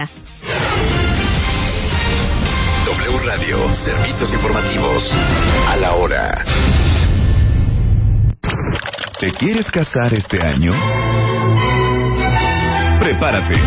W 0.00 0.08
Radio, 3.26 3.74
servicios 3.74 4.32
informativos. 4.32 5.04
A 5.68 5.76
la 5.76 5.92
hora. 5.92 6.42
¿Te 9.18 9.30
quieres 9.32 9.70
casar 9.70 10.14
este 10.14 10.40
año? 10.42 10.70
Prepárate, 12.98 13.58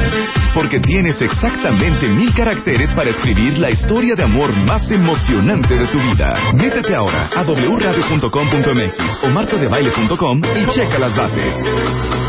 porque 0.54 0.80
tienes 0.80 1.22
exactamente 1.22 2.08
mil 2.10 2.34
caracteres 2.34 2.92
para 2.94 3.10
escribir 3.10 3.58
la 3.58 3.70
historia 3.72 4.16
de 4.16 4.24
amor 4.24 4.54
más 4.66 4.90
emocionante 4.92 5.76
de 5.76 5.88
tu 5.88 6.00
vida. 6.00 6.36
Métete 6.54 6.96
ahora 6.96 7.30
a 7.36 7.42
wradio.com.mx 7.44 9.20
o 9.24 9.30
marcodebaile.com 9.30 10.42
y 10.44 10.68
checa 10.72 11.00
las 11.00 11.16
bases. 11.16 11.56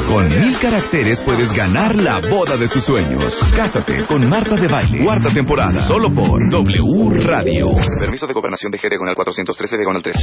Con 0.08 0.28
mil 0.28 0.58
caracteres 0.58 1.20
puedes 1.24 1.52
ganar 1.52 1.94
la 1.94 2.20
boda 2.20 2.56
de 2.56 2.68
tus 2.68 2.84
sueños. 2.84 3.34
Cásate 3.54 4.04
con 4.06 4.28
Marta 4.28 4.56
de 4.56 4.68
Baile. 4.68 5.04
Cuarta 5.04 5.28
temporada, 5.32 5.86
solo 5.86 6.10
por 6.12 6.40
W 6.50 7.22
Radio. 7.24 7.68
Permiso 8.00 8.26
de 8.26 8.32
gobernación 8.32 8.70
de 8.72 8.78
el 9.08 9.14
413 9.16 9.76
de 9.76 9.84
con 9.84 9.96
el 9.96 10.02
3. 10.02 10.16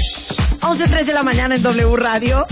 11.03 0.62 1.06
de 1.06 1.14
la 1.14 1.24
mañana 1.24 1.56
en 1.56 1.62
W 1.62 1.96
Radio. 1.98 2.46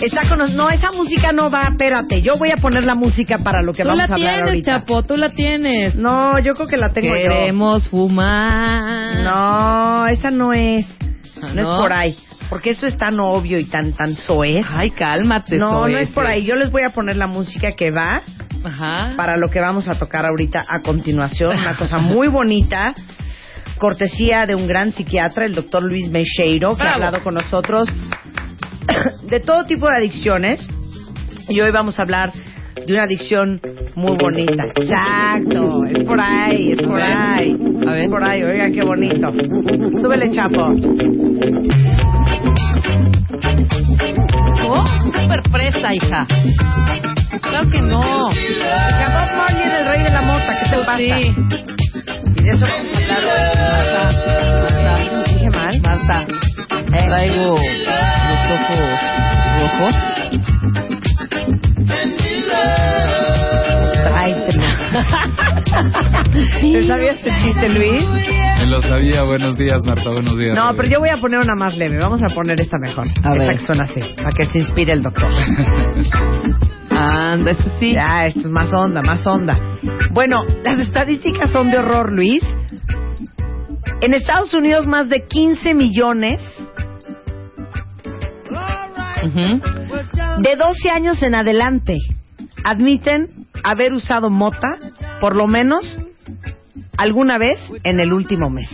Está 0.00 0.28
con 0.28 0.38
nos- 0.38 0.54
No, 0.54 0.68
esa 0.70 0.92
música 0.92 1.32
no 1.32 1.50
va, 1.50 1.62
espérate. 1.70 2.20
Yo 2.20 2.32
voy 2.38 2.50
a 2.50 2.56
poner 2.56 2.84
la 2.84 2.94
música 2.94 3.38
para 3.38 3.62
lo 3.62 3.72
que 3.72 3.82
Tú 3.82 3.88
vamos 3.88 3.98
la 4.08 4.12
a 4.12 4.14
hablar 4.14 4.34
tienes, 4.34 4.48
ahorita. 4.48 4.72
Chapo, 4.80 4.93
tú 5.02 5.16
la 5.16 5.30
tienes. 5.30 5.94
No, 5.94 6.38
yo 6.38 6.54
creo 6.54 6.66
que 6.68 6.76
la 6.76 6.92
tengo 6.92 7.12
Queremos 7.14 7.88
fumar. 7.88 9.16
yo. 9.16 9.22
No, 9.24 10.06
esa 10.06 10.30
no 10.30 10.52
es. 10.52 10.86
Ah, 11.42 11.50
No, 11.54 11.60
es 11.60 11.66
por 11.82 11.92
ahí. 11.92 12.16
Porque 12.48 12.70
eso 12.70 12.86
es 12.86 12.96
tan 12.96 13.18
obvio 13.20 13.58
y 13.58 13.64
tan 13.64 13.92
tan 13.94 14.16
soez. 14.16 14.64
Ay, 14.70 14.90
cálmate. 14.90 15.56
no, 15.58 15.88
no 15.88 15.98
es 15.98 16.08
por 16.10 16.26
ahí. 16.26 16.44
Yo 16.44 16.56
les 16.56 16.70
voy 16.70 16.82
a 16.82 16.90
poner 16.90 17.16
la 17.16 17.26
música 17.26 17.72
que 17.72 17.90
va 17.90 18.22
Ajá. 18.62 19.12
para 19.16 19.36
lo 19.36 19.50
que 19.50 19.60
vamos 19.60 19.88
a 19.88 19.96
tocar 19.96 20.24
ahorita 20.26 20.64
a 20.68 20.80
continuación. 20.80 21.58
Una 21.58 21.76
cosa 21.78 21.98
muy 21.98 22.28
bonita. 22.28 22.94
Cortesía 23.78 24.46
de 24.46 24.54
un 24.54 24.66
gran 24.68 24.92
psiquiatra, 24.92 25.46
el 25.46 25.54
doctor 25.54 25.82
Luis 25.82 26.08
Meixeiro, 26.08 26.76
que 26.76 26.82
ha 26.84 26.94
hablado 26.94 27.22
con 27.24 27.34
nosotros 27.34 27.88
de 29.24 29.40
todo 29.40 29.64
tipo 29.64 29.88
de 29.88 29.96
adicciones. 29.96 30.66
Y 31.48 31.60
hoy 31.60 31.70
vamos 31.72 31.98
a 31.98 32.02
hablar 32.02 32.32
de 32.86 32.92
una 32.94 33.04
adicción 33.04 33.60
muy 33.94 34.16
bonita. 34.16 34.64
Exacto, 34.76 35.84
es 35.86 36.06
por 36.06 36.20
ahí, 36.20 36.72
es 36.72 36.78
por 36.86 37.00
A 37.00 37.34
ahí. 37.36 37.56
A 37.86 37.92
ver. 37.92 38.04
Es 38.04 38.10
por 38.10 38.24
ahí, 38.24 38.42
oiga 38.42 38.70
qué 38.70 38.82
bonito. 38.84 39.32
Súbele, 40.00 40.30
chapo. 40.30 40.72
Oh, 44.66 44.84
súper 45.12 45.42
fresa, 45.50 45.94
hija. 45.94 46.26
Claro 47.42 47.68
que 47.70 47.80
no. 47.80 48.00
Marley 48.30 49.62
era 49.62 49.80
el 49.80 49.86
rey 49.86 50.02
de 50.02 50.10
la 50.10 50.22
mota, 50.22 50.56
¿qué 50.62 50.70
te 50.70 50.76
pasa? 50.84 50.96
sí. 50.98 51.34
Y 52.36 52.42
de 52.42 52.50
eso 52.52 52.66
vamos 52.66 52.92
a 52.94 52.98
hablar 52.98 53.24
hoy. 53.24 53.40
Marta, 54.70 55.32
¿Dije 55.32 55.50
mal? 55.50 55.80
Marta, 55.80 56.18
Eh. 56.24 57.06
traigo 57.06 57.56
los 57.56 58.40
ojos 58.50 58.78
rojos. 59.60 59.94
¿Te 66.60 66.86
sabías 66.86 67.16
este 67.16 67.30
chiste, 67.42 67.68
Luis? 67.68 68.08
Me 68.58 68.66
lo 68.66 68.80
sabía. 68.80 69.24
Buenos 69.24 69.58
días, 69.58 69.84
Marta. 69.84 70.08
Buenos 70.10 70.38
días. 70.38 70.56
No, 70.56 70.72
pero 70.76 70.88
yo 70.88 71.00
voy 71.00 71.08
a 71.08 71.16
poner 71.16 71.40
una 71.40 71.56
más 71.56 71.76
leve. 71.76 71.98
Vamos 71.98 72.22
a 72.22 72.28
poner 72.28 72.60
esta 72.60 72.78
mejor. 72.78 73.08
A 73.08 73.10
esta 73.10 73.30
ver. 73.32 73.58
que 73.58 73.66
suena 73.66 73.84
así, 73.84 74.00
para 74.16 74.30
que 74.30 74.46
se 74.46 74.60
inspire 74.60 74.92
el 74.92 75.02
doctor. 75.02 75.30
Anda, 76.90 77.50
eso 77.50 77.64
sí. 77.80 77.92
Ya, 77.94 78.26
esto 78.26 78.40
es 78.40 78.50
más 78.50 78.72
onda, 78.72 79.02
más 79.02 79.26
onda. 79.26 79.58
Bueno, 80.12 80.36
las 80.62 80.78
estadísticas 80.78 81.50
son 81.50 81.72
de 81.72 81.78
horror, 81.78 82.12
Luis. 82.12 82.44
En 84.00 84.14
Estados 84.14 84.54
Unidos, 84.54 84.86
más 84.86 85.08
de 85.08 85.24
15 85.26 85.74
millones 85.74 86.40
de 90.38 90.56
12 90.56 90.90
años 90.90 91.22
en 91.22 91.34
adelante 91.34 91.96
admiten 92.62 93.28
haber 93.64 93.92
usado 93.92 94.30
mota 94.30 94.78
por 95.20 95.34
lo 95.34 95.46
menos 95.46 95.98
alguna 96.96 97.38
vez 97.38 97.58
en 97.82 97.98
el 97.98 98.12
último 98.12 98.50
mes. 98.50 98.68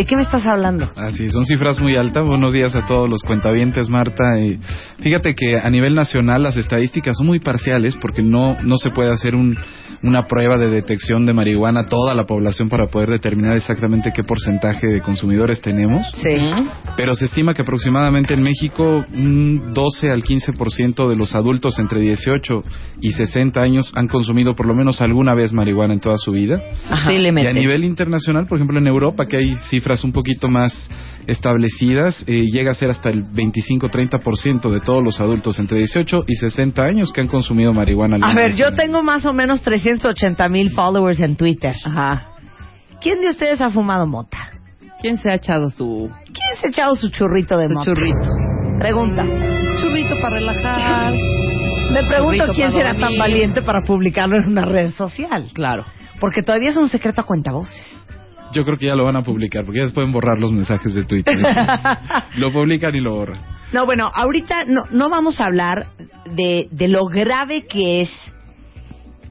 ¿De 0.00 0.06
qué 0.06 0.16
me 0.16 0.22
estás 0.22 0.46
hablando? 0.46 0.90
Así, 0.96 1.28
son 1.28 1.44
cifras 1.44 1.78
muy 1.78 1.94
altas. 1.94 2.24
Buenos 2.24 2.54
días 2.54 2.74
a 2.74 2.86
todos 2.86 3.06
los 3.06 3.22
cuentavientes, 3.22 3.90
Marta. 3.90 4.24
Y 4.40 4.58
fíjate 5.02 5.34
que 5.34 5.58
a 5.58 5.68
nivel 5.68 5.94
nacional 5.94 6.42
las 6.42 6.56
estadísticas 6.56 7.18
son 7.18 7.26
muy 7.26 7.38
parciales 7.38 7.96
porque 8.00 8.22
no, 8.22 8.56
no 8.62 8.76
se 8.76 8.88
puede 8.92 9.10
hacer 9.10 9.34
un, 9.34 9.58
una 10.02 10.26
prueba 10.26 10.56
de 10.56 10.70
detección 10.70 11.26
de 11.26 11.34
marihuana 11.34 11.80
a 11.80 11.86
toda 11.86 12.14
la 12.14 12.24
población 12.24 12.70
para 12.70 12.86
poder 12.86 13.10
determinar 13.10 13.56
exactamente 13.56 14.10
qué 14.14 14.22
porcentaje 14.22 14.86
de 14.86 15.02
consumidores 15.02 15.60
tenemos. 15.60 16.06
Sí. 16.14 16.30
Pero 16.96 17.14
se 17.14 17.26
estima 17.26 17.52
que 17.52 17.60
aproximadamente 17.60 18.32
en 18.32 18.42
México 18.42 19.04
un 19.12 19.74
12 19.74 20.10
al 20.10 20.22
15% 20.22 21.08
de 21.10 21.16
los 21.16 21.34
adultos 21.34 21.78
entre 21.78 22.00
18 22.00 22.64
y 23.02 23.12
60 23.12 23.60
años 23.60 23.92
han 23.94 24.08
consumido 24.08 24.54
por 24.54 24.64
lo 24.64 24.74
menos 24.74 25.02
alguna 25.02 25.34
vez 25.34 25.52
marihuana 25.52 25.92
en 25.92 26.00
toda 26.00 26.16
su 26.16 26.32
vida. 26.32 26.58
Sí, 27.06 27.18
le 27.18 27.30
Y 27.42 27.46
a 27.46 27.52
nivel 27.52 27.84
internacional, 27.84 28.46
por 28.46 28.56
ejemplo 28.56 28.78
en 28.78 28.86
Europa, 28.86 29.26
que 29.26 29.36
hay 29.36 29.54
cifras 29.68 29.89
un 30.04 30.12
poquito 30.12 30.48
más 30.48 30.90
establecidas, 31.26 32.22
eh, 32.26 32.44
llega 32.50 32.70
a 32.72 32.74
ser 32.74 32.90
hasta 32.90 33.10
el 33.10 33.24
25-30% 33.24 34.70
de 34.70 34.80
todos 34.80 35.02
los 35.02 35.20
adultos 35.20 35.58
entre 35.58 35.78
18 35.78 36.24
y 36.26 36.34
60 36.36 36.82
años 36.84 37.12
que 37.12 37.20
han 37.20 37.28
consumido 37.28 37.72
marihuana. 37.72 38.18
A 38.26 38.34
ver, 38.34 38.54
yo 38.54 38.66
en- 38.68 38.74
tengo 38.76 39.02
más 39.02 39.24
o 39.26 39.32
menos 39.32 39.62
380 39.62 40.48
mil 40.48 40.70
followers 40.70 41.20
en 41.20 41.36
Twitter. 41.36 41.74
Ajá. 41.84 42.28
¿Quién 43.00 43.20
de 43.20 43.30
ustedes 43.30 43.60
ha 43.60 43.70
fumado 43.70 44.06
mota? 44.06 44.38
¿Quién 45.00 45.16
se 45.16 45.30
ha 45.30 45.34
echado 45.34 45.70
su, 45.70 46.10
¿Quién 46.26 46.60
se 46.60 46.66
ha 46.66 46.70
echado 46.70 46.94
su 46.94 47.08
churrito 47.10 47.56
de 47.56 47.68
su 47.68 47.74
mota? 47.74 47.84
churrito? 47.86 48.30
Pregunta. 48.78 49.24
Churrito 49.80 50.14
para 50.20 50.36
relajar. 50.36 51.14
Me 51.92 52.02
pregunto 52.04 52.44
quién 52.54 52.70
será 52.72 52.94
tan 52.94 53.16
valiente 53.18 53.62
para 53.62 53.80
publicarlo 53.84 54.36
en 54.36 54.48
una 54.52 54.64
red 54.64 54.90
social. 54.92 55.50
Claro. 55.54 55.84
Porque 56.20 56.42
todavía 56.42 56.70
es 56.70 56.76
un 56.76 56.88
secreto 56.88 57.22
a 57.22 57.24
cuentavoces. 57.26 57.82
Yo 58.52 58.64
creo 58.64 58.76
que 58.76 58.86
ya 58.86 58.94
lo 58.94 59.04
van 59.04 59.16
a 59.16 59.22
publicar, 59.22 59.64
porque 59.64 59.80
ya 59.80 59.86
se 59.86 59.92
pueden 59.92 60.12
borrar 60.12 60.38
los 60.38 60.52
mensajes 60.52 60.94
de 60.94 61.04
Twitter. 61.04 61.38
lo 62.36 62.52
publican 62.52 62.94
y 62.94 63.00
lo 63.00 63.14
borran. 63.14 63.40
No, 63.72 63.86
bueno, 63.86 64.10
ahorita 64.12 64.64
no, 64.64 64.84
no 64.90 65.08
vamos 65.08 65.40
a 65.40 65.46
hablar 65.46 65.88
de, 66.34 66.68
de 66.72 66.88
lo 66.88 67.06
grave 67.06 67.66
que 67.66 68.00
es 68.00 68.34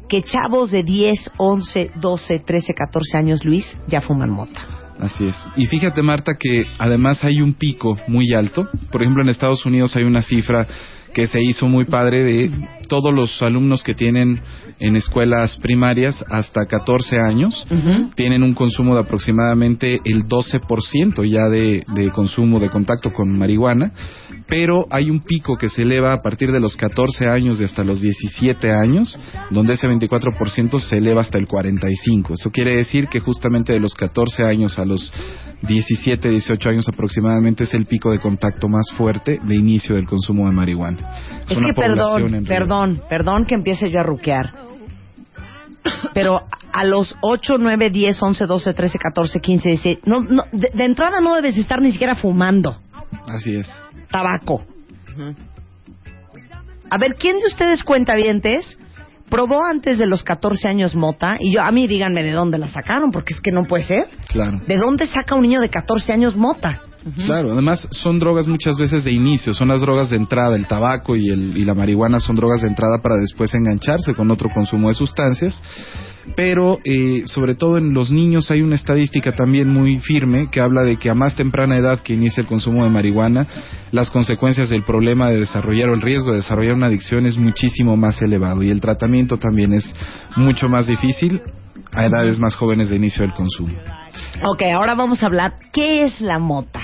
que 0.08 0.24
chavos 0.24 0.72
de 0.72 0.84
10, 0.84 1.31
11, 1.38 1.91
12, 1.96 2.40
13, 2.40 2.74
14 2.74 3.18
años, 3.18 3.46
Luis, 3.46 3.66
ya 3.88 4.02
fuman 4.02 4.29
mota. 4.29 4.59
Así 5.00 5.28
es. 5.28 5.47
Y 5.56 5.66
fíjate, 5.68 6.02
Marta, 6.02 6.34
que 6.38 6.66
además 6.78 7.24
hay 7.24 7.41
un 7.41 7.53
pico 7.53 7.97
muy 8.08 8.34
alto. 8.34 8.68
Por 8.91 9.02
ejemplo, 9.02 9.24
en 9.24 9.29
Estados 9.29 9.66
Unidos 9.66 9.96
hay 9.96 10.03
una 10.03 10.22
cifra 10.22 10.68
que 11.14 11.28
se 11.28 11.42
hizo 11.42 11.68
muy 11.68 11.86
padre 11.86 12.24
de 12.24 12.52
todos 12.88 13.14
los 13.14 13.42
alumnos 13.42 13.84
que 13.84 13.94
tienen 13.94 14.42
en 14.80 14.96
escuelas 14.96 15.58
primarias 15.58 16.24
hasta 16.30 16.66
14 16.66 17.20
años 17.20 17.67
tienen 18.16 18.44
un 18.44 18.53
consumo 18.53 18.96
de 18.96 19.02
aproximadamente 19.02 20.00
el 20.03 20.26
12% 20.28 21.29
ya 21.29 21.50
de, 21.50 21.84
de 21.94 22.11
consumo 22.11 22.59
de 22.59 22.70
contacto 22.70 23.11
con 23.11 23.38
marihuana, 23.38 23.91
pero 24.49 24.87
hay 24.90 25.11
un 25.11 25.19
pico 25.19 25.55
que 25.55 25.69
se 25.69 25.84
eleva 25.84 26.11
a 26.13 26.17
partir 26.17 26.51
de 26.51 26.59
los 26.59 26.75
14 26.75 27.29
años 27.29 27.61
y 27.61 27.63
hasta 27.63 27.84
los 27.84 28.01
17 28.01 28.72
años, 28.72 29.17
donde 29.51 29.73
ese 29.73 29.87
24% 29.87 30.79
se 30.79 30.97
eleva 30.97 31.22
hasta 31.22 31.37
el 31.37 31.47
45%. 31.47 32.34
Eso 32.34 32.49
quiere 32.49 32.75
decir 32.75 33.07
que 33.07 33.19
justamente 33.19 33.73
de 33.73 33.79
los 33.79 33.93
14 33.93 34.43
años 34.43 34.79
a 34.79 34.85
los 34.85 35.13
17, 35.61 36.29
18 36.29 36.69
años 36.69 36.90
aproximadamente 36.90 37.66
es 37.66 37.73
el 37.75 37.85
pico 37.85 38.11
de 38.11 38.19
contacto 38.19 38.67
más 38.67 38.90
fuerte 38.97 39.40
de 39.43 39.55
inicio 39.55 39.96
del 39.96 40.07
consumo 40.07 40.47
de 40.47 40.55
marihuana. 40.55 40.97
Es, 41.47 41.55
una 41.55 41.67
que 41.67 41.73
población 41.73 42.31
perdón, 42.31 42.46
perdón, 42.46 43.01
perdón 43.07 43.46
que 43.46 43.53
empiece 43.53 43.91
yo 43.91 43.99
a 43.99 44.03
ruquear. 44.03 44.49
Pero 46.13 46.41
a 46.73 46.84
los 46.85 47.16
8, 47.22 47.57
9, 47.59 47.91
10, 47.91 48.22
11, 48.22 48.46
12, 48.46 48.73
13, 48.73 48.97
14, 48.97 49.40
15, 49.40 49.69
16, 49.69 49.97
no, 50.05 50.22
no, 50.22 50.43
de, 50.51 50.72
de 50.73 50.85
entrada 50.85 51.22
no 51.22 51.35
debes 51.35 51.55
estar 51.55 51.81
ni 51.81 51.91
siquiera 51.91 52.16
fumando 52.16 52.78
Así 53.28 53.56
es. 53.56 53.70
tabaco. 54.11 54.64
A 56.90 56.97
ver, 56.97 57.16
¿quién 57.16 57.40
de 57.40 57.47
ustedes 57.47 57.84
cuentavientes 57.84 58.78
probó 59.29 59.64
antes 59.64 59.97
de 59.97 60.08
los 60.08 60.23
14 60.23 60.67
años 60.67 60.96
mota 60.96 61.38
y 61.40 61.53
yo 61.53 61.61
a 61.61 61.72
mí 61.72 61.88
díganme 61.88 62.23
de 62.23 62.32
dónde 62.32 62.58
la 62.58 62.67
sacaron 62.67 63.11
porque 63.11 63.34
es 63.34 63.41
que 63.41 63.52
no 63.52 63.66
puede 63.66 63.84
ser. 63.84 64.08
Claro. 64.28 64.59
¿De 64.66 64.78
dónde 64.78 65.06
saca 65.08 65.35
un 65.35 65.44
niño 65.44 65.61
de 65.61 65.70
14 65.70 66.11
años 66.11 66.35
mota? 66.35 66.82
Claro, 67.26 67.53
además 67.53 67.88
son 67.91 68.20
drogas 68.20 68.46
muchas 68.46 68.78
veces 68.78 69.06
de 69.06 69.11
inicio, 69.11 69.53
son 69.53 69.70
las 69.70 69.79
drogas 69.79 70.09
de 70.09 70.17
entrada, 70.17 70.58
el 70.58 70.67
tabaco 70.67 71.16
y, 71.16 71.29
el, 71.29 71.58
y 71.58 71.64
la 71.64 71.73
marihuana 71.73 72.20
son 72.20 72.35
drogas 72.35 72.61
de 72.61 72.67
entrada 72.67 72.97
para 73.02 73.16
después 73.16 73.53
engancharse 73.53 74.14
con 74.14 74.29
otro 74.29 74.50
consumo 74.50 74.90
de 74.90 74.96
sustancias, 74.96 75.64
pero 76.35 76.79
eh, 76.84 77.23
sobre 77.26 77.55
todo 77.55 77.78
en 77.78 77.93
los 77.93 78.11
niños 78.11 78.52
hay 78.52 78.61
una 78.61 78.76
estadística 78.76 79.34
también 79.34 79.67
muy 79.70 79.99
firme 79.99 80.49
que 80.52 80.61
habla 80.61 80.84
de 80.84 80.97
que 80.97 81.09
a 81.09 81.16
más 81.16 81.35
temprana 81.35 81.78
edad 81.78 81.99
que 81.99 82.14
inicia 82.14 82.41
el 82.41 82.47
consumo 82.47 82.84
de 82.84 82.90
marihuana, 82.90 83.47
las 83.91 84.09
consecuencias 84.11 84.70
del 84.70 84.84
problema 84.84 85.29
de 85.29 85.40
desarrollar 85.40 85.90
o 85.90 85.93
el 85.93 86.02
riesgo 86.02 86.31
de 86.31 86.37
desarrollar 86.37 86.73
una 86.73 86.87
adicción 86.87 87.26
es 87.26 87.37
muchísimo 87.37 87.96
más 87.97 88.22
elevado 88.22 88.64
y 88.64 88.70
el 88.70 88.81
tratamiento 88.81 89.37
también 89.37 89.73
es 89.73 89.93
mucho 90.35 90.70
más 90.70 90.87
difícil 90.87 91.41
a 91.91 92.05
edades 92.05 92.40
más 92.40 92.55
jóvenes 92.55 92.90
de 92.90 92.96
inicio 92.96 93.23
del 93.23 93.34
consumo. 93.34 93.73
Ok, 94.52 94.64
ahora 94.73 94.96
vamos 94.96 95.23
a 95.23 95.25
hablar 95.25 95.53
qué 95.73 96.03
es 96.03 96.22
la 96.22 96.40
mota 96.40 96.79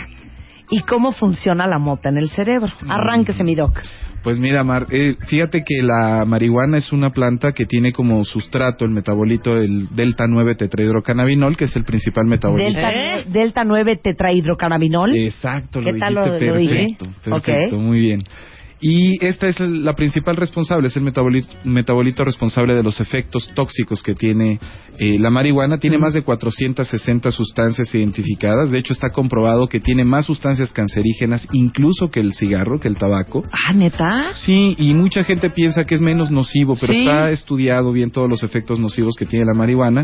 y 0.70 0.82
cómo 0.82 1.12
funciona 1.12 1.68
la 1.68 1.78
mota 1.80 2.10
en 2.10 2.18
el 2.18 2.30
cerebro. 2.30 2.72
Arránquese, 2.90 3.44
mi 3.44 3.56
doc. 3.56 3.80
Pues 4.24 4.40
mira, 4.40 4.64
Mar, 4.64 4.88
eh, 4.90 5.18
fíjate 5.28 5.64
que 5.64 5.84
la 5.84 6.26
marihuana 6.26 6.78
es 6.80 6.92
una 6.92 7.12
planta 7.12 7.52
que 7.52 7.66
tiene 7.68 7.92
como 7.94 8.24
sustrato 8.24 8.84
el 8.84 8.90
metabolito 8.90 9.54
del 9.54 9.88
delta 9.96 10.26
9 10.28 10.56
tetrahidrocannabinol, 10.56 11.56
que 11.56 11.66
es 11.66 11.76
el 11.76 11.84
principal 11.84 12.26
metabolito. 12.26 12.72
Delta, 12.72 12.92
¿Eh? 12.92 13.24
delta 13.28 13.64
9 13.64 13.98
tetrahidrocannabinol. 13.98 15.16
Exacto, 15.16 15.80
lo 15.80 15.94
¿Qué 15.94 16.00
tal 16.00 16.16
dijiste 16.16 16.46
lo- 16.48 16.54
lo 16.54 16.60
dije? 16.60 16.96
perfecto, 16.98 17.06
perfecto, 17.32 17.78
muy 17.78 18.00
bien. 18.00 18.22
Y 18.88 19.18
esta 19.26 19.48
es 19.48 19.60
la 19.60 19.96
principal 19.96 20.36
responsable, 20.36 20.90
es 20.90 20.96
el 20.96 21.02
metabolito, 21.02 21.48
metabolito 21.64 22.24
responsable 22.24 22.76
de 22.76 22.84
los 22.84 23.02
efectos 23.02 23.50
tóxicos 23.56 24.04
que 24.04 24.14
tiene 24.14 24.60
eh, 25.00 25.18
la 25.18 25.32
marihuana. 25.32 25.80
Tiene 25.80 25.98
más 25.98 26.14
de 26.14 26.22
460 26.22 27.32
sustancias 27.32 27.96
identificadas. 27.96 28.70
De 28.70 28.78
hecho, 28.78 28.94
está 28.94 29.10
comprobado 29.10 29.66
que 29.68 29.80
tiene 29.80 30.06
más 30.06 30.28
sustancias 30.28 30.72
cancerígenas 30.72 31.48
incluso 31.52 32.12
que 32.12 32.20
el 32.20 32.36
cigarro, 32.36 32.80
que 32.80 32.88
el 32.88 32.96
tabaco. 32.96 33.44
Ah, 33.68 33.74
neta. 33.74 34.30
Sí, 34.34 34.76
y 34.78 34.94
mucha 34.94 35.24
gente 35.24 35.50
piensa 35.50 35.86
que 35.88 35.96
es 35.96 36.02
menos 36.02 36.30
nocivo, 36.30 36.78
pero 36.80 36.94
Sí. 36.94 37.00
está 37.00 37.32
estudiado 37.32 37.92
bien 37.92 38.12
todos 38.12 38.30
los 38.30 38.44
efectos 38.44 38.80
nocivos 38.80 39.16
que 39.16 39.26
tiene 39.26 39.46
la 39.46 39.56
marihuana. 39.56 40.04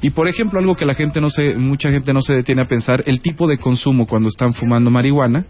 Y 0.00 0.08
por 0.08 0.26
ejemplo, 0.26 0.58
algo 0.58 0.74
que 0.74 0.86
la 0.86 0.94
gente 0.94 1.20
no 1.20 1.28
se, 1.28 1.54
mucha 1.58 1.90
gente 1.90 2.14
no 2.14 2.22
se 2.22 2.32
detiene 2.32 2.62
a 2.62 2.64
pensar, 2.64 3.02
el 3.04 3.20
tipo 3.20 3.46
de 3.46 3.58
consumo 3.58 4.06
cuando 4.06 4.30
están 4.30 4.54
fumando 4.54 4.90
marihuana. 4.90 5.44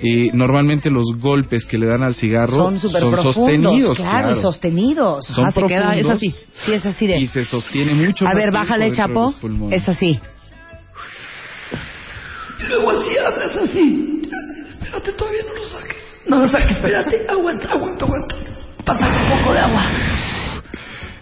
Eh, 0.00 0.30
normalmente 0.32 0.90
los 0.90 1.06
golpes 1.18 1.66
que 1.66 1.76
le 1.78 1.86
dan 1.86 2.02
al 2.02 2.14
cigarro 2.14 2.54
Son 2.54 2.78
profundos. 2.80 3.34
sostenidos, 3.34 3.98
claro, 4.00 4.32
y 4.32 4.40
sostenidos. 4.40 5.26
Son 5.26 5.46
Ah, 5.46 5.50
se 5.50 5.62
queda- 5.66 5.94
es 5.94 6.04
profundos 6.06 6.16
así. 6.16 6.30
Sí, 6.64 6.72
es 6.72 6.86
así 6.86 7.06
de. 7.06 7.18
y 7.18 7.26
se 7.26 7.44
sostiene 7.44 7.94
mucho. 7.94 8.24
A 8.24 8.28
más 8.28 8.36
ver, 8.36 8.52
bájale, 8.52 8.92
Chapo. 8.92 9.34
Es 9.70 9.88
así. 9.88 10.18
Y 12.58 12.62
luego 12.68 12.90
así 12.90 13.10
hablas 13.18 13.56
así. 13.56 14.22
Espérate, 14.70 15.12
todavía 15.12 15.42
no 15.48 15.54
lo 15.54 15.62
saques. 15.64 15.96
No 16.28 16.38
lo 16.38 16.48
saques, 16.48 16.70
espérate. 16.76 17.26
Aguanta, 17.28 17.70
aguanta, 17.72 18.04
aguanta. 18.04 18.36
Pásame 18.84 19.16
un 19.16 19.38
poco 19.38 19.52
de 19.52 19.58
agua. 19.60 19.82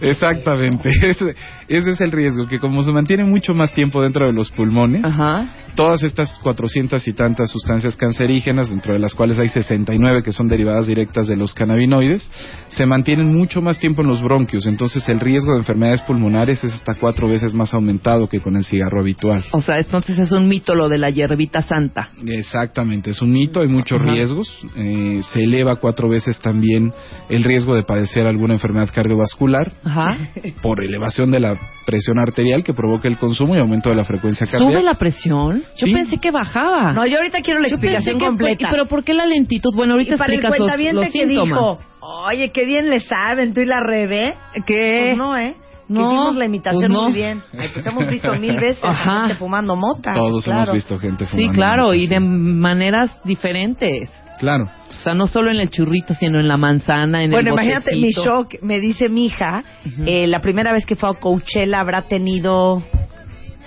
Exactamente, 0.03 0.89
ese, 1.07 1.35
ese 1.67 1.91
es 1.91 2.01
el 2.01 2.11
riesgo, 2.11 2.47
que 2.47 2.57
como 2.57 2.81
se 2.81 2.91
mantiene 2.91 3.23
mucho 3.23 3.53
más 3.53 3.71
tiempo 3.71 4.01
dentro 4.01 4.25
de 4.25 4.33
los 4.33 4.49
pulmones, 4.49 5.05
Ajá. 5.05 5.45
Todas 5.75 6.03
estas 6.03 6.39
400 6.43 7.07
y 7.07 7.13
tantas 7.13 7.49
sustancias 7.49 7.95
cancerígenas, 7.95 8.69
dentro 8.69 8.93
de 8.93 8.99
las 8.99 9.13
cuales 9.13 9.39
hay 9.39 9.49
69 9.49 10.23
que 10.23 10.31
son 10.31 10.47
derivadas 10.47 10.87
directas 10.87 11.27
de 11.27 11.35
los 11.35 11.53
cannabinoides, 11.53 12.29
se 12.67 12.85
mantienen 12.85 13.33
mucho 13.33 13.61
más 13.61 13.79
tiempo 13.79 14.01
en 14.01 14.07
los 14.07 14.21
bronquios. 14.21 14.65
Entonces 14.65 15.07
el 15.09 15.19
riesgo 15.19 15.53
de 15.53 15.59
enfermedades 15.59 16.01
pulmonares 16.01 16.63
es 16.63 16.73
hasta 16.73 16.95
cuatro 16.99 17.27
veces 17.27 17.53
más 17.53 17.73
aumentado 17.73 18.27
que 18.27 18.39
con 18.39 18.55
el 18.55 18.63
cigarro 18.63 18.99
habitual. 18.99 19.43
O 19.51 19.61
sea, 19.61 19.79
entonces 19.79 20.17
es 20.17 20.31
un 20.31 20.47
mito 20.47 20.75
lo 20.75 20.89
de 20.89 20.97
la 20.97 21.09
hierbita 21.09 21.61
santa. 21.61 22.09
Exactamente, 22.25 23.11
es 23.11 23.21
un 23.21 23.31
mito, 23.31 23.61
hay 23.61 23.67
muchos 23.67 24.01
riesgos. 24.01 24.49
Eh, 24.75 25.21
se 25.23 25.43
eleva 25.43 25.77
cuatro 25.77 26.09
veces 26.09 26.39
también 26.39 26.93
el 27.29 27.43
riesgo 27.43 27.75
de 27.75 27.83
padecer 27.83 28.27
alguna 28.27 28.53
enfermedad 28.53 28.89
cardiovascular 28.93 29.73
Ajá. 29.83 30.17
por 30.61 30.83
elevación 30.83 31.31
de 31.31 31.39
la 31.39 31.55
presión 31.85 32.19
arterial 32.19 32.63
que 32.63 32.73
provoca 32.73 33.07
el 33.07 33.17
consumo 33.17 33.55
y 33.55 33.59
aumento 33.59 33.89
de 33.89 33.95
la 33.95 34.03
frecuencia 34.03 34.45
cardíaca. 34.45 34.71
¿Sube 34.71 34.83
la 34.83 34.93
presión? 34.93 35.60
Yo 35.77 35.87
Sí. 35.87 35.93
pensé 35.93 36.17
que 36.17 36.31
bajaba. 36.31 36.91
No, 36.93 37.05
yo 37.05 37.17
ahorita 37.17 37.41
quiero 37.41 37.59
la 37.59 37.67
Yo 37.69 37.75
pensé 37.79 37.87
explicación 37.87 38.19
que- 38.19 38.25
completa. 38.25 38.67
Pero 38.69 38.87
¿por 38.87 39.03
qué 39.03 39.13
la 39.13 39.25
lentitud? 39.25 39.73
Bueno, 39.75 39.93
ahorita 39.93 40.15
y 40.15 40.17
para 40.17 40.33
el 40.33 40.39
explicas 40.39 40.59
los, 40.59 40.67
cuentaviente 40.67 41.03
los 41.05 41.11
que 41.13 41.19
síntomas. 41.27 41.47
dijo, 41.47 41.79
oye, 42.01 42.49
qué 42.51 42.65
bien 42.65 42.89
le 42.89 42.99
saben, 42.99 43.53
tú 43.53 43.61
y 43.61 43.65
la 43.65 43.79
Rebe. 43.79 44.33
¿Qué? 44.65 44.99
Pues 45.09 45.17
no, 45.17 45.37
¿eh? 45.37 45.55
Que 45.87 45.93
No, 45.95 46.05
hicimos 46.05 46.35
la 46.37 46.45
imitación 46.45 46.83
pues 46.83 46.89
no. 46.93 47.03
muy 47.03 47.13
bien. 47.13 47.41
Ay, 47.59 47.67
pues 47.73 47.85
hemos 47.85 48.07
visto 48.07 48.33
mil 48.35 48.55
veces 48.55 48.81
Ajá. 48.81 49.21
gente 49.21 49.35
fumando 49.35 49.75
mota. 49.75 50.13
Todos 50.13 50.45
claro. 50.45 50.61
hemos 50.63 50.73
visto 50.73 50.97
gente 50.99 51.25
fumando. 51.25 51.51
Sí, 51.51 51.55
claro, 51.55 51.83
mota, 51.83 51.95
y 51.97 52.07
de 52.07 52.15
sí. 52.15 52.19
maneras 52.21 53.21
diferentes. 53.25 54.09
Claro. 54.39 54.65
O 54.97 55.03
sea, 55.03 55.13
no 55.13 55.27
solo 55.27 55.51
en 55.51 55.57
el 55.59 55.69
churrito, 55.69 56.13
sino 56.13 56.39
en 56.39 56.47
la 56.47 56.57
manzana, 56.57 57.23
en 57.23 57.31
Bueno, 57.31 57.49
el 57.49 57.55
imagínate 57.55 57.95
mi 57.95 58.11
shock. 58.11 58.55
Me 58.61 58.79
dice 58.79 59.09
mi 59.09 59.25
hija, 59.25 59.63
eh, 60.05 60.27
la 60.27 60.39
primera 60.39 60.71
vez 60.73 60.85
que 60.85 60.95
fue 60.95 61.09
a 61.09 61.13
Coachella 61.13 61.79
habrá 61.79 62.03
tenido 62.03 62.81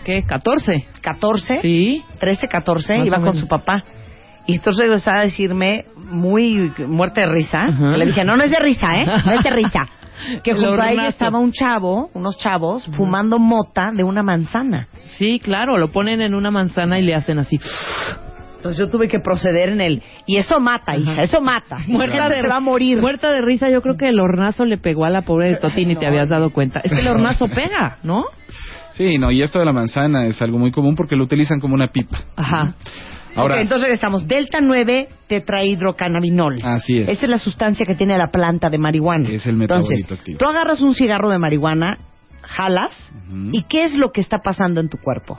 ¿Qué? 0.05 0.25
¿14? 0.25 0.85
14, 1.01 1.61
Sí. 1.61 2.05
13, 2.21 2.49
14, 2.49 2.99
Más 2.99 3.07
iba 3.07 3.19
con 3.21 3.37
su 3.37 3.49
papá. 3.49 3.85
Y 4.47 4.57
entonces 4.57 4.83
regresaba 4.83 5.21
a 5.21 5.23
decirme, 5.23 5.85
muy 5.97 6.71
muerte 6.87 7.23
de 7.23 7.27
risa, 7.29 7.65
Ajá. 7.65 7.97
le 7.97 8.05
dije, 8.07 8.25
no, 8.25 8.37
no 8.37 8.45
es 8.45 8.51
de 8.51 8.59
risa, 8.59 8.87
¿eh? 8.97 9.07
No 9.25 9.33
es 9.33 9.43
de 9.43 9.51
risa. 9.51 9.89
Que 10.45 10.55
junto 10.55 10.81
a 10.81 10.93
ella 10.93 11.09
estaba 11.09 11.39
un 11.41 11.51
chavo, 11.51 12.09
unos 12.15 12.39
chavos, 12.39 12.87
fumando 12.97 13.41
mota 13.41 13.91
de 13.93 14.05
una 14.05 14.23
manzana. 14.23 14.87
Sí, 15.19 15.41
claro, 15.41 15.77
lo 15.77 15.89
ponen 15.91 16.23
en 16.23 16.35
una 16.35 16.53
manzana 16.53 17.01
y 17.01 17.03
le 17.03 17.17
hacen 17.17 17.41
así. 17.41 17.59
Entonces 18.65 18.79
yo 18.79 18.91
tuve 18.91 19.09
que 19.09 19.21
proceder 19.21 19.69
en 19.69 19.83
el... 19.83 20.03
Y 20.25 20.39
eso 20.39 20.59
mata, 20.59 20.97
hija, 20.97 21.21
eso 21.21 21.43
mata. 21.43 21.77
Muerta 21.87 22.31
de, 22.31 22.41
se 22.41 22.49
va 22.49 22.57
a 22.57 22.61
morir. 22.61 22.99
Muerta 22.99 23.31
de 23.31 23.43
risa, 23.43 23.69
yo 23.69 23.83
creo 23.83 23.99
que 23.99 24.09
el 24.09 24.19
hornazo 24.19 24.65
le 24.65 24.79
pegó 24.79 25.05
a 25.05 25.11
la 25.11 25.21
pobre 25.21 25.49
de 25.49 25.57
Toti, 25.57 25.85
ni 25.85 25.97
te 25.97 26.07
habías 26.07 26.31
dado 26.31 26.49
cuenta. 26.49 26.81
Es 26.83 26.91
que 26.91 27.01
el 27.01 27.09
hornazo 27.09 27.47
pega, 27.49 27.99
¿no? 28.03 28.25
Sí, 28.93 29.19
no, 29.19 29.31
y 29.31 29.43
esto 29.43 29.59
de 29.59 29.67
la 29.67 29.75
manzana 29.75 30.27
es 30.29 30.41
algo 30.41 30.57
muy 30.57 30.71
común 30.71 30.95
porque 30.97 31.15
lo 31.15 31.25
utilizan 31.25 31.61
como 31.61 31.75
una 31.75 31.89
pipa. 31.89 32.23
Ajá. 32.37 32.75
Ahora, 33.37 33.61
entonces 33.61 33.83
regresamos. 33.83 34.27
Delta 34.27 34.61
9 34.63 35.09
tetrahidrocannabinol. 35.27 36.57
Así 36.63 37.01
es. 37.01 37.09
Esa 37.11 37.25
es 37.25 37.29
la 37.29 37.39
sustancia 37.39 37.85
que 37.85 37.97
tiene 37.97 38.17
la 38.17 38.29
planta 38.29 38.71
de 38.71 38.79
marihuana. 38.79 39.29
Es 39.29 39.45
el 39.47 39.57
metabolito 39.57 39.93
Entonces, 39.93 40.19
activo. 40.19 40.39
tú 40.39 40.47
agarras 40.47 40.81
un 40.81 40.95
cigarro 40.95 41.29
de 41.29 41.39
marihuana, 41.39 41.99
jalas. 42.41 43.13
¿y 43.53 43.65
qué 43.65 43.85
es 43.85 43.95
lo 43.95 44.11
que 44.11 44.23
está 44.23 44.39
pasando 44.39 44.81
en 44.81 44.89
tu 44.89 44.97
cuerpo? 44.97 45.39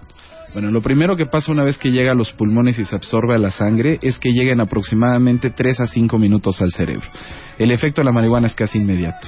Bueno, 0.55 0.71
lo 0.71 0.81
primero 0.81 1.17
que 1.17 1.25
pasa 1.25 1.51
una 1.51 1.65
vez 1.65 1.77
que 1.77 1.91
llega 1.91 2.13
a 2.13 2.15
los 2.15 2.31
pulmones 2.31 2.79
y 2.79 2.85
se 2.85 2.95
absorbe 2.95 3.35
a 3.35 3.37
la 3.37 3.51
sangre 3.51 3.99
es 4.01 4.17
que 4.17 4.29
llega 4.31 4.53
en 4.53 4.61
aproximadamente 4.61 5.49
3 5.49 5.81
a 5.81 5.85
5 5.85 6.17
minutos 6.17 6.61
al 6.61 6.71
cerebro. 6.71 7.05
El 7.59 7.71
efecto 7.71 7.99
de 7.99 8.05
la 8.05 8.13
marihuana 8.13 8.47
es 8.47 8.55
casi 8.55 8.77
inmediato. 8.77 9.27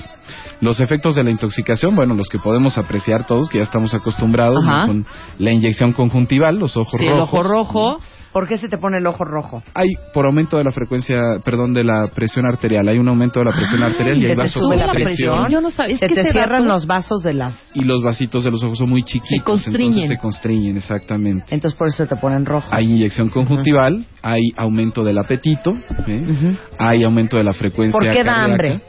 Los 0.61 0.79
efectos 0.79 1.15
de 1.15 1.25
la 1.25 1.31
intoxicación, 1.31 1.97
bueno, 1.97 2.13
los 2.13 2.29
que 2.29 2.39
podemos 2.39 2.77
apreciar 2.77 3.25
todos, 3.25 3.49
que 3.49 3.57
ya 3.57 3.65
estamos 3.65 3.93
acostumbrados, 3.93 4.63
son 4.63 5.05
la 5.37 5.51
inyección 5.51 5.91
conjuntival, 5.91 6.55
los 6.59 6.77
ojos 6.77 6.97
Sí, 6.97 7.05
el 7.05 7.17
rojos. 7.17 7.29
ojo 7.33 7.43
rojo. 7.43 7.99
¿Por 8.37 8.47
qué 8.47 8.57
se 8.59 8.69
te 8.69 8.77
pone 8.77 8.99
el 8.99 9.07
ojo 9.07 9.25
rojo? 9.25 9.63
Hay 9.73 9.87
por 10.13 10.27
aumento 10.27 10.57
de 10.59 10.63
la 10.63 10.71
frecuencia, 10.71 11.17
perdón, 11.43 11.73
de 11.73 11.83
la 11.83 12.07
presión 12.13 12.45
arterial. 12.45 12.87
Hay 12.87 12.99
un 12.99 13.07
aumento 13.07 13.39
de 13.39 13.45
la 13.45 13.51
presión 13.51 13.81
arterial 13.81 14.15
y 14.17 14.21
¿se 14.21 14.27
hay 14.27 14.31
te 14.33 14.35
vasos 14.37 14.61
sube 14.61 14.77
de 14.77 14.85
la 14.85 14.93
presión? 14.93 15.49
Yo 15.49 15.59
no 15.59 15.71
sabía. 15.71 15.95
Es 15.95 15.99
se 16.01 16.05
que 16.07 16.13
te 16.13 16.21
ese 16.21 16.31
cierran 16.33 16.61
dato- 16.61 16.73
los 16.73 16.85
vasos 16.85 17.23
de 17.23 17.33
las... 17.33 17.57
y 17.73 17.83
los 17.83 18.03
vasitos 18.03 18.43
de 18.43 18.51
los 18.51 18.63
ojos 18.63 18.77
son 18.77 18.89
muy 18.91 19.01
chiquitos. 19.01 19.43
constriñen. 19.43 19.81
Entonces 19.87 20.09
se 20.09 20.17
constriñen, 20.17 20.77
exactamente. 20.77 21.45
Entonces 21.49 21.75
por 21.75 21.87
eso 21.87 21.97
se 22.03 22.05
te 22.07 22.15
ponen 22.15 22.45
rojos. 22.45 22.69
Hay 22.71 22.85
inyección 22.85 23.29
conjuntival, 23.29 24.05
hay 24.21 24.43
aumento 24.55 25.03
del 25.03 25.17
apetito, 25.17 25.71
¿eh? 26.07 26.21
Ujú. 26.29 26.57
hay 26.77 27.03
aumento 27.03 27.37
de 27.37 27.43
la 27.43 27.53
frecuencia 27.53 27.99
¿Por 27.99 28.07
qué 28.07 28.23
da 28.23 28.35
cardíaca. 28.35 28.43
hambre? 28.45 28.81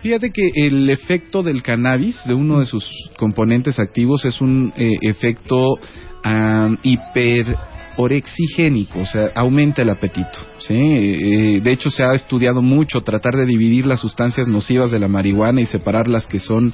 Fíjate 0.00 0.30
que 0.30 0.48
el 0.54 0.88
efecto 0.88 1.42
del 1.42 1.62
cannabis, 1.62 2.18
de 2.26 2.32
uno 2.32 2.58
de 2.60 2.64
sus 2.64 2.84
componentes 3.18 3.78
activos, 3.78 4.24
es 4.24 4.40
un 4.40 4.72
eh, 4.78 4.92
efecto 5.02 5.74
am, 6.24 6.78
hiperorexigénico, 7.92 9.00
o 9.00 9.06
sea, 9.06 9.30
aumenta 9.34 9.82
el 9.82 9.90
apetito. 9.90 10.38
¿sí? 10.58 10.74
Eh, 10.74 11.60
de 11.62 11.72
hecho, 11.72 11.90
se 11.90 12.02
ha 12.02 12.12
estudiado 12.14 12.62
mucho 12.62 13.00
tratar 13.02 13.34
de 13.36 13.46
dividir 13.46 13.86
las 13.86 14.00
sustancias 14.00 14.48
nocivas 14.48 14.90
de 14.90 14.98
la 14.98 15.08
marihuana 15.08 15.60
y 15.60 15.66
separar 15.66 16.08
las 16.08 16.26
que 16.26 16.38
son 16.38 16.72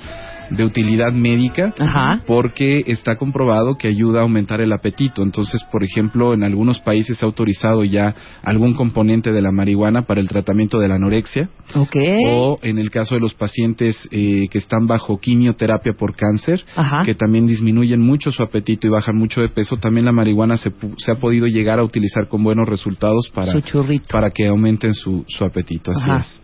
de 0.51 0.65
utilidad 0.65 1.13
médica 1.13 1.75
Ajá. 1.79 2.21
porque 2.27 2.83
está 2.87 3.17
comprobado 3.17 3.77
que 3.77 3.89
ayuda 3.89 4.21
a 4.21 4.23
aumentar 4.23 4.61
el 4.61 4.73
apetito. 4.73 5.23
Entonces, 5.23 5.63
por 5.71 5.85
ejemplo, 5.85 6.35
en 6.35 6.45
algunos 6.45 6.81
países 6.81 7.19
se 7.19 7.25
ha 7.25 7.29
autorizado 7.29 7.85
ya 7.85 8.15
algún 8.43 8.75
componente 8.75 9.33
de 9.33 9.43
la 9.43 9.53
marihuana 9.53 10.03
para 10.03 10.21
el 10.21 10.29
tratamiento 10.29 10.79
de 10.79 10.89
la 10.89 10.97
anorexia 10.97 11.49
Ok. 11.75 11.97
o 12.29 12.59
en 12.63 12.79
el 12.79 12.91
caso 12.91 13.15
de 13.15 13.21
los 13.21 13.35
pacientes 13.35 14.09
eh, 14.11 14.49
que 14.51 14.59
están 14.59 14.87
bajo 14.87 15.19
quimioterapia 15.19 15.93
por 15.93 16.15
cáncer, 16.17 16.65
Ajá. 16.77 17.03
que 17.05 17.15
también 17.15 17.47
disminuyen 17.47 18.01
mucho 18.01 18.31
su 18.31 18.43
apetito 18.43 18.87
y 18.87 18.91
bajan 18.91 19.17
mucho 19.17 19.41
de 19.41 19.49
peso, 19.49 19.77
también 19.77 20.07
la 20.07 20.13
marihuana 20.13 20.57
se, 20.57 20.73
se 20.97 21.13
ha 21.13 21.17
podido 21.17 21.47
llegar 21.47 21.79
a 21.79 21.85
utilizar 21.85 22.29
con 22.29 22.43
buenos 22.43 22.69
resultados 22.69 23.31
para, 23.35 23.53
para 24.11 24.31
que 24.31 24.47
aumenten 24.47 24.95
su, 24.95 25.25
su 25.29 25.45
apetito. 25.45 25.91
Así 25.91 26.11
Ajá. 26.11 26.21
es. 26.21 26.41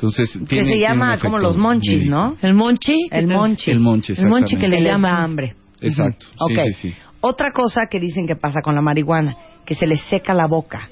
Entonces, 0.00 0.30
que 0.32 0.38
se 0.38 0.46
tiene 0.62 0.80
llama 0.80 1.18
como 1.18 1.38
los 1.38 1.56
monchis, 1.58 1.98
médico. 1.98 2.10
¿no? 2.16 2.36
El 2.40 2.54
monchi. 2.54 3.08
El 3.10 3.26
monchi. 3.26 3.70
El 3.70 3.80
monchi, 3.80 4.14
El 4.16 4.28
monchi 4.28 4.56
que 4.56 4.66
le 4.68 4.82
llaman. 4.82 5.14
hambre. 5.14 5.54
Exacto, 5.80 6.26
sí, 6.26 6.36
Ok. 6.54 6.58
sí, 6.68 6.72
sí. 6.72 6.94
Otra 7.20 7.50
cosa 7.52 7.82
que 7.90 8.00
dicen 8.00 8.26
que 8.26 8.34
pasa 8.36 8.60
con 8.62 8.74
la 8.74 8.80
marihuana, 8.80 9.34
que 9.66 9.74
se 9.74 9.86
les 9.86 10.00
seca 10.02 10.32
la 10.32 10.46
boca. 10.46 10.88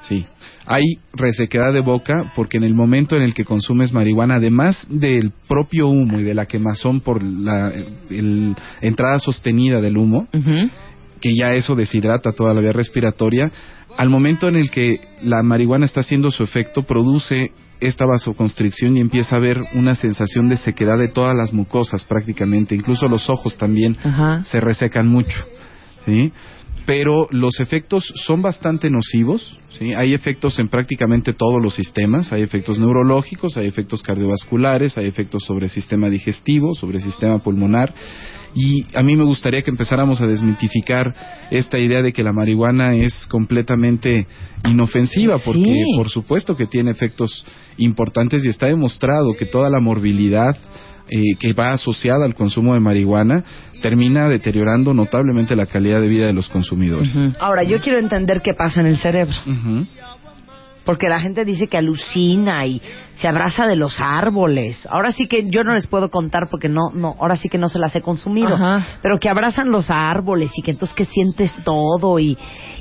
Sí. 0.00 0.26
Hay 0.68 0.98
resequedad 1.12 1.72
de 1.72 1.80
boca 1.80 2.32
porque 2.34 2.56
en 2.56 2.64
el 2.64 2.74
momento 2.74 3.14
en 3.16 3.22
el 3.22 3.34
que 3.34 3.44
consumes 3.44 3.92
marihuana, 3.92 4.34
además 4.36 4.84
del 4.90 5.32
propio 5.46 5.86
humo 5.88 6.18
y 6.18 6.24
de 6.24 6.34
la 6.34 6.46
quemazón 6.46 7.00
por 7.00 7.22
la 7.22 7.72
el- 8.10 8.56
entrada 8.80 9.18
sostenida 9.20 9.80
del 9.80 9.96
humo, 9.96 10.26
que 11.20 11.30
ya 11.38 11.50
eso 11.50 11.76
deshidrata 11.76 12.32
toda 12.32 12.52
la 12.52 12.60
vía 12.60 12.72
respiratoria, 12.72 13.50
al 13.96 14.10
momento 14.10 14.48
en 14.48 14.56
el 14.56 14.70
que 14.70 15.00
la 15.22 15.42
marihuana 15.44 15.86
está 15.86 16.00
haciendo 16.00 16.30
su 16.32 16.42
efecto, 16.42 16.82
produce 16.82 17.52
esta 17.80 18.06
vasoconstricción 18.06 18.96
y 18.96 19.00
empieza 19.00 19.36
a 19.36 19.38
haber 19.38 19.60
una 19.74 19.94
sensación 19.94 20.48
de 20.48 20.56
sequedad 20.56 20.98
de 20.98 21.08
todas 21.08 21.36
las 21.36 21.52
mucosas 21.52 22.04
prácticamente, 22.04 22.74
incluso 22.74 23.08
los 23.08 23.28
ojos 23.28 23.56
también 23.56 23.96
Ajá. 24.02 24.44
se 24.44 24.60
resecan 24.60 25.08
mucho, 25.08 25.36
¿sí? 26.04 26.32
Pero 26.86 27.26
los 27.32 27.58
efectos 27.58 28.12
son 28.14 28.42
bastante 28.42 28.88
nocivos, 28.90 29.58
¿sí? 29.76 29.92
Hay 29.92 30.14
efectos 30.14 30.58
en 30.60 30.68
prácticamente 30.68 31.32
todos 31.32 31.60
los 31.60 31.74
sistemas, 31.74 32.32
hay 32.32 32.42
efectos 32.42 32.78
neurológicos, 32.78 33.56
hay 33.56 33.66
efectos 33.66 34.02
cardiovasculares, 34.02 34.96
hay 34.96 35.06
efectos 35.06 35.42
sobre 35.44 35.64
el 35.66 35.70
sistema 35.70 36.08
digestivo, 36.08 36.74
sobre 36.74 36.98
el 36.98 37.04
sistema 37.04 37.40
pulmonar, 37.40 37.92
y 38.56 38.86
a 38.96 39.02
mí 39.02 39.14
me 39.16 39.24
gustaría 39.24 39.60
que 39.60 39.70
empezáramos 39.70 40.20
a 40.22 40.26
desmitificar 40.26 41.14
esta 41.50 41.78
idea 41.78 42.00
de 42.00 42.12
que 42.12 42.22
la 42.22 42.32
marihuana 42.32 42.94
es 42.94 43.26
completamente 43.26 44.26
inofensiva, 44.64 45.38
porque 45.38 45.60
Sí. 45.62 45.84
por 45.94 46.08
supuesto 46.08 46.56
que 46.56 46.66
tiene 46.66 46.90
efectos 46.90 47.44
importantes 47.76 48.44
y 48.44 48.48
está 48.48 48.66
demostrado 48.66 49.34
que 49.38 49.44
toda 49.44 49.68
la 49.68 49.78
morbilidad 49.78 50.56
eh, 51.08 51.36
que 51.38 51.52
va 51.52 51.70
asociada 51.70 52.24
al 52.24 52.34
consumo 52.34 52.74
de 52.74 52.80
marihuana 52.80 53.44
termina 53.80 54.28
deteriorando 54.28 54.92
notablemente 54.92 55.54
la 55.54 55.66
calidad 55.66 56.00
de 56.00 56.08
vida 56.08 56.26
de 56.26 56.32
los 56.32 56.48
consumidores. 56.48 57.14
Ahora, 57.38 57.62
yo 57.62 57.78
quiero 57.80 58.00
entender 58.00 58.40
qué 58.42 58.52
pasa 58.58 58.80
en 58.80 58.86
el 58.86 58.96
cerebro. 58.96 59.34
Porque 60.86 61.08
la 61.08 61.20
gente 61.20 61.44
dice 61.44 61.66
que 61.66 61.76
alucina 61.76 62.64
y 62.64 62.80
se 63.20 63.28
abraza 63.28 63.66
de 63.66 63.76
los 63.76 64.00
árboles. 64.00 64.78
Ahora 64.88 65.12
sí 65.12 65.26
que 65.26 65.50
yo 65.50 65.62
no 65.64 65.74
les 65.74 65.86
puedo 65.88 66.10
contar 66.10 66.44
porque 66.50 66.68
no, 66.68 66.90
no, 66.94 67.14
ahora 67.20 67.36
sí 67.36 67.48
que 67.50 67.58
no 67.58 67.68
se 67.68 67.78
las 67.78 67.94
he 67.96 68.00
consumido. 68.00 68.54
Ajá. 68.54 68.86
Pero 69.02 69.18
que 69.18 69.28
abrazan 69.28 69.68
los 69.70 69.90
árboles 69.90 70.52
y 70.56 70.62
que 70.62 70.70
entonces 70.70 70.96
que 70.96 71.04
sientes 71.04 71.52
todo 71.64 72.18
y, 72.20 72.38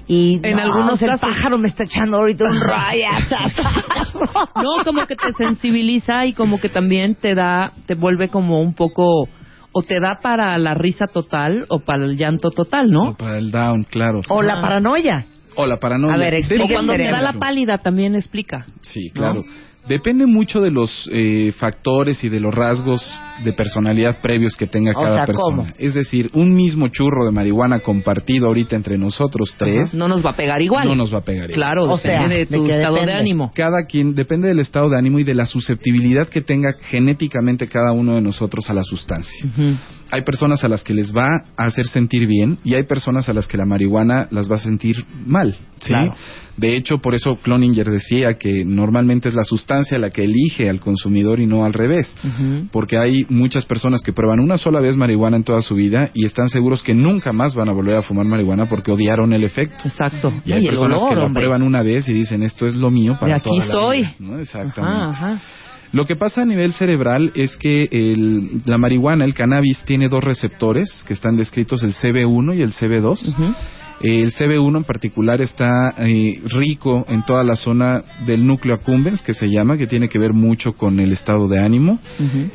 y 0.07 0.39
En 0.43 0.55
no, 0.55 0.61
algunos 0.61 1.01
el 1.01 1.09
casos- 1.09 1.21
pájaro 1.29 1.57
me 1.57 1.67
está 1.67 1.83
echando 1.85 2.17
ahorita 2.17 2.45
un 2.47 2.61
rayo. 2.61 3.07
No, 4.61 4.83
como 4.83 5.05
que 5.05 5.15
te 5.15 5.33
sensibiliza 5.37 6.25
y 6.25 6.33
como 6.33 6.59
que 6.59 6.69
también 6.69 7.15
te 7.15 7.35
da, 7.35 7.71
te 7.85 7.95
vuelve 7.95 8.29
como 8.29 8.61
un 8.61 8.73
poco, 8.73 9.27
o 9.71 9.81
te 9.83 9.99
da 9.99 10.19
para 10.21 10.57
la 10.57 10.73
risa 10.73 11.07
total 11.07 11.65
o 11.69 11.79
para 11.79 12.05
el 12.05 12.17
llanto 12.17 12.51
total, 12.51 12.87
O 12.95 13.05
¿no? 13.05 13.15
para 13.17 13.37
el 13.37 13.51
down, 13.51 13.83
claro. 13.83 14.21
o 14.29 14.41
la 14.41 14.61
paranoia. 14.61 15.25
O 15.55 15.65
la 15.65 15.77
paranoia. 15.77 16.13
A 16.13 16.17
ver, 16.17 16.33
O 16.33 16.37
explica 16.37 16.67
cuando 16.73 16.93
te 16.93 17.03
da 17.03 17.21
la 17.21 17.33
pálida 17.33 17.77
también 17.77 18.15
explica. 18.15 18.65
Sí, 18.81 19.09
claro. 19.11 19.43
Depende 19.87 20.25
mucho 20.25 20.61
de 20.61 20.71
los 20.71 21.07
eh, 21.13 21.53
factores 21.59 22.23
y 22.23 22.29
de 22.29 22.39
los 22.39 22.55
rasgos 22.55 23.03
de 23.43 23.53
personalidad 23.53 24.17
previos 24.19 24.55
que 24.57 24.65
tenga 24.65 24.93
O 24.97 25.03
cada 25.03 25.17
sea, 25.17 25.25
persona. 25.27 25.57
¿cómo? 25.57 25.67
Es 25.77 25.93
decir, 25.93 26.31
un 26.33 26.55
mismo 26.55 26.87
churro 26.87 27.23
de 27.23 27.29
marihuana 27.31 27.79
compartido 27.81 28.47
ahorita 28.47 28.75
entre 28.75 28.97
nosotros 28.97 29.53
tres 29.59 29.93
No 29.93 30.07
nos 30.07 30.25
va 30.25 30.31
a 30.31 30.35
pegar 30.35 30.59
igual. 30.63 30.87
no 30.87 30.95
nos 30.95 31.13
va 31.13 31.19
a 31.19 31.23
pegar. 31.23 31.51
igual. 31.51 31.53
Claro, 31.53 31.83
O 31.83 31.99
sea, 31.99 32.13
depende 32.13 32.35
de 32.35 32.45
¿de 32.45 32.57
tu 32.57 32.65
estado 32.65 32.93
depende? 32.95 33.11
de 33.13 33.19
ánimo. 33.19 33.51
Cada 33.53 33.85
quien, 33.87 34.15
depende 34.15 34.47
del 34.47 34.59
estado 34.59 34.89
de 34.89 34.97
ánimo 34.97 35.19
y 35.19 35.23
de 35.23 35.35
la 35.35 35.45
susceptibilidad 35.45 36.27
que 36.29 36.41
tenga 36.41 36.73
genéticamente 36.89 37.67
cada 37.67 37.91
uno 37.91 38.15
de 38.15 38.21
nosotros 38.21 38.67
a 38.71 38.73
la 38.73 38.81
sustancia. 38.81 39.45
Ujú. 39.45 39.75
Hay 40.11 40.21
personas 40.23 40.63
a 40.63 40.67
las 40.67 40.83
que 40.83 40.93
les 40.93 41.11
va 41.13 41.27
a 41.57 41.65
hacer 41.65 41.85
sentir 41.85 42.27
bien 42.27 42.57
y 42.63 42.75
hay 42.75 42.83
personas 42.83 43.27
a 43.29 43.33
las 43.33 43.47
que 43.47 43.57
la 43.57 43.65
marihuana 43.65 44.27
las 44.31 44.49
va 44.49 44.55
a 44.55 44.59
sentir 44.59 45.03
mal. 45.25 45.57
¿sí? 45.79 45.87
Claro. 45.87 46.13
De 46.57 46.77
hecho, 46.77 46.99
por 46.99 47.15
eso 47.15 47.37
Cloninger 47.43 47.89
decía 47.89 48.35
que 48.37 48.63
normalmente 48.63 49.27
es 49.29 49.35
la 49.35 49.43
sustancia 49.43 49.97
la 49.97 50.09
que 50.11 50.23
elige 50.23 50.69
al 50.69 50.79
consumidor 50.79 51.39
y 51.39 51.45
no 51.47 51.65
al 51.65 51.73
revés. 51.73 52.15
Porque 52.71 52.97
hay 52.97 53.25
muchas 53.29 53.65
personas 53.65 54.01
que 54.01 54.13
prueban 54.13 54.39
una 54.39 54.57
sola 54.57 54.79
vez 54.79 54.95
marihuana 54.95 55.37
en 55.37 55.43
toda 55.43 55.61
su 55.61 55.75
vida 55.75 56.11
y 56.13 56.25
están 56.25 56.47
seguros 56.49 56.81
que 56.83 56.93
nunca 56.93 57.33
más 57.33 57.55
van 57.55 57.67
a 57.69 57.73
volver 57.73 57.95
a 57.97 58.01
fumar 58.03 58.25
marihuana 58.25 58.67
porque 58.67 58.91
odiaron 58.91 59.33
el 59.33 59.43
efecto. 59.43 59.87
Exacto. 59.87 60.31
Y 60.45 60.53
hay 60.53 60.63
Y 60.63 60.67
personas 60.67 60.99
olor, 60.99 61.09
que 61.09 61.15
lo 61.15 61.25
hombre. 61.25 61.41
prueban 61.43 61.63
una 61.63 61.81
vez 61.83 62.07
y 62.07 62.13
dicen 62.13 62.43
esto 62.43 62.67
es 62.67 62.75
lo 62.75 62.89
mío 62.89 63.13
para 63.19 63.27
De 63.27 63.33
aquí 63.33 63.49
toda 63.49 63.65
la 63.65 63.71
soy. 63.73 63.97
vida", 63.99 64.15
¿no? 64.19 64.39
Exactamente. 64.39 64.97
Ajá, 65.09 65.31
ajá. 65.33 65.41
Lo 65.95 66.05
que 66.05 66.17
pasa 66.17 66.41
a 66.41 66.45
nivel 66.45 66.73
cerebral 66.73 67.31
es 67.35 67.55
que 67.55 67.87
el- 67.89 68.61
la 68.65 68.77
marihuana, 68.77 69.23
el 69.23 69.33
cannabis, 69.33 69.81
tiene 69.85 70.09
dos 70.09 70.21
receptores 70.25 71.05
que 71.07 71.13
están 71.13 71.37
descritos, 71.37 71.83
el 71.83 71.93
CB1 71.93 72.53
y 72.53 72.61
el 72.63 72.73
CB2. 72.73 73.29
Ujú. 73.29 73.53
El 74.01 74.31
CB1 74.33 74.77
en 74.77 74.83
particular 74.83 75.41
está 75.41 75.93
eh, 75.97 76.41
rico 76.45 77.05
en 77.07 77.23
toda 77.23 77.43
la 77.43 77.55
zona 77.55 78.03
del 78.25 78.45
núcleo 78.45 78.75
accumbens, 78.75 79.21
que 79.21 79.33
se 79.33 79.47
llama, 79.47 79.77
que 79.77 79.87
tiene 79.87 80.09
que 80.09 80.19
ver 80.19 80.33
mucho 80.33 80.73
con 80.73 80.99
el 80.99 81.13
estado 81.13 81.47
de 81.47 81.59
ánimo. 81.59 81.99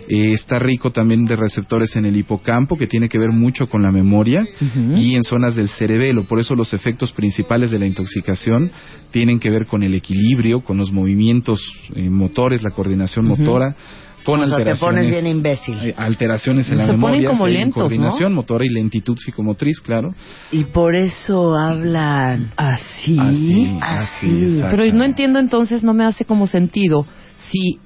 Eh, 0.09 0.33
está 0.33 0.59
rico 0.59 0.91
también 0.91 1.25
de 1.25 1.37
receptores 1.37 1.97
en 1.97 2.05
el 2.05 2.17
hipocampo, 2.17 2.77
que 2.77 2.87
tiene 2.87 3.09
que 3.09 3.19
ver 3.19 3.31
mucho 3.31 3.67
con 3.67 3.83
la 3.83 3.91
memoria, 3.91 4.47
y 4.97 5.15
en 5.15 5.23
zonas 5.23 5.57
del 5.57 5.69
cerebelo. 5.69 6.25
Por 6.25 6.41
eso 6.41 6.55
los 6.55 6.75
efectos 6.75 7.13
principales 7.13 7.71
de 7.71 7.79
la 7.79 7.87
intoxicación 7.87 8.71
tienen 9.11 9.41
que 9.41 9.51
ver 9.51 9.67
con 9.67 9.83
el 9.83 9.95
equilibrio, 9.95 10.63
con 10.63 10.77
los 10.77 10.93
movimientos 10.93 11.61
eh, 11.95 12.11
motores, 12.11 12.63
la 12.63 12.71
coordinación 12.71 13.27
motora. 13.27 13.75
Con 14.25 14.41
O 14.41 14.47
sea, 14.47 14.59
te 14.65 14.77
pones 14.77 15.11
bien 15.11 15.27
imbécil. 15.27 15.79
eh, 15.81 15.95
alteraciones 15.97 16.69
en 16.71 16.79
la 16.79 16.87
memoria, 16.87 17.31
como 17.31 17.47
en 17.47 17.55
lentos, 17.55 17.83
coordinación 17.83 18.35
motora 18.35 18.65
y 18.65 18.69
lentitud 18.69 19.17
psicomotriz, 19.17 19.81
claro. 19.81 20.15
Y 20.53 20.65
por 20.65 20.95
eso 20.95 21.57
hablan 21.57 22.53
así, 22.57 23.19
Así, 23.19 23.79
así. 23.81 24.61
Pero 24.71 24.85
no 24.93 25.05
entiendo 25.05 25.39
entonces, 25.39 25.83
no 25.83 25.95
me 25.95 26.05
hace 26.05 26.25
como 26.25 26.47
sentido 26.47 27.07
si 27.37 27.79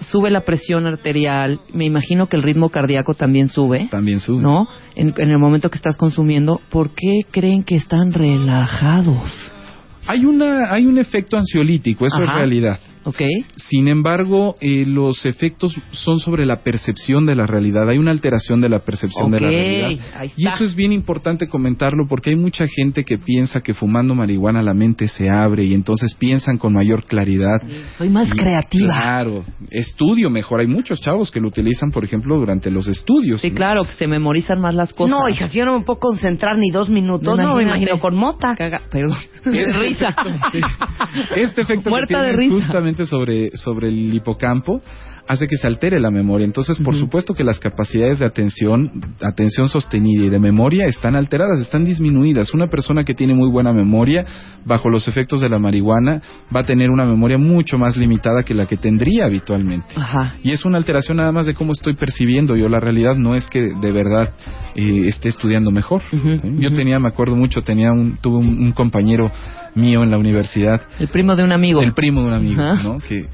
sube 0.00 0.30
la 0.30 0.40
presión 0.42 0.86
arterial, 0.86 1.60
me 1.72 1.84
imagino 1.84 2.26
que 2.28 2.36
el 2.36 2.42
ritmo 2.42 2.70
cardíaco 2.70 3.14
también 3.14 3.48
sube, 3.48 3.88
También 3.90 4.20
sube. 4.20 4.42
¿no? 4.42 4.66
En, 4.94 5.14
en 5.16 5.30
el 5.30 5.38
momento 5.38 5.70
que 5.70 5.76
estás 5.76 5.96
consumiendo, 5.96 6.60
¿por 6.70 6.94
qué 6.94 7.20
creen 7.30 7.64
que 7.64 7.76
están 7.76 8.12
relajados? 8.12 9.30
Hay 10.06 10.24
una, 10.24 10.72
hay 10.72 10.86
un 10.86 10.98
efecto 10.98 11.36
ansiolítico, 11.36 12.06
eso 12.06 12.22
es 12.22 12.28
Ajá. 12.28 12.38
realidad. 12.38 12.78
¿Ok? 13.04 13.22
Sin 13.56 13.88
embargo, 13.88 14.56
eh, 14.60 14.84
los 14.86 15.24
efectos 15.24 15.74
son 15.90 16.18
sobre 16.18 16.44
la 16.44 16.56
percepción 16.62 17.24
de 17.24 17.34
la 17.34 17.46
realidad. 17.46 17.88
Hay 17.88 17.96
una 17.98 18.10
alteración 18.10 18.60
de 18.60 18.68
la 18.68 18.80
percepción 18.80 19.30
de 19.30 19.40
la 19.40 19.48
realidad. 19.48 20.30
Y 20.36 20.46
eso 20.46 20.64
es 20.64 20.74
bien 20.74 20.92
importante 20.92 21.48
comentarlo 21.48 22.06
porque 22.08 22.30
hay 22.30 22.36
mucha 22.36 22.66
gente 22.66 23.04
que 23.04 23.16
piensa 23.18 23.62
que 23.62 23.72
fumando 23.72 24.14
marihuana 24.14 24.62
la 24.62 24.74
mente 24.74 25.08
se 25.08 25.30
abre 25.30 25.64
y 25.64 25.72
entonces 25.72 26.14
piensan 26.14 26.58
con 26.58 26.74
mayor 26.74 27.04
claridad. 27.04 27.56
Soy 27.96 28.10
más 28.10 28.28
Y, 28.28 28.32
creativa. 28.32 28.94
Claro, 28.94 29.44
estudio 29.70 30.28
mejor. 30.28 30.60
Hay 30.60 30.66
muchos 30.66 31.00
chavos 31.00 31.30
que 31.30 31.40
lo 31.40 31.48
utilizan, 31.48 31.90
por 31.90 32.04
ejemplo, 32.04 32.38
durante 32.38 32.70
los 32.70 32.86
estudios. 32.86 33.40
Sí, 33.40 33.48
¿no? 33.50 33.56
claro, 33.56 33.84
que 33.84 33.92
se 33.92 34.06
memorizan 34.06 34.60
más 34.60 34.74
las 34.74 34.92
cosas. 34.92 35.18
No, 35.18 35.28
hija, 35.28 35.48
si 35.48 35.58
yo 35.58 35.64
no 35.64 35.78
me 35.78 35.84
puedo 35.86 35.98
concentrar 36.00 36.58
ni 36.58 36.70
dos 36.70 36.90
minutos, 36.90 37.38
no, 37.38 37.56
me 37.56 37.62
imagínate. 37.62 37.78
imagino 37.78 38.00
con 38.00 38.14
mota. 38.14 38.54
Caga- 38.56 38.82
Perdón. 38.90 39.16
Es 39.42 39.74
risa. 39.78 40.14
Sí. 40.52 40.60
Este 41.34 41.62
efecto 41.62 41.88
Muerta 41.88 42.20
de 42.22 42.28
tiene 42.28 42.36
risa. 42.42 42.54
justamente 42.66 42.89
sobre, 43.06 43.56
sobre 43.56 43.88
el 43.88 44.12
hipocampo 44.14 44.80
hace 45.30 45.46
que 45.46 45.56
se 45.56 45.66
altere 45.68 46.00
la 46.00 46.10
memoria. 46.10 46.44
Entonces, 46.44 46.76
por 46.78 46.94
supuesto 46.96 47.34
que 47.34 47.44
las 47.44 47.60
capacidades 47.60 48.18
de 48.18 48.26
atención, 48.26 48.90
atención 49.22 49.68
sostenida 49.68 50.24
y 50.24 50.28
de 50.28 50.40
memoria 50.40 50.86
están 50.86 51.14
alteradas, 51.14 51.60
están 51.60 51.84
disminuidas. 51.84 52.52
Una 52.52 52.66
persona 52.66 53.04
que 53.04 53.14
tiene 53.14 53.34
muy 53.34 53.48
buena 53.48 53.72
memoria, 53.72 54.24
bajo 54.64 54.88
los 54.88 55.06
efectos 55.06 55.40
de 55.40 55.48
la 55.48 55.60
marihuana, 55.60 56.20
va 56.54 56.60
a 56.60 56.64
tener 56.64 56.90
una 56.90 57.06
memoria 57.06 57.38
mucho 57.38 57.78
más 57.78 57.96
limitada 57.96 58.42
que 58.42 58.54
la 58.54 58.66
que 58.66 58.76
tendría 58.76 59.26
habitualmente. 59.26 59.86
Ajá. 59.94 60.34
Y 60.42 60.50
es 60.50 60.64
una 60.64 60.78
alteración 60.78 61.18
nada 61.18 61.30
más 61.30 61.46
de 61.46 61.54
cómo 61.54 61.72
estoy 61.72 61.94
percibiendo 61.94 62.56
yo 62.56 62.68
la 62.68 62.80
realidad, 62.80 63.14
no 63.14 63.36
es 63.36 63.46
que 63.48 63.72
de 63.80 63.92
verdad 63.92 64.32
eh, 64.74 65.06
esté 65.06 65.28
estudiando 65.28 65.70
mejor. 65.70 66.02
Yo 66.58 66.72
tenía, 66.74 66.98
me 66.98 67.08
acuerdo 67.08 67.36
mucho, 67.36 67.62
tenía 67.62 67.92
un, 67.92 68.18
tuve 68.20 68.38
un, 68.38 68.48
un 68.48 68.72
compañero 68.72 69.30
mío 69.76 70.02
en 70.02 70.10
la 70.10 70.18
universidad, 70.18 70.80
El 70.98 71.06
primo 71.08 71.36
de 71.36 71.44
un 71.44 71.52
amigo. 71.52 71.80
el 71.82 71.94
primo 71.94 72.22
de 72.22 72.26
un 72.26 72.32
amigo. 72.34 72.60
¿no? 72.82 72.98
Que 72.98 73.26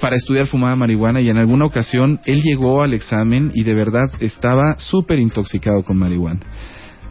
para 0.00 0.16
estudiar 0.16 0.46
fumaba 0.46 0.74
marihuana 0.76 1.20
y 1.20 1.28
en 1.28 1.36
alguna 1.40 1.66
ocasión 1.66 2.20
él 2.24 2.42
llegó 2.42 2.82
al 2.82 2.94
examen 2.94 3.50
y 3.54 3.64
de 3.64 3.74
verdad 3.74 4.10
estaba 4.20 4.78
súper 4.78 5.18
intoxicado 5.18 5.82
con 5.82 5.98
marihuana. 5.98 6.40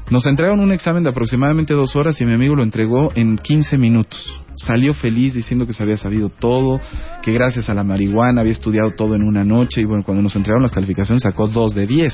Nos 0.09 0.25
entregaron 0.25 0.59
un 0.59 0.71
examen 0.71 1.03
de 1.03 1.09
aproximadamente 1.09 1.73
dos 1.73 1.95
horas 1.95 2.19
y 2.19 2.25
mi 2.25 2.33
amigo 2.33 2.55
lo 2.55 2.63
entregó 2.63 3.11
en 3.15 3.37
15 3.37 3.77
minutos. 3.77 4.43
Salió 4.65 4.93
feliz 4.93 5.33
diciendo 5.33 5.65
que 5.65 5.73
se 5.73 5.83
había 5.83 5.97
sabido 5.97 6.29
todo, 6.29 6.79
que 7.21 7.31
gracias 7.31 7.69
a 7.69 7.73
la 7.73 7.83
marihuana 7.83 8.41
había 8.41 8.53
estudiado 8.53 8.91
todo 8.95 9.15
en 9.15 9.23
una 9.23 9.43
noche 9.43 9.81
y 9.81 9.85
bueno, 9.85 10.03
cuando 10.03 10.21
nos 10.21 10.35
entregaron 10.35 10.63
las 10.63 10.71
calificaciones 10.71 11.23
sacó 11.23 11.47
dos 11.47 11.75
de 11.75 11.85
diez. 11.85 12.13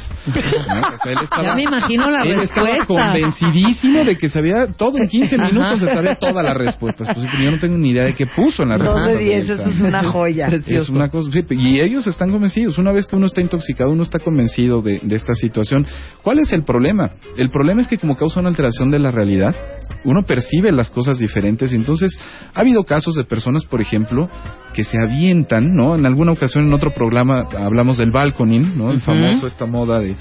ya 1.43 1.55
me 1.55 1.63
imagino 1.63 2.09
la 2.09 2.23
él 2.23 2.39
respuesta. 2.39 2.77
Estaba 2.77 2.85
convencidísimo 2.85 4.03
de 4.03 4.17
que 4.17 4.29
sabía 4.29 4.67
todo 4.67 4.97
en 4.97 5.07
15 5.07 5.37
minutos, 5.37 5.79
se 5.79 5.87
sabía 5.87 6.15
todas 6.15 6.43
las 6.43 6.57
respuestas. 6.57 7.07
Pues 7.13 7.27
yo 7.39 7.51
no 7.51 7.59
tengo 7.59 7.77
ni 7.77 7.91
idea 7.91 8.05
de 8.05 8.13
qué 8.13 8.25
puso 8.27 8.63
en 8.63 8.69
la 8.69 8.77
respuesta. 8.77 9.11
Dos 9.11 9.19
de 9.19 9.23
diez, 9.23 9.49
eso 9.49 9.69
es 9.69 9.81
una 9.81 10.03
joya. 10.11 10.47
Es 10.67 10.89
una 10.89 11.09
cosa, 11.09 11.31
sí, 11.31 11.41
y 11.51 11.81
ellos 11.81 12.07
están 12.07 12.31
convencidos. 12.31 12.77
Una 12.77 12.91
vez 12.91 13.07
que 13.07 13.15
uno 13.15 13.25
está 13.25 13.41
intoxicado, 13.41 13.91
uno 13.91 14.03
está 14.03 14.19
convencido 14.19 14.81
de, 14.81 14.99
de 15.03 15.15
esta 15.15 15.33
situación. 15.33 15.85
¿Cuál 16.23 16.39
es 16.39 16.51
el 16.53 16.63
problema? 16.63 17.11
El 17.37 17.49
problema 17.49 17.81
es 17.81 17.87
que 17.87 17.97
como 17.97 18.15
causa 18.15 18.39
una 18.39 18.49
alteración 18.49 18.91
de 18.91 18.99
la 18.99 19.11
realidad, 19.11 19.55
uno 20.05 20.23
percibe 20.23 20.71
las 20.71 20.89
cosas 20.89 21.17
diferentes. 21.17 21.73
Entonces, 21.73 22.17
ha 22.53 22.61
habido 22.61 22.83
casos 22.83 23.15
de 23.15 23.25
personas, 23.25 23.65
por 23.65 23.81
ejemplo, 23.81 24.29
que 24.73 24.83
se 24.83 24.97
avientan, 24.99 25.75
¿no? 25.75 25.95
En 25.95 26.05
alguna 26.05 26.31
ocasión 26.31 26.65
en 26.65 26.73
otro 26.73 26.91
programa 26.91 27.47
hablamos 27.57 27.97
del 27.97 28.11
balconing, 28.11 28.77
¿no? 28.77 28.91
El 28.91 29.01
famoso, 29.01 29.47
esta 29.47 29.65
moda 29.65 29.99
de, 29.99 30.15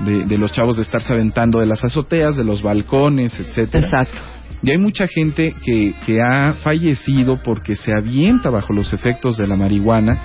de, 0.00 0.24
de, 0.26 0.38
los 0.38 0.52
chavos 0.52 0.76
de 0.76 0.82
estarse 0.82 1.12
aventando 1.12 1.58
de 1.60 1.66
las 1.66 1.84
azoteas, 1.84 2.36
de 2.36 2.44
los 2.44 2.62
balcones, 2.62 3.38
etcétera. 3.40 3.84
Exacto. 3.84 4.20
Y 4.62 4.70
hay 4.70 4.78
mucha 4.78 5.06
gente 5.06 5.54
que, 5.64 5.94
que 6.04 6.20
ha 6.20 6.52
fallecido 6.62 7.38
porque 7.42 7.74
se 7.74 7.94
avienta 7.94 8.50
bajo 8.50 8.74
los 8.74 8.92
efectos 8.92 9.38
de 9.38 9.46
la 9.46 9.56
marihuana 9.56 10.18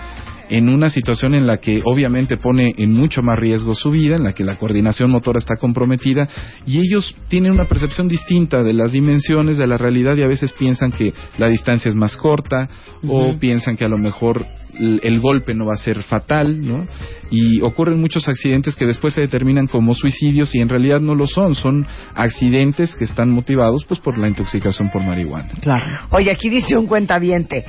en 0.50 0.70
una 0.70 0.90
situación 0.90 1.34
en 1.34 1.48
la 1.48 1.58
que 1.58 1.82
obviamente 1.86 2.38
pone 2.38 2.72
en 2.78 2.92
mucho 2.92 3.22
más 3.22 3.38
riesgo 3.40 3.74
su 3.74 3.90
vida, 3.90 4.16
en 4.16 4.24
la 4.24 4.34
que 4.34 4.44
la 4.44 4.58
coordinación 4.58 5.12
motora 5.12 5.38
está 5.38 5.56
comprometida 5.60 6.28
y 6.66 6.80
ellos 6.80 7.16
tienen 7.28 7.54
una 7.54 7.66
percepción 7.66 8.08
distinta 8.08 8.64
de 8.64 8.74
las 8.74 8.92
dimensiones 8.92 9.58
de 9.58 9.68
la 9.68 9.78
realidad 9.78 10.16
y 10.18 10.24
a 10.24 10.28
veces 10.28 10.54
piensan 10.54 10.92
que 10.92 11.14
la 11.38 11.50
distancia 11.50 11.90
es 11.90 11.96
más 11.96 12.16
corta 12.18 12.70
uh 13.02 13.08
-huh. 13.08 13.36
o 13.36 13.40
piensan 13.40 13.76
que 13.76 13.86
a 13.86 13.90
lo 13.90 13.98
mejor 13.98 14.46
el, 14.78 15.00
el, 15.04 15.20
golpe 15.20 15.54
no 15.54 15.66
va 15.66 15.74
a 15.74 15.78
ser 15.78 16.04
fatal, 16.04 16.60
¿no? 16.60 16.86
Y 17.32 17.62
ocurren 17.62 18.02
muchos 18.02 18.28
accidentes 18.28 18.76
que 18.76 18.86
después 18.86 19.14
se 19.14 19.22
determinan 19.22 19.68
como 19.68 19.94
suicidios 19.94 20.54
y 20.54 20.60
en 20.60 20.68
realidad 20.68 21.00
no 21.00 21.16
lo 21.16 21.28
son, 21.28 21.56
son 21.56 21.88
accidentes 22.14 22.96
que 22.96 23.06
están 23.06 23.30
motivados 23.30 23.86
pues 23.86 24.00
por 24.02 24.18
la 24.18 24.28
intoxicación 24.28 24.90
por 24.92 25.04
marihuana. 25.04 25.54
Claro. 25.62 26.08
Oye, 26.12 26.30
aquí 26.32 26.50
dice 26.50 26.78
un 26.78 26.88
cuentaviente 26.88 27.64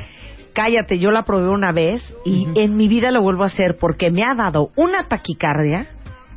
cállate, 0.56 0.98
yo 0.98 1.10
la 1.10 1.22
probé 1.22 1.50
una 1.50 1.70
vez 1.70 2.02
y 2.24 2.46
uh 2.46 2.48
-huh. 2.48 2.62
en 2.62 2.76
mi 2.76 2.88
vida 2.88 3.10
lo 3.10 3.20
vuelvo 3.20 3.42
a 3.44 3.48
hacer 3.48 3.76
porque 3.78 4.10
me 4.10 4.22
ha 4.24 4.34
dado 4.34 4.70
una 4.74 5.06
taquicardia, 5.06 5.86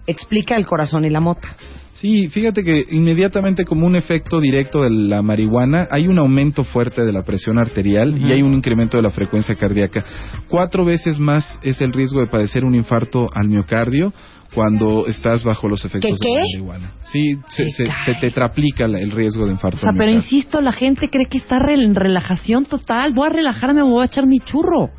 explica 0.05 0.57
el 0.57 0.65
corazón 0.65 1.05
y 1.05 1.09
la 1.09 1.21
mota. 1.21 1.55
Sí, 1.93 2.29
fíjate 2.29 2.63
que 2.63 2.85
inmediatamente 2.91 3.65
como 3.65 3.85
un 3.85 3.95
efecto 3.95 4.39
directo 4.39 4.83
de 4.83 4.89
la 4.89 5.21
marihuana 5.21 5.87
hay 5.89 6.07
un 6.07 6.17
aumento 6.17 6.63
fuerte 6.63 7.03
de 7.03 7.11
la 7.11 7.23
presión 7.23 7.57
arterial 7.57 8.09
uh 8.09 8.15
-huh. 8.15 8.27
y 8.27 8.31
hay 8.33 8.41
un 8.41 8.53
incremento 8.53 8.97
de 8.97 9.03
la 9.03 9.09
frecuencia 9.09 9.55
cardíaca. 9.55 10.03
Cuatro 10.49 10.85
veces 10.85 11.19
más 11.19 11.59
es 11.63 11.81
el 11.81 11.91
riesgo 11.93 12.19
de 12.19 12.27
padecer 12.27 12.63
un 12.65 12.75
infarto 12.75 13.29
al 13.33 13.47
miocardio 13.47 14.11
cuando 14.53 15.05
estás 15.07 15.43
bajo 15.43 15.67
los 15.67 15.85
efectos 15.85 16.19
¿Qué, 16.19 16.25
qué? 16.25 16.29
de 16.29 16.35
la 16.35 16.41
marihuana. 16.41 16.93
Sí, 17.03 17.37
se, 17.49 17.69
se, 17.69 17.85
se, 17.85 18.13
tetraplica 18.19 18.85
el 18.85 19.11
riesgo 19.11 19.45
de 19.45 19.51
infarto. 19.51 19.77
O 19.77 19.79
sea, 19.79 19.93
pero 19.95 20.11
insisto, 20.11 20.61
la 20.61 20.71
gente 20.71 21.09
cree 21.09 21.27
que 21.27 21.37
está 21.37 21.57
en 21.71 21.95
relajación 21.95 22.65
total. 22.65 23.13
Voy 23.13 23.27
a 23.27 23.29
relajarme, 23.29 23.81
voy 23.83 24.01
a 24.01 24.05
echar 24.05 24.25
mi 24.25 24.39
churro. 24.39 24.89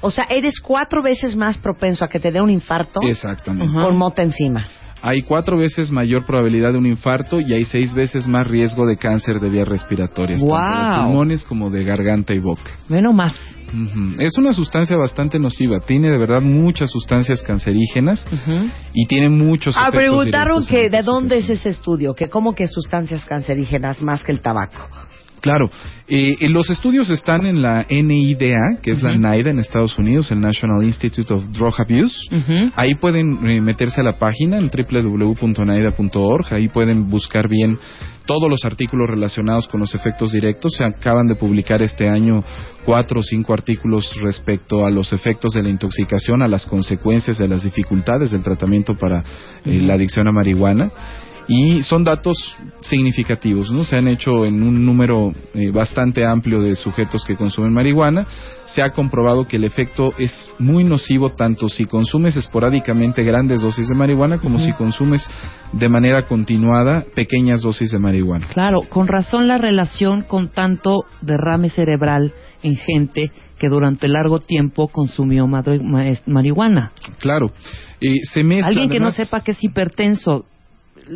O 0.00 0.10
sea, 0.10 0.26
eres 0.30 0.60
cuatro 0.60 1.02
veces 1.02 1.34
más 1.34 1.58
propenso 1.58 2.04
a 2.04 2.08
que 2.08 2.20
te 2.20 2.30
dé 2.30 2.40
un 2.40 2.50
infarto. 2.50 3.00
Exactamente. 3.02 3.72
Con 3.72 3.96
mota 3.96 4.22
encima. 4.22 4.64
Hay 5.02 5.22
cuatro 5.22 5.56
veces 5.56 5.90
mayor 5.90 6.24
probabilidad 6.24 6.72
de 6.72 6.78
un 6.78 6.86
infarto 6.86 7.40
y 7.40 7.52
hay 7.52 7.64
seis 7.64 7.94
veces 7.94 8.26
más 8.26 8.46
riesgo 8.46 8.86
de 8.86 8.96
cáncer 8.96 9.40
de 9.40 9.48
vías 9.48 9.68
respiratorias, 9.68 10.40
wow. 10.40 10.50
tanto 10.50 10.78
de 10.78 11.06
pulmones 11.06 11.44
como 11.44 11.70
de 11.70 11.84
garganta 11.84 12.34
y 12.34 12.40
boca. 12.40 12.72
Menos 12.88 13.14
más. 13.14 13.34
Uh 13.72 13.76
-huh. 13.76 14.14
Es 14.18 14.38
una 14.38 14.52
sustancia 14.52 14.96
bastante 14.96 15.38
nociva, 15.38 15.80
tiene 15.80 16.10
de 16.10 16.18
verdad 16.18 16.40
muchas 16.40 16.90
sustancias 16.90 17.42
cancerígenas 17.42 18.26
uh 18.26 18.50
-huh. 18.50 18.70
y 18.94 19.06
tiene 19.06 19.28
muchos 19.28 19.76
ah, 19.76 19.90
preguntaron 19.90 20.66
que 20.66 20.88
de 20.88 21.02
dónde 21.02 21.38
es 21.38 21.50
ese 21.50 21.68
estudio, 21.68 22.14
que 22.14 22.28
cómo 22.28 22.54
que 22.54 22.66
sustancias 22.66 23.24
cancerígenas 23.26 24.00
más 24.02 24.24
que 24.24 24.32
el 24.32 24.40
tabaco. 24.40 24.88
Claro, 25.40 25.70
eh, 26.08 26.48
los 26.48 26.68
estudios 26.70 27.10
están 27.10 27.46
en 27.46 27.62
la 27.62 27.86
NIDA, 27.88 28.78
que 28.82 28.92
es 28.92 29.02
uh 29.02 29.06
-huh. 29.06 29.18
la 29.20 29.34
NIDA 29.36 29.50
en 29.50 29.58
Estados 29.58 29.98
Unidos, 29.98 30.30
el 30.30 30.40
National 30.40 30.82
Institute 30.82 31.32
of 31.32 31.44
Drug 31.50 31.74
Abuse. 31.78 32.16
Uh 32.30 32.36
-huh. 32.36 32.72
Ahí 32.76 32.94
pueden 32.94 33.46
eh, 33.46 33.60
meterse 33.60 34.00
a 34.00 34.04
la 34.04 34.14
página 34.14 34.58
en 34.58 34.70
www.nida.org, 34.70 36.46
ahí 36.52 36.68
pueden 36.68 37.08
buscar 37.08 37.48
bien 37.48 37.78
todos 38.26 38.50
los 38.50 38.64
artículos 38.64 39.08
relacionados 39.08 39.68
con 39.68 39.80
los 39.80 39.94
efectos 39.94 40.32
directos. 40.32 40.74
Se 40.76 40.84
acaban 40.84 41.26
de 41.26 41.34
publicar 41.34 41.80
este 41.82 42.08
año 42.08 42.44
cuatro 42.84 43.20
o 43.20 43.22
cinco 43.22 43.54
artículos 43.54 44.14
respecto 44.22 44.84
a 44.84 44.90
los 44.90 45.12
efectos 45.12 45.52
de 45.54 45.62
la 45.62 45.70
intoxicación, 45.70 46.42
a 46.42 46.46
las 46.46 46.66
consecuencias 46.66 47.38
de 47.38 47.48
las 47.48 47.62
dificultades 47.64 48.30
del 48.30 48.42
tratamiento 48.42 48.96
para 48.96 49.24
eh, 49.64 49.80
la 49.80 49.94
adicción 49.94 50.28
a 50.28 50.32
marihuana 50.32 50.90
y 51.48 51.82
son 51.82 52.04
datos 52.04 52.36
significativos, 52.82 53.70
¿no? 53.70 53.82
Se 53.82 53.96
han 53.96 54.06
hecho 54.06 54.44
en 54.44 54.62
un 54.62 54.84
número 54.84 55.32
eh, 55.54 55.70
bastante 55.70 56.26
amplio 56.26 56.60
de 56.60 56.76
sujetos 56.76 57.24
que 57.24 57.36
consumen 57.36 57.72
marihuana. 57.72 58.26
Se 58.66 58.82
ha 58.82 58.90
comprobado 58.90 59.46
que 59.46 59.56
el 59.56 59.64
efecto 59.64 60.12
es 60.18 60.50
muy 60.58 60.84
nocivo 60.84 61.30
tanto 61.30 61.68
si 61.68 61.86
consumes 61.86 62.36
esporádicamente 62.36 63.22
grandes 63.22 63.62
dosis 63.62 63.88
de 63.88 63.94
marihuana 63.94 64.38
como 64.38 64.56
uh 64.56 64.60
-huh. 64.60 64.66
si 64.66 64.72
consumes 64.74 65.26
de 65.72 65.88
manera 65.88 66.22
continuada 66.28 67.04
pequeñas 67.14 67.62
dosis 67.62 67.92
de 67.92 67.98
marihuana. 67.98 68.48
Claro, 68.48 68.82
con 68.86 69.08
razón 69.08 69.48
la 69.48 69.56
relación 69.56 70.22
con 70.22 70.50
tanto 70.50 71.06
derrame 71.22 71.70
cerebral 71.70 72.34
en 72.62 72.76
gente 72.76 73.32
que 73.58 73.68
durante 73.70 74.06
largo 74.06 74.38
tiempo 74.38 74.88
consumió 74.88 75.46
marihuana. 75.46 76.92
Claro. 77.18 77.50
Eh, 78.00 78.16
se 78.30 78.44
mezcla, 78.44 78.68
Alguien 78.68 78.90
que 78.90 78.98
además... 78.98 79.18
no 79.18 79.24
sepa 79.24 79.42
que 79.42 79.52
es 79.52 79.64
hipertenso 79.64 80.44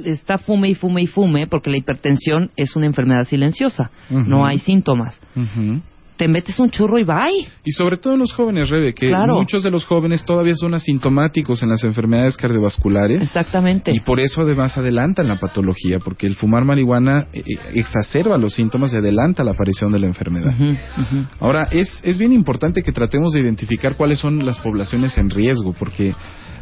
está 0.04 0.38
fume 0.38 0.68
y 0.70 0.74
fume 0.74 1.02
y 1.02 1.06
fume 1.06 1.46
porque 1.46 1.70
la 1.70 1.76
hipertensión 1.78 2.50
es 2.56 2.76
una 2.76 2.86
enfermedad 2.86 3.24
silenciosa, 3.24 3.90
uh 4.10 4.14
-huh. 4.14 4.26
no 4.26 4.44
hay 4.44 4.58
síntomas. 4.58 5.20
Uh 5.36 5.40
-huh. 5.40 5.80
Te 6.14 6.28
metes 6.28 6.60
un 6.60 6.70
churro 6.70 6.98
y 7.00 7.04
bye. 7.04 7.48
Y 7.64 7.72
sobre 7.72 7.96
todo 7.96 8.12
en 8.12 8.20
los 8.20 8.32
jóvenes, 8.32 8.70
Rebe, 8.70 8.92
que 8.94 9.08
claro. 9.08 9.34
muchos 9.34 9.62
de 9.64 9.70
los 9.70 9.84
jóvenes 9.84 10.24
todavía 10.24 10.54
son 10.54 10.74
asintomáticos 10.74 11.62
en 11.64 11.70
las 11.70 11.82
enfermedades 11.82 12.36
cardiovasculares. 12.36 13.22
Exactamente. 13.22 13.90
Y 13.92 14.00
por 14.00 14.20
eso 14.20 14.42
además 14.42 14.76
adelantan 14.78 15.26
la 15.26 15.40
patología, 15.40 15.98
porque 15.98 16.26
el 16.26 16.36
fumar 16.36 16.64
marihuana 16.64 17.26
eh, 17.32 17.42
exacerba 17.74 18.38
los 18.38 18.54
síntomas 18.54 18.92
y 18.92 18.96
adelanta 18.98 19.42
la 19.42 19.52
aparición 19.52 19.90
de 19.92 19.98
la 19.98 20.06
enfermedad. 20.06 20.54
Uh 20.60 20.62
-huh. 20.62 21.26
Ahora, 21.40 21.66
es, 21.72 21.88
es 22.04 22.18
bien 22.18 22.32
importante 22.32 22.82
que 22.82 22.92
tratemos 22.92 23.32
de 23.32 23.40
identificar 23.40 23.96
cuáles 23.96 24.20
son 24.20 24.44
las 24.44 24.60
poblaciones 24.60 25.18
en 25.18 25.28
riesgo, 25.28 25.72
porque 25.72 26.14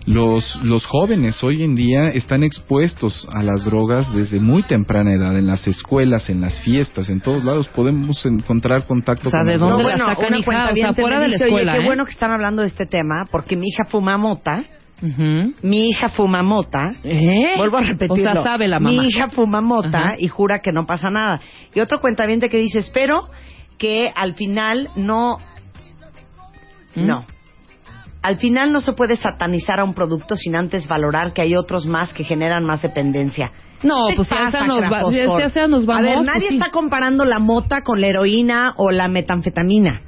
los, 0.06 0.58
los 0.62 0.86
jóvenes 0.86 1.42
hoy 1.44 1.62
en 1.62 1.74
día 1.74 2.08
están 2.08 2.42
expuestos 2.42 3.28
a 3.32 3.42
las 3.42 3.64
drogas 3.64 4.12
desde 4.14 4.40
muy 4.40 4.62
temprana 4.62 5.12
edad, 5.14 5.36
en 5.38 5.46
las 5.46 5.66
escuelas, 5.66 6.30
en 6.30 6.40
las 6.40 6.60
fiestas, 6.62 7.10
en 7.10 7.20
todos 7.20 7.44
lados 7.44 7.68
podemos 7.68 8.24
encontrar 8.24 8.86
contacto 8.86 9.28
o 9.28 9.30
sea, 9.30 9.40
con 9.40 9.48
¿de 9.48 9.58
dónde 9.58 9.82
no, 9.82 9.88
la 9.88 9.96
bueno, 9.96 10.06
sacan, 10.06 10.38
hija? 10.38 10.70
O 10.70 10.74
sea, 10.74 10.92
fuera 10.94 11.20
de 11.20 11.28
la 11.28 11.36
escuela, 11.36 11.72
Oye, 11.72 11.80
qué 11.80 11.84
¿eh? 11.84 11.86
bueno 11.86 12.04
que 12.04 12.12
están 12.12 12.32
hablando 12.32 12.62
de 12.62 12.68
este 12.68 12.86
tema, 12.86 13.24
porque 13.30 13.56
mi 13.56 13.68
hija 13.68 13.84
fuma 13.84 14.16
mota. 14.16 14.64
Uh 15.02 15.06
-huh. 15.06 15.54
Mi 15.62 15.88
hija 15.88 16.10
fuma 16.10 16.42
mota. 16.42 16.94
¿Eh? 17.02 17.54
Vuelvo 17.56 17.78
a 17.78 17.82
repetirlo. 17.82 18.30
O 18.30 18.34
sea, 18.34 18.42
sabe 18.42 18.68
la 18.68 18.78
mamá. 18.78 18.90
Mi 18.90 19.08
hija 19.08 19.30
fuma 19.30 19.62
mota 19.62 19.98
Ajá. 19.98 20.14
y 20.18 20.28
jura 20.28 20.58
que 20.60 20.72
no 20.72 20.84
pasa 20.84 21.08
nada. 21.10 21.40
Y 21.74 21.80
otro 21.80 22.00
cuentaviente 22.00 22.50
que 22.50 22.58
dice, 22.58 22.80
espero 22.80 23.30
que 23.78 24.10
al 24.14 24.34
final 24.34 24.90
no... 24.96 25.38
¿Mm? 26.94 27.06
No. 27.06 27.24
Al 28.22 28.38
final 28.38 28.72
no 28.72 28.80
se 28.80 28.92
puede 28.92 29.16
satanizar 29.16 29.80
a 29.80 29.84
un 29.84 29.94
producto 29.94 30.36
sin 30.36 30.54
antes 30.54 30.86
valorar 30.88 31.32
que 31.32 31.42
hay 31.42 31.56
otros 31.56 31.86
más 31.86 32.12
que 32.12 32.24
generan 32.24 32.64
más 32.64 32.82
dependencia. 32.82 33.50
No, 33.82 34.08
¿Qué 34.08 34.16
pues 34.16 34.28
pasa, 34.28 34.44
ya 34.44 34.50
sea 34.50 34.66
nos, 34.66 34.82
va, 34.82 35.38
ya 35.38 35.50
sea 35.50 35.66
nos 35.66 35.86
vamos. 35.86 36.02
A 36.02 36.04
ver, 36.04 36.14
pues 36.16 36.26
nadie 36.26 36.48
sí. 36.48 36.54
está 36.58 36.70
comparando 36.70 37.24
la 37.24 37.38
mota 37.38 37.82
con 37.82 38.00
la 38.00 38.08
heroína 38.08 38.74
o 38.76 38.90
la 38.90 39.08
metanfetamina. 39.08 40.02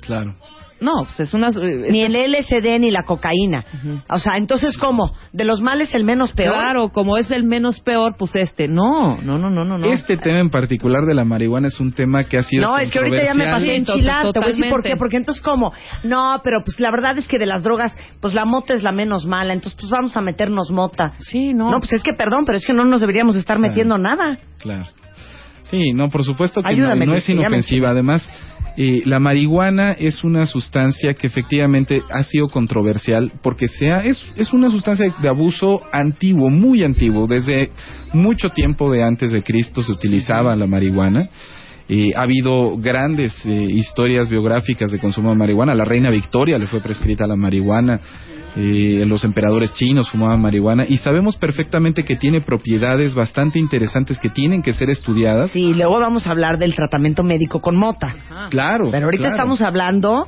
Claro. 0.00 0.34
No, 0.80 0.92
pues 1.04 1.18
es 1.20 1.34
una... 1.34 1.48
eh, 1.48 1.88
Ni 1.90 2.02
el 2.02 2.12
LSD 2.14 2.78
ni 2.78 2.90
la 2.90 3.02
cocaína. 3.02 3.64
O 4.08 4.18
sea, 4.18 4.36
entonces, 4.36 4.78
¿cómo? 4.78 5.12
¿De 5.32 5.44
los 5.44 5.60
males 5.60 5.92
el 5.94 6.04
menos 6.04 6.32
peor? 6.32 6.54
Claro, 6.54 6.90
como 6.90 7.16
es 7.16 7.30
el 7.30 7.44
menos 7.44 7.80
peor, 7.80 8.14
pues 8.18 8.36
este. 8.36 8.68
No, 8.68 9.18
no, 9.22 9.38
no, 9.38 9.50
no, 9.50 9.64
no. 9.64 9.76
no. 9.78 9.86
Este 9.92 10.16
tema 10.16 10.38
en 10.40 10.50
particular 10.50 11.04
de 11.04 11.14
la 11.14 11.24
marihuana 11.24 11.68
es 11.68 11.80
un 11.80 11.92
tema 11.92 12.24
que 12.24 12.38
ha 12.38 12.42
sido 12.42 12.62
No, 12.62 12.78
es 12.78 12.90
que 12.90 12.98
ahorita 12.98 13.24
ya 13.24 13.34
me 13.34 13.46
pasé 13.46 13.64
Sí, 13.64 13.70
en 13.70 13.76
entonces, 13.76 14.04
enchilar. 14.06 14.32
Te 14.32 14.38
voy 14.38 14.48
a 14.48 14.52
decir 14.52 14.70
por 14.70 14.82
qué. 14.82 14.96
Porque 14.96 15.16
entonces, 15.16 15.42
¿cómo? 15.42 15.72
No, 16.04 16.40
pero 16.44 16.58
pues 16.64 16.78
la 16.80 16.90
verdad 16.90 17.18
es 17.18 17.26
que 17.26 17.38
de 17.38 17.46
las 17.46 17.62
drogas, 17.62 17.96
pues 18.20 18.34
la 18.34 18.44
mota 18.44 18.74
es 18.74 18.82
la 18.82 18.92
menos 18.92 19.26
mala. 19.26 19.52
Entonces, 19.54 19.78
pues 19.80 19.90
vamos 19.90 20.16
a 20.16 20.20
meternos 20.20 20.70
mota. 20.70 21.14
Sí, 21.18 21.54
no. 21.54 21.70
No, 21.70 21.80
pues 21.80 21.92
es 21.94 22.02
que 22.02 22.12
perdón, 22.14 22.44
pero 22.44 22.58
es 22.58 22.66
que 22.66 22.72
no 22.72 22.84
nos 22.84 23.00
deberíamos 23.00 23.34
estar 23.36 23.56
Claro. 23.56 23.68
metiendo 23.70 23.98
nada. 23.98 24.38
Claro. 24.58 24.84
Sí, 25.62 25.92
no, 25.92 26.08
por 26.08 26.24
supuesto 26.24 26.62
que 26.62 26.68
no, 26.74 26.84
Ayúdame, 26.84 27.04
no 27.04 27.14
es 27.14 27.28
inofensiva. 27.28 27.90
Además, 27.90 28.30
la 28.76 29.18
marihuana 29.18 29.92
es 29.92 30.22
una 30.22 30.46
sustancia 30.46 31.14
que 31.14 31.26
efectivamente 31.26 32.02
ha 32.10 32.22
sido 32.22 32.48
controversial 32.48 33.32
porque 33.42 33.66
sea, 33.66 34.04
es, 34.04 34.24
es 34.36 34.52
una 34.52 34.70
sustancia 34.70 35.12
de 35.20 35.28
abuso 35.28 35.82
antiguo, 35.92 36.48
muy 36.48 36.84
antiguo. 36.84 37.26
Desde 37.26 37.70
mucho 38.12 38.50
tiempo 38.50 38.90
de 38.90 39.02
antes 39.02 39.32
de 39.32 39.42
Cristo 39.42 39.82
se 39.82 39.92
utilizaba 39.92 40.54
la 40.54 40.66
marihuana. 40.66 41.28
Eh, 41.88 42.10
ha 42.14 42.22
habido 42.22 42.76
grandes 42.76 43.34
eh, 43.46 43.50
historias 43.50 44.28
biográficas 44.28 44.90
de 44.90 44.98
consumo 44.98 45.30
de 45.30 45.36
marihuana. 45.36 45.74
La 45.74 45.86
reina 45.86 46.10
Victoria 46.10 46.58
le 46.58 46.66
fue 46.66 46.80
prescrita 46.80 47.26
la 47.26 47.36
marihuana. 47.36 47.98
Eh, 48.60 49.04
los 49.06 49.22
emperadores 49.22 49.72
chinos 49.72 50.10
fumaban 50.10 50.40
marihuana 50.40 50.84
y 50.84 50.96
sabemos 50.96 51.36
perfectamente 51.36 52.02
que 52.02 52.16
tiene 52.16 52.40
propiedades 52.40 53.14
bastante 53.14 53.60
interesantes 53.60 54.18
que 54.18 54.30
tienen 54.30 54.62
que 54.62 54.72
ser 54.72 54.90
estudiadas. 54.90 55.52
Sí, 55.52 55.74
luego 55.74 56.00
vamos 56.00 56.26
a 56.26 56.32
hablar 56.32 56.58
del 56.58 56.74
tratamiento 56.74 57.22
médico 57.22 57.60
con 57.60 57.76
mota. 57.76 58.16
Claro. 58.50 58.88
Pero 58.90 59.04
ahorita 59.04 59.22
claro. 59.22 59.36
estamos 59.36 59.62
hablando 59.62 60.26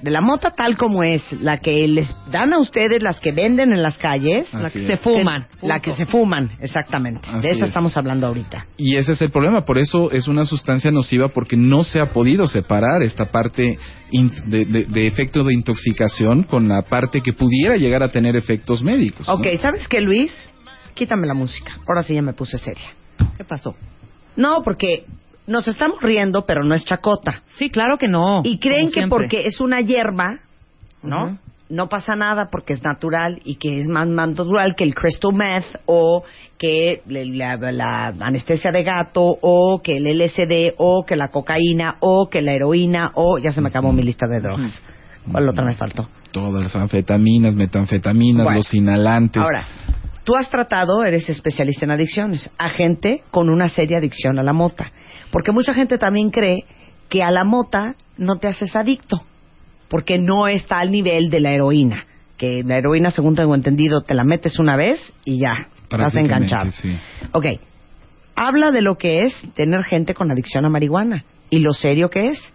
de 0.00 0.10
la 0.10 0.20
mota 0.20 0.50
tal 0.52 0.76
como 0.76 1.02
es, 1.02 1.22
la 1.40 1.58
que 1.58 1.86
les 1.88 2.14
dan 2.30 2.52
a 2.52 2.58
ustedes, 2.58 3.02
las 3.02 3.18
que 3.20 3.32
venden 3.32 3.72
en 3.72 3.82
las 3.82 3.98
calles, 3.98 4.52
Así 4.54 4.62
la 4.62 4.70
que 4.70 4.78
es. 4.80 4.86
Se 4.86 4.96
fuman. 4.98 5.46
que- 5.60 5.66
la 5.66 5.80
que 5.80 5.92
se 5.92 6.06
fuman, 6.06 6.50
exactamente. 6.60 7.28
Así 7.28 7.40
de 7.46 7.50
esa 7.50 7.64
es. 7.64 7.68
estamos 7.68 7.96
hablando 7.96 8.26
ahorita. 8.28 8.66
Y 8.76 8.96
ese 8.96 9.12
es 9.12 9.22
el 9.22 9.30
problema, 9.30 9.64
por 9.64 9.78
eso 9.78 10.10
es 10.10 10.28
una 10.28 10.44
sustancia 10.44 10.90
nociva 10.90 11.28
porque 11.28 11.56
no 11.56 11.82
se 11.82 12.00
ha 12.00 12.10
podido 12.10 12.46
separar 12.46 13.02
esta 13.02 13.26
parte 13.26 13.78
de, 14.12 14.64
de- 14.66 14.84
de 14.84 15.06
efecto 15.06 15.42
de 15.44 15.52
intoxicación 15.54 16.44
con 16.44 16.68
la 16.68 16.82
parte 16.82 17.20
que 17.20 17.32
pudiera 17.32 17.76
llegar 17.76 18.02
a 18.02 18.10
tener 18.10 18.36
efectos 18.36 18.82
médicos. 18.84 19.26
¿no? 19.26 19.34
Ok, 19.34 19.46
¿sabes 19.60 19.88
qué, 19.88 20.00
Luis? 20.00 20.32
Quítame 20.94 21.26
la 21.26 21.34
música. 21.34 21.78
Ahora 21.88 22.02
sí 22.02 22.14
ya 22.14 22.22
me 22.22 22.32
puse 22.32 22.58
seria. 22.58 22.88
¿Qué 23.36 23.44
pasó? 23.44 23.74
No, 24.36 24.62
porque 24.62 25.04
nos 25.48 25.66
estamos 25.66 26.00
riendo, 26.00 26.44
pero 26.46 26.62
no 26.62 26.74
es 26.74 26.84
chacota. 26.84 27.42
Sí, 27.56 27.70
claro 27.70 27.98
que 27.98 28.06
no. 28.06 28.42
Y 28.44 28.58
creen 28.60 28.86
que 28.88 29.00
siempre. 29.00 29.08
porque 29.18 29.46
es 29.46 29.60
una 29.60 29.80
hierba, 29.80 30.38
¿no? 31.02 31.38
No 31.70 31.88
pasa 31.90 32.14
nada 32.14 32.48
porque 32.50 32.72
es 32.72 32.82
natural 32.82 33.40
y 33.44 33.56
que 33.56 33.78
es 33.78 33.88
más, 33.88 34.08
más 34.08 34.30
natural 34.30 34.74
que 34.74 34.84
el 34.84 34.94
crystal 34.94 35.34
meth 35.34 35.66
o 35.84 36.24
que 36.56 37.02
la, 37.06 37.56
la 37.72 38.06
anestesia 38.20 38.70
de 38.70 38.82
gato 38.84 39.22
o 39.42 39.80
que 39.82 39.98
el 39.98 40.06
LSD 40.18 40.74
o 40.78 41.04
que 41.06 41.14
la 41.14 41.28
cocaína 41.28 41.96
o 42.00 42.28
que 42.30 42.40
la 42.40 42.52
heroína 42.54 43.12
o 43.14 43.38
ya 43.38 43.52
se 43.52 43.60
me 43.60 43.68
acabó 43.68 43.92
mi 43.92 44.02
lista 44.02 44.26
de 44.26 44.40
drogas. 44.40 44.82
¿Cuál 45.30 45.46
otra 45.50 45.62
me 45.64 45.74
faltó? 45.74 46.08
Todas 46.32 46.62
las 46.62 46.74
anfetaminas, 46.74 47.54
metanfetaminas, 47.54 48.44
Bueno. 48.44 48.58
los 48.60 48.72
inhalantes. 48.74 49.42
Ahora, 49.42 49.66
tú 50.28 50.36
has 50.36 50.50
tratado, 50.50 51.02
eres 51.04 51.26
especialista 51.30 51.86
en 51.86 51.92
adicciones, 51.92 52.50
a 52.58 52.68
gente 52.68 53.22
con 53.30 53.48
una 53.48 53.70
seria 53.70 53.96
adicción 53.96 54.38
a 54.38 54.42
la 54.42 54.52
mota. 54.52 54.92
Porque 55.32 55.52
mucha 55.52 55.72
gente 55.72 55.96
también 55.96 56.28
cree 56.28 56.66
que 57.08 57.22
a 57.22 57.30
la 57.30 57.44
mota 57.44 57.94
no 58.18 58.36
te 58.36 58.46
haces 58.46 58.76
adicto, 58.76 59.22
porque 59.88 60.18
no 60.18 60.46
está 60.46 60.80
al 60.80 60.90
nivel 60.90 61.30
de 61.30 61.40
la 61.40 61.52
heroína. 61.52 62.04
Que 62.36 62.62
la 62.62 62.76
heroína, 62.76 63.10
según 63.10 63.36
tengo 63.36 63.54
entendido, 63.54 64.02
te 64.02 64.12
la 64.12 64.22
metes 64.22 64.58
una 64.58 64.76
vez 64.76 65.00
y 65.24 65.38
ya, 65.38 65.70
estás 65.90 66.14
enganchado. 66.16 66.72
sí. 66.72 66.94
Ok, 67.32 67.46
habla 68.34 68.70
de 68.70 68.82
lo 68.82 68.98
que 68.98 69.22
es 69.22 69.34
tener 69.54 69.82
gente 69.84 70.12
con 70.12 70.30
adicción 70.30 70.66
a 70.66 70.68
marihuana 70.68 71.24
y 71.48 71.60
lo 71.60 71.72
serio 71.72 72.10
que 72.10 72.26
es. 72.26 72.54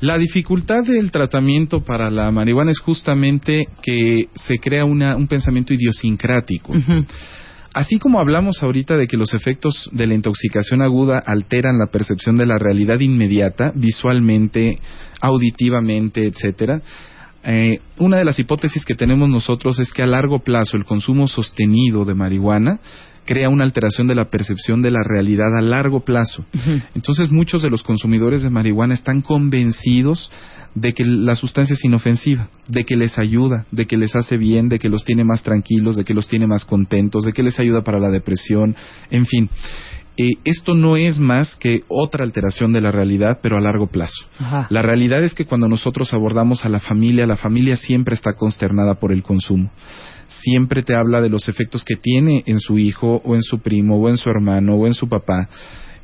La 0.00 0.18
dificultad 0.18 0.84
del 0.84 1.10
tratamiento 1.10 1.82
para 1.82 2.10
la 2.10 2.30
marihuana 2.30 2.70
es 2.70 2.80
justamente 2.80 3.68
que 3.82 4.28
se 4.34 4.58
crea 4.58 4.84
una, 4.84 5.16
un 5.16 5.26
pensamiento 5.26 5.72
idiosincrático. 5.72 6.74
Así 7.72 7.98
como 7.98 8.20
hablamos 8.20 8.62
ahorita 8.62 8.96
de 8.96 9.06
que 9.06 9.16
los 9.16 9.34
efectos 9.34 9.90
de 9.92 10.06
la 10.06 10.14
intoxicación 10.14 10.82
aguda 10.82 11.18
alteran 11.18 11.78
la 11.78 11.88
percepción 11.88 12.36
de 12.36 12.46
la 12.46 12.58
realidad 12.58 13.00
inmediata, 13.00 13.72
visualmente, 13.74 14.78
auditivamente, 15.20 16.26
etcétera, 16.26 16.80
eh, 17.44 17.80
una 17.98 18.16
de 18.18 18.24
las 18.24 18.38
hipótesis 18.38 18.84
que 18.84 18.94
tenemos 18.94 19.28
nosotros 19.28 19.78
es 19.78 19.92
que 19.92 20.02
a 20.02 20.06
largo 20.06 20.40
plazo 20.40 20.76
el 20.76 20.84
consumo 20.84 21.28
sostenido 21.28 22.04
de 22.04 22.14
marihuana 22.14 22.80
crea 23.26 23.48
una 23.48 23.64
alteración 23.64 24.06
de 24.06 24.14
la 24.14 24.30
percepción 24.30 24.80
de 24.80 24.90
la 24.90 25.02
realidad 25.02 25.54
a 25.56 25.60
largo 25.60 26.00
plazo. 26.00 26.44
Entonces 26.94 27.30
muchos 27.30 27.62
de 27.62 27.70
los 27.70 27.82
consumidores 27.82 28.42
de 28.42 28.50
marihuana 28.50 28.94
están 28.94 29.20
convencidos 29.20 30.30
de 30.74 30.92
que 30.92 31.04
la 31.04 31.34
sustancia 31.34 31.74
es 31.74 31.84
inofensiva, 31.84 32.48
de 32.68 32.84
que 32.84 32.96
les 32.96 33.18
ayuda, 33.18 33.64
de 33.72 33.86
que 33.86 33.96
les 33.96 34.14
hace 34.14 34.36
bien, 34.36 34.68
de 34.68 34.78
que 34.78 34.90
los 34.90 35.04
tiene 35.04 35.24
más 35.24 35.42
tranquilos, 35.42 35.96
de 35.96 36.04
que 36.04 36.14
los 36.14 36.28
tiene 36.28 36.46
más 36.46 36.64
contentos, 36.64 37.24
de 37.24 37.32
que 37.32 37.42
les 37.42 37.58
ayuda 37.58 37.82
para 37.82 37.98
la 37.98 38.10
depresión, 38.10 38.76
en 39.10 39.26
fin. 39.26 39.50
Eh, 40.18 40.32
esto 40.44 40.74
no 40.74 40.96
es 40.96 41.18
más 41.18 41.56
que 41.56 41.82
otra 41.88 42.24
alteración 42.24 42.72
de 42.72 42.80
la 42.80 42.90
realidad, 42.90 43.40
pero 43.42 43.56
a 43.56 43.60
largo 43.60 43.86
plazo. 43.86 44.26
Ajá. 44.38 44.66
La 44.70 44.82
realidad 44.82 45.22
es 45.22 45.34
que 45.34 45.44
cuando 45.44 45.68
nosotros 45.68 46.12
abordamos 46.14 46.64
a 46.64 46.70
la 46.70 46.80
familia, 46.80 47.26
la 47.26 47.36
familia 47.36 47.76
siempre 47.76 48.14
está 48.14 48.34
consternada 48.34 48.94
por 48.94 49.12
el 49.12 49.22
consumo. 49.22 49.70
Siempre 50.28 50.82
te 50.82 50.94
habla 50.94 51.20
de 51.20 51.28
los 51.28 51.48
efectos 51.48 51.84
que 51.84 51.96
tiene 51.96 52.42
en 52.46 52.60
su 52.60 52.78
hijo 52.78 53.20
o 53.24 53.34
en 53.34 53.42
su 53.42 53.60
primo 53.60 53.98
o 53.98 54.08
en 54.08 54.16
su 54.16 54.30
hermano 54.30 54.74
o 54.74 54.86
en 54.86 54.94
su 54.94 55.08
papá, 55.08 55.48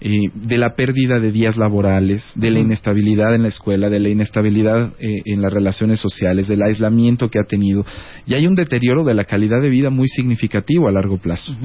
eh, 0.04 0.30
de 0.35 0.58
la 0.58 0.74
pérdida 0.74 1.20
de 1.20 1.30
días 1.30 1.56
laborales, 1.56 2.32
de 2.35 2.50
la 2.50 2.58
inestabilidad 2.58 3.37
en 3.37 3.42
la 3.42 3.48
escuela, 3.48 3.88
de 3.88 4.00
la 4.00 4.08
inestabilidad 4.08 4.94
eh, 4.98 5.22
en 5.26 5.40
las 5.40 5.52
relaciones 5.52 6.00
sociales, 6.00 6.48
del 6.48 6.62
aislamiento 6.62 7.30
que 7.30 7.38
ha 7.38 7.44
tenido. 7.44 7.85
Y 8.26 8.35
hay 8.35 8.48
un 8.48 8.56
deterioro 8.56 9.04
de 9.04 9.14
la 9.14 9.22
calidad 9.22 9.62
de 9.62 9.70
vida 9.70 9.90
muy 9.90 10.08
significativo 10.08 10.88
a 10.88 10.92
largo 10.92 11.18
plazo. 11.18 11.56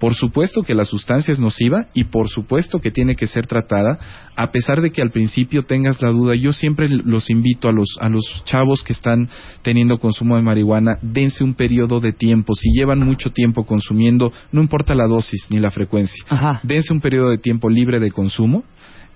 Por 0.00 0.14
supuesto 0.14 0.62
que 0.62 0.74
la 0.74 0.86
sustancia 0.86 1.30
es 1.30 1.38
nociva 1.38 1.88
y 1.92 2.04
por 2.04 2.30
supuesto 2.30 2.80
que 2.80 2.90
tiene 2.90 3.16
que 3.16 3.26
ser 3.26 3.46
tratada, 3.46 3.98
a 4.34 4.50
pesar 4.50 4.80
de 4.80 4.90
que 4.90 5.02
al 5.02 5.10
principio 5.10 5.62
tengas 5.64 6.00
la 6.00 6.08
duda. 6.08 6.34
Yo 6.34 6.54
siempre 6.54 6.88
los 6.88 7.28
invito 7.28 7.68
a 7.68 7.72
los, 7.72 7.98
a 8.00 8.08
los 8.08 8.42
chavos 8.46 8.82
que 8.82 8.94
están 8.94 9.28
teniendo 9.60 9.98
consumo 9.98 10.36
de 10.36 10.42
marihuana, 10.42 10.98
dense 11.02 11.44
un 11.44 11.52
periodo 11.52 12.00
de 12.00 12.12
tiempo. 12.12 12.54
Si 12.54 12.70
llevan 12.72 13.00
mucho 13.00 13.30
tiempo 13.30 13.66
consumiendo, 13.66 14.32
no 14.52 14.62
importa 14.62 14.94
la 14.94 15.06
dosis 15.06 15.48
ni 15.50 15.58
la 15.58 15.70
frecuencia, 15.70 16.24
Ajá. 16.30 16.60
dense 16.62 16.94
un 16.94 17.02
periodo 17.02 17.28
de 17.28 17.36
tiempo 17.36 17.68
libre 17.68 18.00
de 18.00 18.10
consumo. 18.10 18.64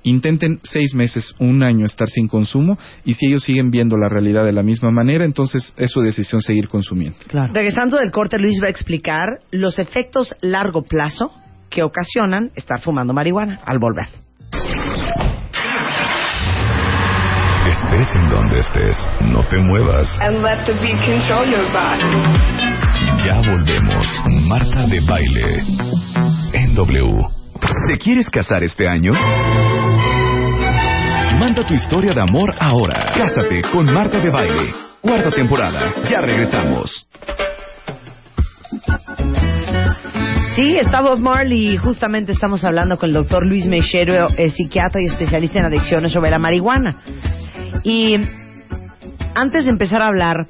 Intenten 0.05 0.61
seis 0.63 0.95
meses, 0.95 1.35
un 1.39 1.63
año 1.63 1.87
estar 1.87 2.09
sin 2.09 2.29
consumo 2.29 2.79
y 3.05 3.15
si 3.15 3.27
ellos 3.27 3.43
siguen 3.43 3.71
viendo 3.71 3.97
la 3.97 4.09
realidad 4.09 4.45
de 4.45 4.53
la 4.53 4.63
misma 4.63 4.91
manera, 4.91 5.25
entonces 5.25 5.75
es 5.79 5.91
su 5.91 6.01
decisión 6.01 6.41
seguir 6.43 6.69
consumiendo. 6.69 7.17
Regresando 7.53 7.97
del 7.99 8.11
corte, 8.11 8.39
Luis 8.39 8.61
va 8.63 8.67
a 8.67 8.71
explicar 8.71 9.29
los 9.51 9.79
efectos 9.79 10.35
largo 10.43 10.83
plazo 10.83 11.33
que 11.71 11.83
ocasionan 11.83 12.51
estar 12.55 12.81
fumando 12.81 13.13
marihuana 13.15 13.61
al 13.65 13.79
volver. 13.79 14.07
Estés 17.67 18.15
en 18.17 18.27
donde 18.29 18.59
estés, 18.59 18.97
no 19.23 19.43
te 19.45 19.59
muevas. 19.59 20.09
and 20.21 20.43
let 20.43 20.65
the 20.67 20.75
beat 20.75 21.01
control 21.05 21.47
your 21.49 21.65
body. 21.73 22.05
Ya 23.25 23.41
volvemos. 23.51 24.07
Marta 24.49 24.87
de 24.87 25.01
Baile. 25.09 25.63
En 26.53 26.75
W. 26.75 27.44
¿Te 27.87 27.99
quieres 27.99 28.29
casar 28.29 28.63
este 28.63 28.87
año? 28.89 29.13
Manda 31.39 31.67
tu 31.67 31.75
historia 31.75 32.13
de 32.15 32.21
amor 32.21 32.55
ahora. 32.59 33.13
Cásate 33.17 33.63
con 33.73 33.87
Marta 33.87 34.21
de 34.21 34.31
Baile. 34.31 34.73
Cuarta 35.01 35.31
temporada. 35.31 35.95
Ya 36.09 36.21
regresamos. 36.21 37.07
Sí, 40.55 40.77
está 40.77 41.01
Bob 41.01 41.19
Marley 41.19 41.75
y 41.75 41.77
justamente 41.77 42.33
estamos 42.33 42.65
hablando 42.65 42.97
con 42.99 43.09
el 43.09 43.15
doctor 43.15 43.47
Luis 43.47 43.67
Mechero, 43.67 44.27
eh, 44.37 44.51
psiquiatra 44.51 45.03
y 45.03 45.07
especialista 45.07 45.59
en 45.59 45.65
adicciones 45.65 46.13
sobre 46.13 46.31
la 46.31 46.39
marihuana. 46.39 47.03
Y 47.83 48.17
antes 49.35 49.65
de 49.65 49.71
empezar 49.71 50.01
a 50.01 50.07
hablar 50.07 50.47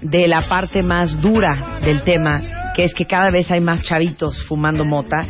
de 0.00 0.28
la 0.28 0.42
parte 0.48 0.82
más 0.82 1.20
dura 1.20 1.80
del 1.84 2.02
tema, 2.02 2.40
que 2.74 2.84
es 2.84 2.94
que 2.94 3.04
cada 3.04 3.30
vez 3.30 3.50
hay 3.50 3.60
más 3.60 3.82
chavitos 3.82 4.42
fumando 4.44 4.84
mota. 4.84 5.26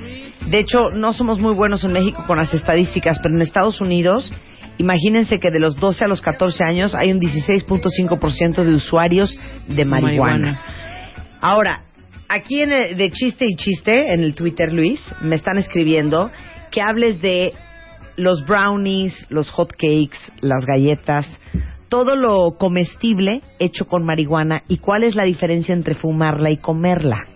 De 0.47 0.59
hecho, 0.59 0.91
no 0.93 1.13
somos 1.13 1.39
muy 1.39 1.55
buenos 1.55 1.85
en 1.85 1.93
México 1.93 2.25
con 2.27 2.39
las 2.39 2.53
estadísticas, 2.55 3.19
pero 3.23 3.35
en 3.35 3.43
Estados 3.43 3.81
Unidos, 3.81 4.33
imagínense 4.79 5.39
que 5.39 5.51
de 5.51 5.61
los 5.61 5.77
12 5.77 6.05
a 6.05 6.09
los 6.09 6.21
14 6.21 6.65
años 6.65 6.95
hay 6.95 7.13
un 7.13 7.21
16.5% 7.21 8.65
de 8.65 8.75
usuarios 8.75 9.39
de 9.69 9.85
marihuana. 9.85 10.61
Ahora, 11.41 11.85
aquí 12.29 12.63
en 12.63 12.73
el- 12.73 12.97
de 12.97 13.11
chiste 13.11 13.47
y 13.49 13.55
chiste, 13.57 14.13
en 14.13 14.23
el 14.23 14.35
Twitter, 14.35 14.73
Luis, 14.73 15.01
me 15.21 15.37
están 15.37 15.59
escribiendo 15.59 16.31
que 16.71 16.81
hables 16.81 17.21
de 17.21 17.53
los 18.17 18.45
brownies, 18.45 19.27
los 19.31 19.51
hot 19.51 19.73
cakes, 19.73 20.19
las 20.41 20.67
galletas, 20.67 21.27
todo 21.91 22.17
lo 22.17 22.57
comestible 22.57 23.43
hecho 23.59 23.85
con 23.85 24.07
marihuana 24.07 24.63
y 24.69 24.79
cuál 24.79 25.05
es 25.05 25.17
la 25.17 25.25
diferencia 25.25 25.75
entre 25.75 25.95
fumarla 25.95 26.51
y 26.51 26.57
comerla. 26.57 27.27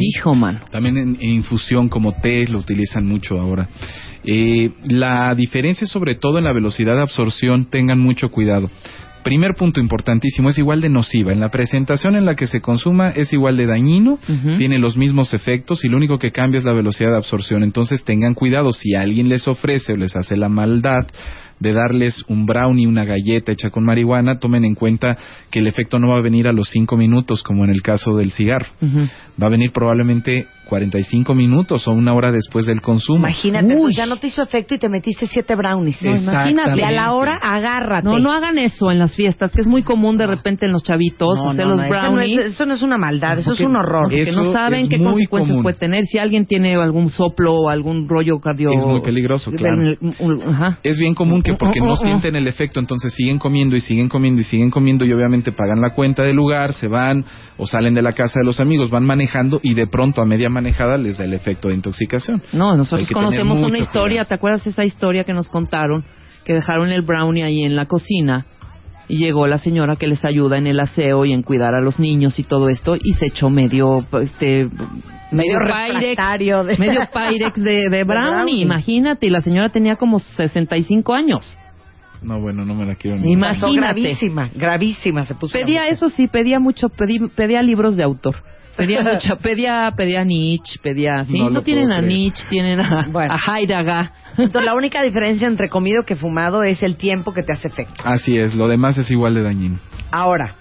Hijo, 0.00 0.34
mano. 0.34 0.60
También 0.70 0.96
en, 0.96 1.18
en 1.20 1.28
infusión 1.28 1.88
como 1.88 2.12
té 2.12 2.46
lo 2.46 2.60
utilizan 2.60 3.04
mucho 3.04 3.38
ahora. 3.38 3.68
Eh, 4.24 4.70
la 4.88 5.34
diferencia 5.34 5.84
es 5.84 5.90
sobre 5.90 6.14
todo 6.14 6.38
en 6.38 6.44
la 6.44 6.52
velocidad 6.52 6.94
de 6.94 7.02
absorción, 7.02 7.66
tengan 7.66 7.98
mucho 7.98 8.30
cuidado. 8.30 8.70
Primer 9.24 9.54
punto 9.58 9.80
importantísimo, 9.80 10.50
es 10.50 10.58
igual 10.58 10.80
de 10.80 10.88
nociva. 10.88 11.32
En 11.32 11.40
la 11.40 11.50
presentación 11.50 12.14
en 12.14 12.26
la 12.26 12.36
que 12.36 12.46
se 12.46 12.60
consuma 12.60 13.10
es 13.10 13.32
igual 13.32 13.56
de 13.56 13.66
dañino, 13.66 14.20
tiene 14.56 14.78
los 14.78 14.96
mismos 14.96 15.34
efectos 15.34 15.84
y 15.84 15.88
lo 15.88 15.96
único 15.96 16.20
que 16.20 16.30
cambia 16.30 16.58
es 16.58 16.64
la 16.64 16.72
velocidad 16.72 17.10
de 17.10 17.16
absorción. 17.16 17.64
Entonces 17.64 18.04
tengan 18.04 18.34
cuidado, 18.34 18.70
si 18.70 18.94
alguien 18.94 19.28
les 19.28 19.48
ofrece 19.48 19.94
o 19.94 19.96
les 19.96 20.14
hace 20.14 20.36
la 20.36 20.48
maldad 20.48 21.08
de 21.58 21.72
darles 21.72 22.24
un 22.28 22.46
brownie, 22.46 22.86
una 22.86 23.04
galleta 23.04 23.52
hecha 23.52 23.70
con 23.70 23.84
marihuana, 23.84 24.38
tomen 24.38 24.64
en 24.64 24.74
cuenta 24.74 25.16
que 25.50 25.60
el 25.60 25.66
efecto 25.66 25.98
no 25.98 26.08
va 26.08 26.18
a 26.18 26.22
venir 26.22 26.48
a 26.48 26.52
los 26.52 26.68
cinco 26.70 26.96
minutos 26.96 27.42
como 27.42 27.64
en 27.64 27.70
el 27.70 27.82
caso 27.82 28.16
del 28.16 28.32
cigarro. 28.32 28.66
Va 29.40 29.46
a 29.46 29.50
venir 29.50 29.72
probablemente 29.72 30.46
45 30.68 31.34
minutos 31.34 31.86
o 31.88 31.92
una 31.92 32.12
hora 32.14 32.32
después 32.32 32.66
del 32.66 32.80
consumo. 32.80 33.18
Imagínate, 33.18 33.74
Uy. 33.74 33.80
pues 33.82 33.96
ya 33.96 34.04
no 34.06 34.16
te 34.16 34.26
hizo 34.26 34.42
efecto 34.42 34.74
y 34.74 34.78
te 34.78 34.88
metiste 34.88 35.26
siete 35.26 35.54
brownies. 35.54 36.02
No, 36.02 36.16
imagínate. 36.16 36.84
A 36.84 36.90
la 36.90 37.12
hora, 37.12 37.36
agárrate. 37.40 38.04
No, 38.06 38.18
no 38.18 38.32
hagan 38.32 38.58
eso 38.58 38.90
en 38.90 38.98
las 38.98 39.14
fiestas, 39.14 39.52
que 39.52 39.60
es 39.60 39.66
muy 39.66 39.82
común 39.82 40.16
de 40.16 40.26
repente 40.26 40.66
en 40.66 40.72
los 40.72 40.82
chavitos 40.82 41.36
No, 41.38 41.50
hacer 41.50 41.64
no, 41.66 41.70
los 41.76 41.80
no, 41.80 41.84
eso 41.86 41.94
no 41.94 42.00
brownies. 42.12 42.38
es- 42.38 42.46
Eso 42.56 42.66
no 42.66 42.74
es 42.74 42.82
una 42.82 42.98
maldad, 42.98 43.38
eso 43.38 43.50
Porque- 43.50 43.62
es 43.62 43.68
un 43.68 43.76
horror. 43.76 44.08
porque 44.10 44.32
no 44.32 44.52
saben 44.52 44.88
qué 44.88 44.98
consecuencias 44.98 45.50
común. 45.52 45.62
puede 45.62 45.76
tener. 45.78 46.04
Si 46.06 46.18
alguien 46.18 46.46
tiene 46.46 46.74
algún 46.74 47.10
soplo 47.10 47.54
o 47.54 47.68
algún 47.68 48.08
rollo 48.08 48.38
cardio... 48.40 48.70
Es 48.72 48.84
muy 48.84 49.00
peligroso, 49.02 49.50
claro. 49.52 49.76
Ajá. 50.48 50.78
Es 50.82 50.98
bien 50.98 51.14
común 51.14 51.42
que 51.42 51.54
porque 51.54 51.78
no 51.80 51.86
Uh, 51.86 51.88
uh, 51.90 51.92
uh. 51.92 51.96
sienten 51.96 52.36
el 52.36 52.46
efecto, 52.48 52.80
entonces 52.80 53.12
siguen 53.14 53.38
comiendo 53.38 53.76
y 53.76 53.80
siguen 53.80 54.08
comiendo 54.08 54.40
y 54.40 54.44
siguen 54.44 54.70
comiendo 54.70 55.04
y 55.04 55.12
obviamente 55.12 55.52
pagan 55.52 55.80
la 55.80 55.90
cuenta 55.90 56.22
del 56.24 56.34
lugar, 56.36 56.72
se 56.72 56.88
van 56.88 57.24
o 57.56 57.66
salen 57.66 57.94
de 57.94 58.02
la 58.02 58.12
casa 58.12 58.40
de 58.40 58.44
los 58.44 58.58
amigos, 58.60 58.90
van 58.90 59.04
manejando 59.04 59.60
y 59.62 59.74
de 59.74 59.86
pronto 59.86 60.20
a 60.20 60.26
media 60.26 60.48
manejada 60.56 60.96
les 60.96 61.18
da 61.18 61.24
el 61.24 61.34
efecto 61.34 61.68
de 61.68 61.74
intoxicación. 61.74 62.42
No, 62.52 62.76
nosotros 62.76 63.08
conocemos 63.12 63.58
una 63.62 63.78
historia, 63.78 64.08
cuidado. 64.22 64.28
¿te 64.28 64.34
acuerdas 64.34 64.66
esa 64.66 64.84
historia 64.84 65.24
que 65.24 65.32
nos 65.32 65.48
contaron? 65.48 66.04
Que 66.44 66.52
dejaron 66.54 66.90
el 66.90 67.02
brownie 67.02 67.42
ahí 67.44 67.62
en 67.62 67.74
la 67.76 67.86
cocina 67.86 68.46
y 69.08 69.18
llegó 69.18 69.46
la 69.46 69.58
señora 69.58 69.96
que 69.96 70.06
les 70.06 70.24
ayuda 70.24 70.58
en 70.58 70.66
el 70.66 70.80
aseo 70.80 71.24
y 71.24 71.32
en 71.32 71.42
cuidar 71.42 71.74
a 71.74 71.80
los 71.80 71.98
niños 72.00 72.38
y 72.38 72.42
todo 72.44 72.68
esto 72.68 72.96
y 72.96 73.12
se 73.14 73.26
echó 73.26 73.50
medio, 73.50 74.00
este, 74.22 74.68
Medio 75.30 75.58
Pyrex, 75.58 76.16
de- 76.66 76.76
medio 76.78 77.00
Pyrex 77.12 77.54
de, 77.62 77.88
de 77.90 78.04
brownie, 78.04 78.30
brownie. 78.30 78.62
imagínate, 78.62 79.26
y 79.26 79.30
la 79.30 79.40
señora 79.42 79.68
tenía 79.70 79.96
como 79.96 80.18
65 80.20 81.12
años. 81.14 81.56
No, 82.22 82.40
bueno, 82.40 82.64
no 82.64 82.74
me 82.74 82.86
la 82.86 82.94
quiero 82.94 83.18
ni 83.18 83.32
Imagínate. 83.32 84.00
Gravísima, 84.00 84.50
gravísima 84.54 85.24
se 85.26 85.34
puso. 85.34 85.52
Pedía 85.52 85.88
eso 85.88 86.08
sí, 86.08 86.28
pedía 86.28 86.58
mucho, 86.60 86.88
pedí- 86.88 87.28
pedía 87.28 87.60
libros 87.62 87.96
de 87.96 88.02
autor. 88.04 88.36
Pedía 88.76 89.00
mucho, 89.02 89.36
pedía, 89.38 89.92
pedía 89.96 90.22
Nietzsche, 90.24 90.78
pedía, 90.82 91.24
¿sí? 91.24 91.38
No 91.38 91.50
No, 91.50 91.62
tienen 91.62 91.90
a 91.92 91.98
creer. 91.98 92.12
Nietzsche, 92.12 92.44
tienen 92.50 92.80
a, 92.80 93.06
Bueno. 93.10 93.34
a 93.34 93.58
Heidegger. 93.58 94.10
Entonces, 94.38 94.64
la 94.64 94.74
única 94.74 95.02
diferencia 95.02 95.48
entre 95.48 95.68
comido 95.70 96.02
que 96.04 96.14
fumado 96.16 96.62
es 96.62 96.82
el 96.82 96.96
tiempo 96.96 97.32
que 97.32 97.42
te 97.42 97.52
hace 97.52 97.68
efecto. 97.68 98.02
Así 98.04 98.36
es, 98.38 98.54
lo 98.54 98.68
demás 98.68 98.98
es 98.98 99.10
igual 99.10 99.34
de 99.34 99.42
dañino. 99.42 99.78
Ahora, 100.10 100.54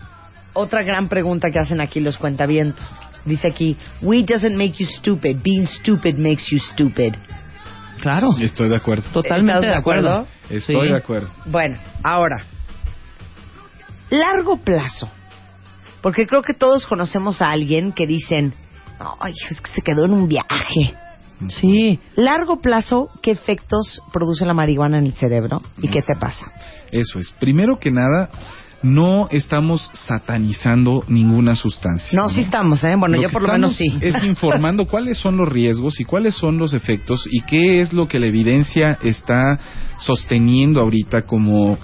otra 0.54 0.84
gran 0.84 1.10
pregunta 1.10 1.52
que 1.52 1.60
hacen 1.60 1.82
aquí 1.82 2.00
los 2.00 2.18
cuentavientos. 2.18 2.84
Dice 3.26 3.48
aquí, 3.50 3.76
weed 4.02 4.26
doesn't 4.28 4.56
make 4.56 4.74
you 4.78 4.86
stupid, 4.86 5.38
being 5.44 5.66
stupid 5.68 6.16
makes 6.18 6.44
you 6.52 6.60
stupid. 6.60 7.16
Claro, 8.02 8.30
Estoy 8.40 8.70
de 8.70 8.76
acuerdo. 8.76 9.04
totalmente 9.12 9.54
¿Estás 9.54 9.62
de 9.62 9.68
de 9.68 9.76
acuerdo. 9.76 10.10
acuerdo? 10.10 10.28
Estoy 10.50 10.76
Sí. 10.76 10.92
de 10.94 10.98
acuerdo. 10.98 11.30
Bueno, 11.46 11.78
ahora, 12.04 12.38
largo 14.10 14.58
plazo. 14.58 15.10
Porque 16.06 16.28
creo 16.28 16.44
que 16.44 16.54
todos 16.54 16.86
conocemos 16.86 17.42
a 17.42 17.50
alguien 17.50 17.92
que 17.92 18.06
dicen, 18.06 18.54
ay, 19.20 19.34
es 19.50 19.60
que 19.60 19.72
se 19.72 19.82
quedó 19.82 20.06
en 20.06 20.12
un 20.12 20.28
viaje. 20.28 20.94
Sí, 21.48 22.00
Largo 22.16 22.58
plazo, 22.62 23.10
¿qué 23.24 23.32
efectos 23.32 24.04
produce 24.14 24.46
la 24.46 24.54
marihuana 24.54 25.00
en 25.00 25.08
el 25.08 25.14
cerebro 25.14 25.64
y 25.80 25.88
qué 25.88 26.04
te 26.04 26.16
pasa? 26.16 26.52
Eso 26.92 27.18
es. 27.18 27.32
Primero 27.32 27.80
que 27.80 27.90
nada, 27.90 28.30
no 28.84 29.28
estamos 29.32 29.92
satanizando 29.94 31.04
ninguna 31.08 31.56
sustancia. 31.56 32.18
No, 32.20 32.30
sí 32.30 32.42
estamos, 32.42 32.84
¿eh? 32.84 32.96
Bueno, 32.96 33.16
Lo 33.18 33.24
yo 33.24 33.30
por 33.30 33.42
lo 33.42 33.54
menos 33.54 33.76
sí. 33.76 33.88
estamos 33.88 34.04
Es 34.04 34.24
informando 34.30 34.86
cuáles 34.86 35.18
son 35.18 35.38
los 35.38 35.50
riesgos 35.50 36.00
y 36.00 36.06
cuáles 36.06 36.36
son 36.36 36.58
los 36.58 36.74
efectos 36.74 37.28
y 37.32 37.42
qué 37.42 37.80
es 37.80 37.94
lo 37.94 38.08
que 38.08 38.20
la 38.20 38.28
evidencia 38.28 38.98
está 39.02 39.60
sosteniendo 39.98 40.82
ahorita 40.82 41.24
como 41.24 41.78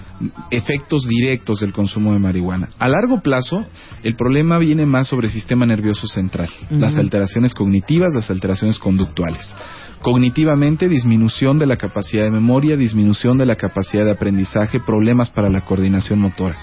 efectos 0.51 1.07
directos 1.07 1.61
del 1.61 1.73
consumo 1.73 2.13
de 2.13 2.19
marihuana. 2.19 2.69
A 2.77 2.87
largo 2.87 3.21
plazo, 3.21 3.65
el 4.03 4.15
problema 4.15 4.59
viene 4.59 4.85
más 4.85 5.07
sobre 5.07 5.27
el 5.27 5.33
sistema 5.33 5.65
nervioso 5.65 6.07
central, 6.07 6.49
las 6.69 6.97
alteraciones 6.97 7.53
cognitivas, 7.53 8.13
las 8.13 8.29
alteraciones 8.29 8.77
conductuales. 8.77 9.53
Cognitivamente, 10.01 10.87
disminución 10.87 11.59
de 11.59 11.67
la 11.67 11.77
capacidad 11.77 12.23
de 12.23 12.31
memoria, 12.31 12.75
disminución 12.75 13.37
de 13.37 13.45
la 13.45 13.55
capacidad 13.55 14.03
de 14.03 14.11
aprendizaje, 14.11 14.79
problemas 14.79 15.29
para 15.29 15.49
la 15.49 15.61
coordinación 15.61 16.19
motora. 16.19 16.57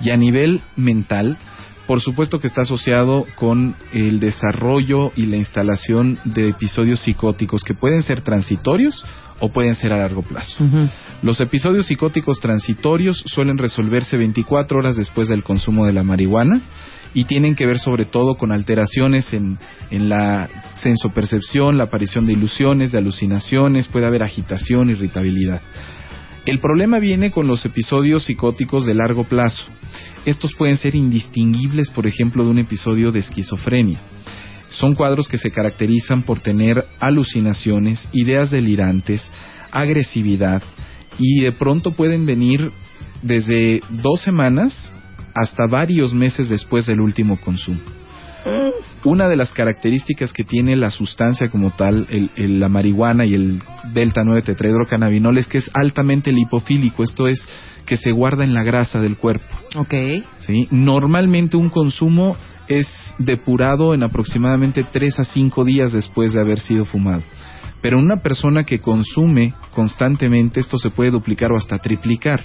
Y 0.00 0.10
a 0.10 0.16
nivel 0.16 0.60
mental, 0.76 1.38
por 1.86 2.00
supuesto 2.00 2.38
que 2.38 2.48
está 2.48 2.62
asociado 2.62 3.26
con 3.36 3.74
el 3.92 4.18
desarrollo 4.18 5.12
y 5.14 5.26
la 5.26 5.36
instalación 5.36 6.18
de 6.24 6.48
episodios 6.48 7.00
psicóticos 7.00 7.62
que 7.62 7.74
pueden 7.74 8.02
ser 8.02 8.22
transitorios 8.22 9.04
o 9.40 9.50
pueden 9.50 9.74
ser 9.74 9.92
a 9.92 9.98
largo 9.98 10.22
plazo. 10.22 10.56
Los 11.22 11.40
episodios 11.40 11.86
psicóticos 11.86 12.40
transitorios 12.40 13.22
suelen 13.26 13.58
resolverse 13.58 14.16
24 14.16 14.78
horas 14.78 14.96
después 14.96 15.28
del 15.28 15.42
consumo 15.42 15.86
de 15.86 15.92
la 15.92 16.02
marihuana 16.02 16.60
y 17.14 17.24
tienen 17.24 17.54
que 17.54 17.66
ver 17.66 17.78
sobre 17.78 18.04
todo 18.04 18.36
con 18.36 18.52
alteraciones 18.52 19.32
en, 19.32 19.58
la 19.90 20.48
sensopercepción, 20.76 21.78
la 21.78 21.84
aparición 21.84 22.26
de 22.26 22.32
ilusiones, 22.32 22.92
de 22.92 22.98
alucinaciones, 22.98 23.88
puede 23.88 24.06
haber 24.06 24.22
agitación, 24.22 24.90
irritabilidad. 24.90 25.60
El 26.46 26.58
problema 26.58 26.98
viene 26.98 27.30
con 27.30 27.46
los 27.46 27.64
episodios 27.66 28.24
psicóticos 28.24 28.86
de 28.86 28.94
largo 28.94 29.24
plazo. 29.24 29.66
Estos 30.24 30.54
pueden 30.54 30.76
ser 30.76 30.94
indistinguibles, 30.94 31.90
por 31.90 32.06
ejemplo, 32.06 32.44
de 32.44 32.50
un 32.50 32.58
episodio 32.58 33.12
de 33.12 33.20
esquizofrenia. 33.20 33.98
Son 34.68 34.94
cuadros 34.94 35.28
que 35.28 35.36
se 35.36 35.50
caracterizan 35.50 36.22
por 36.22 36.40
tener 36.40 36.84
alucinaciones, 37.00 38.08
ideas 38.12 38.50
delirantes, 38.50 39.28
agresividad 39.72 40.62
y 41.18 41.40
de 41.40 41.52
pronto 41.52 41.90
pueden 41.92 42.24
venir 42.24 42.70
desde 43.22 43.82
dos 43.90 44.20
semanas 44.22 44.94
hasta 45.34 45.66
varios 45.66 46.14
meses 46.14 46.48
después 46.48 46.86
del 46.86 47.00
último 47.00 47.38
consumo. 47.40 47.80
Una 49.04 49.28
de 49.28 49.36
las 49.36 49.52
características 49.52 50.32
que 50.32 50.44
tiene 50.44 50.76
la 50.76 50.90
sustancia 50.90 51.48
como 51.48 51.70
tal, 51.70 52.06
el- 52.10 52.30
el- 52.36 52.60
la 52.60 52.68
marihuana 52.68 53.24
y 53.24 53.34
el 53.34 53.62
delta 53.94 54.22
9 54.24 54.42
tetrahidrocannabinol 54.42 55.38
es 55.38 55.46
que 55.46 55.58
es 55.58 55.70
altamente 55.72 56.32
lipofílico, 56.32 57.02
esto 57.02 57.26
es 57.26 57.42
que 57.86 57.96
se 57.96 58.12
guarda 58.12 58.44
en 58.44 58.52
la 58.52 58.62
grasa 58.62 59.00
del 59.00 59.16
cuerpo. 59.16 59.46
Ok. 59.76 59.94
¿sí? 60.40 60.68
Normalmente 60.70 61.56
un 61.56 61.70
consumo 61.70 62.36
es 62.68 62.86
depurado 63.18 63.94
en 63.94 64.02
aproximadamente 64.02 64.84
3 64.84 65.18
a 65.18 65.24
5 65.24 65.64
días 65.64 65.92
después 65.92 66.32
de 66.32 66.40
haber 66.40 66.60
sido 66.60 66.84
fumado. 66.84 67.22
Pero 67.82 67.98
en 67.98 68.04
una 68.04 68.16
persona 68.16 68.64
que 68.64 68.80
consume 68.80 69.54
constantemente 69.74 70.60
esto 70.60 70.78
se 70.78 70.90
puede 70.90 71.10
duplicar 71.10 71.50
o 71.52 71.56
hasta 71.56 71.78
triplicar. 71.78 72.44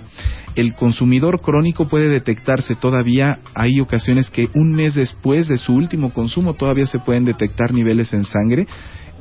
El 0.55 0.73
consumidor 0.75 1.41
crónico 1.41 1.87
puede 1.87 2.07
detectarse 2.09 2.75
todavía, 2.75 3.39
hay 3.53 3.79
ocasiones 3.81 4.29
que 4.29 4.49
un 4.53 4.73
mes 4.73 4.95
después 4.95 5.47
de 5.47 5.57
su 5.57 5.73
último 5.75 6.11
consumo 6.13 6.53
todavía 6.53 6.85
se 6.85 6.99
pueden 6.99 7.25
detectar 7.25 7.73
niveles 7.73 8.13
en 8.13 8.23
sangre 8.23 8.65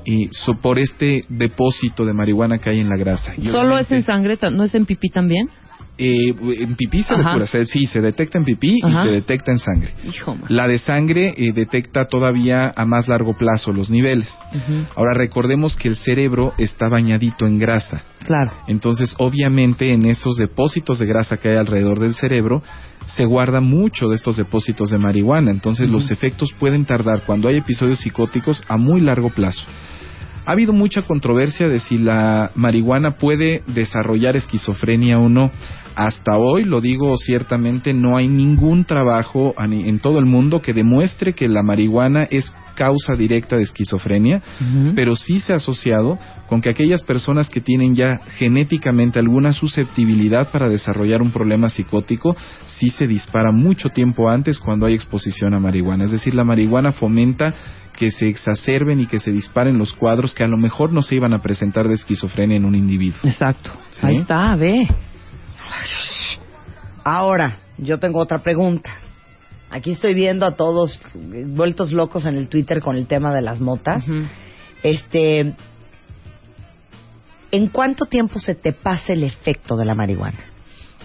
y 0.05 0.29
so- 0.31 0.55
por 0.61 0.79
este 0.79 1.24
depósito 1.29 2.05
de 2.05 2.12
marihuana 2.12 2.59
que 2.59 2.70
hay 2.70 2.81
en 2.81 2.88
la 2.88 2.96
grasa. 2.96 3.35
Y 3.37 3.46
¿Solo 3.48 3.79
es 3.79 3.90
en 3.90 4.03
sangre, 4.03 4.38
no 4.53 4.64
es 4.64 4.74
en 4.74 4.87
pipí 4.87 5.09
también? 5.09 5.48
Eh, 5.96 6.34
en 6.58 6.74
pipí 6.74 7.04
se 7.04 7.14
depura, 7.16 7.46
se- 7.46 7.66
sí, 7.66 7.87
se 7.87 8.00
detecta 8.00 8.38
en 8.38 8.44
pipí 8.44 8.80
Ajá. 8.82 9.04
y 9.04 9.06
se 9.08 9.12
detecta 9.14 9.52
en 9.52 9.58
sangre. 9.58 9.94
Hijo. 10.04 10.37
La 10.48 10.66
de 10.66 10.78
sangre 10.78 11.34
eh, 11.37 11.52
detecta 11.54 12.06
todavía 12.06 12.72
a 12.76 12.84
más 12.84 13.06
largo 13.06 13.37
plazo 13.37 13.72
los 13.72 13.90
niveles. 13.90 14.28
Ahora 14.96 15.14
recordemos 15.14 15.76
que 15.76 15.88
el 15.88 15.96
cerebro 15.96 16.52
está 16.58 16.88
bañadito 16.88 17.46
en 17.46 17.58
grasa. 17.58 18.02
Claro. 18.26 18.52
Entonces, 18.66 19.14
obviamente, 19.18 19.92
en 19.92 20.06
esos 20.06 20.37
depósitos 20.37 20.98
de 20.98 21.06
grasa 21.06 21.37
que 21.37 21.50
hay 21.50 21.56
alrededor 21.58 22.00
del 22.00 22.14
cerebro, 22.14 22.62
se 23.06 23.24
guarda 23.26 23.60
mucho 23.60 24.08
de 24.08 24.16
estos 24.16 24.37
depósitos 24.38 24.90
de 24.90 24.98
marihuana. 24.98 25.50
Entonces, 25.50 25.90
los 25.90 26.10
efectos 26.10 26.52
pueden 26.58 26.87
tardar, 26.87 27.22
cuando 27.26 27.48
hay 27.48 27.58
episodios 27.58 28.00
psicóticos, 28.00 28.64
a 28.66 28.76
muy 28.78 29.00
largo 29.00 29.28
plazo. 29.30 29.64
Ha 30.46 30.52
habido 30.52 30.72
mucha 30.72 31.02
controversia 31.02 31.68
de 31.68 31.80
si 31.80 31.98
la 31.98 32.50
marihuana 32.54 33.12
puede 33.12 33.62
desarrollar 33.66 34.37
esquizofrenia 34.37 35.18
o 35.18 35.28
no. 35.28 35.50
Hasta 35.96 36.37
hoy, 36.37 36.64
lo 36.64 36.80
digo 36.80 37.16
ciertamente, 37.16 37.94
no 37.94 38.16
hay 38.16 38.28
ningún 38.28 38.85
trabajo 38.85 39.54
en 39.59 39.98
todo 40.00 40.18
el 40.18 40.26
mundo 40.26 40.61
que 40.61 40.74
demuestre 40.74 41.33
que 41.33 41.48
la 41.48 41.62
marihuana 41.62 42.24
es 42.24 42.52
causa 42.74 43.14
directa 43.14 43.56
de 43.56 43.62
esquizofrenia, 43.62 44.42
pero 44.94 45.16
sí 45.16 45.40
se 45.40 45.52
ha 45.52 45.56
asociado 45.56 46.18
con 46.48 46.60
que 46.60 46.70
aquellas 46.70 47.02
personas 47.02 47.48
que 47.48 47.60
tienen 47.60 47.94
ya 47.94 48.20
genéticamente 48.37 49.18
alguna 49.18 49.52
susceptibilidad 49.52 50.50
para 50.50 50.68
desarrollar 50.68 51.22
un 51.22 51.30
problema 51.30 51.68
psicótico, 51.68 52.37
sí 52.66 52.90
se 52.90 53.06
dispara 53.06 53.50
mucho 53.52 53.88
tiempo 53.88 54.28
antes 54.28 54.58
cuando 54.58 54.87
hay 54.87 54.94
exposición 54.94 55.54
a 55.54 55.60
marihuana. 55.60 56.04
Es 56.04 56.10
decir, 56.10 56.34
la 56.34 56.44
marihuana 56.44 56.92
fomenta 56.92 57.54
que 57.96 58.10
se 58.10 58.28
exacerben 58.28 59.00
y 59.00 59.06
que 59.06 59.20
se 59.20 59.30
disparen 59.30 59.78
los 59.78 59.92
cuadros 59.92 60.34
que 60.34 60.44
a 60.44 60.48
lo 60.48 60.56
mejor 60.56 60.92
no 60.92 61.02
se 61.02 61.14
iban 61.14 61.32
a 61.32 61.38
presentar 61.38 61.88
de 61.88 61.94
esquizofrenia 61.94 62.56
en 62.56 62.64
un 62.64 62.74
individuo. 62.74 63.20
Exacto. 63.24 63.70
Sí. 63.90 64.00
Ahí 64.02 64.16
está, 64.16 64.54
ve. 64.56 64.88
Ahora, 67.04 67.58
yo 67.78 67.98
tengo 67.98 68.20
otra 68.20 68.38
pregunta. 68.38 68.90
Aquí 69.70 69.90
estoy 69.90 70.14
viendo 70.14 70.46
a 70.46 70.53
todos 70.53 71.00
vueltos 71.46 71.92
locos 71.92 72.27
en 72.27 72.37
el 72.37 72.48
Twitter 72.48 72.81
con 72.81 72.96
el 72.96 73.07
tema 73.07 73.35
de 73.35 73.42
las 73.42 73.61
motas. 73.61 74.05
Este, 74.83 75.55
¿en 77.50 77.68
cuánto 77.68 78.07
tiempo 78.07 78.38
se 78.38 78.55
te 78.55 78.72
pasa 78.72 79.12
el 79.12 79.24
efecto 79.24 79.77
de 79.77 79.85
la 79.85 79.94
marihuana? 79.94 80.38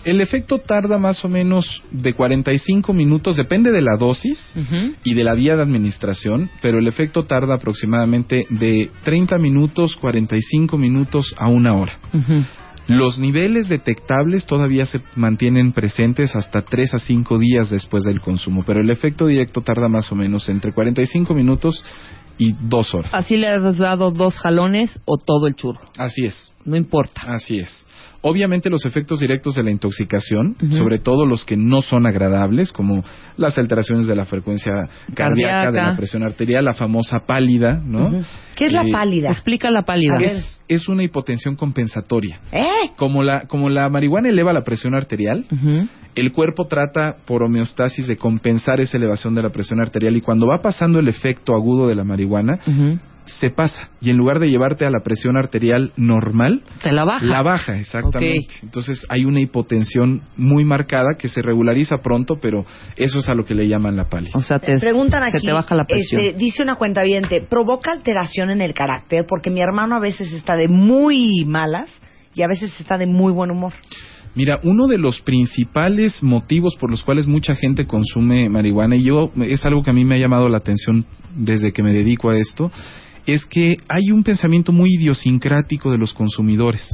El 0.03 0.21
efecto 0.21 0.59
tarda 0.59 0.97
más 0.97 1.25
o 1.25 1.29
menos 1.29 1.83
de 1.91 2.13
45 2.13 2.93
minutos, 2.93 3.35
depende 3.35 3.71
de 3.71 3.81
la 3.81 3.97
dosis 3.97 4.55
y 5.03 5.13
de 5.13 5.23
la 5.23 5.33
vía 5.33 5.55
de 5.57 5.61
administración, 5.61 6.49
pero 6.61 6.79
el 6.79 6.87
efecto 6.87 7.23
tarda 7.25 7.55
aproximadamente 7.55 8.45
de 8.49 8.89
30 9.03 9.37
minutos, 9.39 9.97
45 9.97 10.77
minutos 10.77 11.35
a 11.37 11.49
una 11.49 11.73
hora. 11.73 11.99
Ujú. 12.13 12.43
Los 12.89 13.19
niveles 13.19 13.69
detectables 13.69 14.47
todavía 14.47 14.83
se 14.83 14.99
mantienen 15.15 15.73
presentes 15.73 16.35
hasta 16.35 16.63
3 16.63 16.95
a 16.95 16.97
5 16.97 17.37
días 17.37 17.69
después 17.69 18.03
del 18.03 18.19
consumo, 18.19 18.63
pero 18.65 18.81
el 18.81 18.89
efecto 18.89 19.27
directo 19.27 19.61
tarda 19.61 19.87
más 19.87 20.11
o 20.11 20.15
menos 20.15 20.49
entre 20.49 20.73
45 20.73 21.35
minutos 21.35 21.83
y 22.39 22.55
2 22.59 22.95
horas. 22.95 23.13
Así 23.13 23.37
le 23.37 23.47
has 23.47 23.77
dado 23.77 24.09
dos 24.09 24.33
jalones 24.39 24.99
o 25.05 25.17
todo 25.17 25.45
el 25.45 25.53
churro. 25.53 25.81
Así 25.99 26.25
es. 26.25 26.51
No 26.65 26.75
importa. 26.75 27.21
Así 27.27 27.59
es. 27.59 27.85
Obviamente 28.21 28.69
los 28.69 28.85
efectos 28.85 29.21
directos 29.21 29.55
de 29.55 29.63
la 29.63 29.71
intoxicación, 29.71 30.55
sobre 30.71 30.99
todo 30.99 31.25
los 31.25 31.45
que 31.45 31.55
no 31.55 31.81
son 31.81 32.05
agradables, 32.05 32.73
como 32.73 33.03
las 33.37 33.57
alteraciones 33.57 34.07
de 34.07 34.15
la 34.15 34.25
frecuencia 34.25 34.89
cardíaca, 35.13 35.71
de 35.71 35.81
la 35.81 35.95
presión 35.95 36.23
arterial, 36.23 36.65
la 36.65 36.73
famosa 36.73 37.25
pálida, 37.25 37.81
¿no? 37.83 38.23
¿Qué 38.55 38.65
es 38.65 38.73
la 38.73 38.81
Eh, 38.83 38.91
pálida? 38.91 39.29
Explica 39.31 39.71
la 39.71 39.83
pálida. 39.83 40.15
A 40.15 40.19
ver. 40.19 40.35
Es, 40.37 40.61
es 40.67 40.89
una 40.89 41.03
hipotensión 41.03 41.55
compensatoria. 41.55 42.41
¿Eh? 42.51 42.91
Como 42.97 43.23
la, 43.23 43.47
como 43.47 43.69
la 43.69 43.89
marihuana 43.89 44.27
eleva 44.29 44.51
la 44.51 44.63
presión 44.63 44.95
arterial, 44.95 45.45
el 46.15 46.31
cuerpo 46.33 46.67
trata 46.67 47.15
por 47.25 47.43
homeostasis 47.43 48.05
de 48.07 48.17
compensar 48.17 48.81
esa 48.81 48.97
elevación 48.97 49.33
de 49.35 49.43
la 49.43 49.49
presión 49.49 49.79
arterial 49.79 50.17
y 50.17 50.21
cuando 50.21 50.47
va 50.47 50.61
pasando 50.61 50.99
el 50.99 51.07
efecto 51.07 51.55
agudo 51.55 51.87
de 51.87 51.95
la 51.95 52.03
marihuana. 52.03 52.59
Se 53.39 53.49
pasa 53.49 53.89
y 54.01 54.09
en 54.09 54.17
lugar 54.17 54.39
de 54.39 54.49
llevarte 54.49 54.85
a 54.85 54.89
la 54.89 55.01
presión 55.03 55.37
arterial 55.37 55.91
normal, 55.97 56.61
Te 56.83 56.91
la 56.91 57.03
baja. 57.05 57.25
la 57.25 57.41
baja, 57.41 57.77
exactamente. 57.77 58.47
Entonces 58.63 59.05
hay 59.09 59.25
una 59.25 59.41
hipotensión 59.41 60.21
muy 60.37 60.65
marcada 60.65 61.09
que 61.17 61.27
se 61.29 61.41
regulariza 61.41 61.97
pronto, 61.97 62.37
pero 62.41 62.65
eso 62.95 63.19
es 63.19 63.29
a 63.29 63.33
lo 63.33 63.45
que 63.45 63.55
le 63.55 63.67
llaman 63.67 63.95
la 63.95 64.09
pálida. 64.09 64.31
O 64.35 64.41
sea, 64.41 64.59
te, 64.59 64.77
Preguntan 64.79 65.23
aquí, 65.23 65.39
se 65.39 65.45
te 65.45 65.53
baja 65.53 65.75
la 65.75 65.85
presión. 65.85 66.21
este, 66.21 66.37
dice 66.37 66.63
una 66.63 66.75
cuenta 66.75 67.01
¿provoca 67.49 67.91
alteración 67.91 68.49
en 68.49 68.61
el 68.61 68.73
carácter? 68.73 69.25
Porque 69.27 69.49
mi 69.49 69.61
hermano 69.61 69.95
a 69.95 69.99
veces 69.99 70.31
está 70.33 70.55
de 70.55 70.67
muy 70.67 71.45
malas 71.45 71.89
y 72.35 72.43
a 72.43 72.47
veces 72.47 72.77
está 72.79 72.97
de 72.97 73.07
muy 73.07 73.31
buen 73.33 73.51
humor. 73.51 73.73
Mira, 74.35 74.59
uno 74.63 74.87
de 74.87 74.97
los 74.97 75.21
principales 75.21 76.21
motivos 76.21 76.75
por 76.79 76.91
los 76.91 77.03
cuales 77.03 77.27
mucha 77.27 77.55
gente 77.55 77.87
consume 77.87 78.47
marihuana, 78.47 78.95
y 78.95 79.03
yo 79.03 79.31
es 79.43 79.65
algo 79.65 79.81
que 79.81 79.89
a 79.89 79.93
mí 79.93 80.05
me 80.05 80.15
ha 80.15 80.19
llamado 80.19 80.47
la 80.49 80.57
atención 80.57 81.05
desde 81.35 81.71
que 81.73 81.81
me 81.81 81.93
dedico 81.93 82.29
a 82.29 82.37
esto, 82.37 82.71
es 83.25 83.45
que 83.45 83.77
hay 83.87 84.11
un 84.11 84.23
pensamiento 84.23 84.71
muy 84.71 84.89
idiosincrático 84.95 85.91
de 85.91 85.97
los 85.97 86.13
consumidores. 86.13 86.87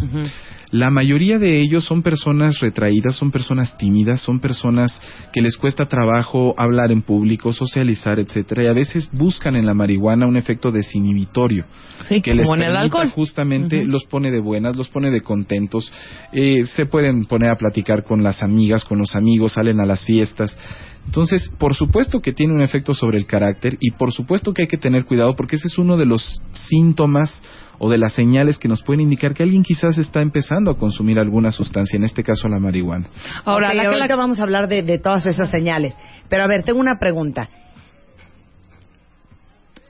La 0.71 0.89
mayoría 0.89 1.39
de 1.39 1.61
ellos 1.61 1.85
son 1.85 2.01
personas 2.01 2.59
retraídas, 2.59 3.15
son 3.15 3.31
personas 3.31 3.77
tímidas, 3.77 4.19
son 4.21 4.39
personas 4.39 4.99
que 5.31 5.41
les 5.41 5.55
cuesta 5.55 5.85
trabajo 5.85 6.53
hablar 6.57 6.91
en 6.91 7.01
público, 7.01 7.53
socializar, 7.53 8.19
etcétera, 8.19 8.63
y 8.63 8.67
a 8.67 8.73
veces 8.73 9.09
buscan 9.13 9.55
en 9.55 9.65
la 9.65 9.73
marihuana 9.73 10.25
un 10.27 10.35
efecto 10.35 10.71
desinhibitorio 10.71 11.65
Sí, 12.09 12.21
que 12.21 12.33
les 12.33 12.49
el 12.49 12.75
alcohol. 12.75 13.09
justamente 13.11 13.85
los 13.85 14.03
pone 14.05 14.31
de 14.31 14.39
buenas, 14.39 14.75
los 14.75 14.89
pone 14.89 15.11
de 15.11 15.21
contentos, 15.21 15.91
eh, 16.33 16.65
se 16.65 16.85
pueden 16.85 17.25
poner 17.25 17.51
a 17.51 17.57
platicar 17.57 18.03
con 18.03 18.23
las 18.23 18.43
amigas, 18.43 18.83
con 18.83 18.97
los 18.99 19.15
amigos, 19.15 19.53
salen 19.53 19.79
a 19.79 19.85
las 19.85 20.03
fiestas. 20.03 20.57
Entonces, 21.05 21.49
por 21.57 21.75
supuesto 21.75 22.19
que 22.19 22.33
tiene 22.33 22.53
un 22.53 22.61
efecto 22.61 22.93
sobre 22.93 23.17
el 23.17 23.25
carácter 23.25 23.77
y 23.79 23.91
por 23.91 24.11
supuesto 24.11 24.53
que 24.53 24.63
hay 24.63 24.67
que 24.67 24.77
tener 24.77 25.05
cuidado 25.05 25.35
porque 25.35 25.55
ese 25.55 25.67
es 25.67 25.77
uno 25.77 25.97
de 25.97 26.05
los 26.05 26.41
síntomas 26.51 27.41
o 27.77 27.89
de 27.89 27.97
las 27.97 28.13
señales 28.13 28.57
que 28.57 28.67
nos 28.67 28.81
pueden 28.83 29.01
indicar 29.01 29.33
que 29.33 29.43
alguien 29.43 29.61
quizás 29.61 29.97
está 29.97 30.21
empezando 30.21 30.71
a 30.71 30.77
consumir 30.77 31.19
alguna 31.19 31.51
sustancia, 31.51 31.97
en 31.97 32.03
este 32.05 32.23
caso 32.23 32.47
la 32.47 32.59
marihuana. 32.59 33.07
Ahora, 33.43 33.67
Ok, 33.69 33.75
la 33.75 33.81
que 33.83 33.87
la- 33.89 33.95
ahorita 33.97 34.15
vamos 34.15 34.39
a 34.39 34.43
hablar 34.43 34.67
de, 34.67 34.81
de 34.81 34.97
todas 34.97 35.25
esas 35.25 35.49
señales. 35.51 35.93
Pero 36.29 36.43
a 36.43 36.47
ver, 36.47 36.63
tengo 36.63 36.79
una 36.79 36.97
pregunta. 36.99 37.49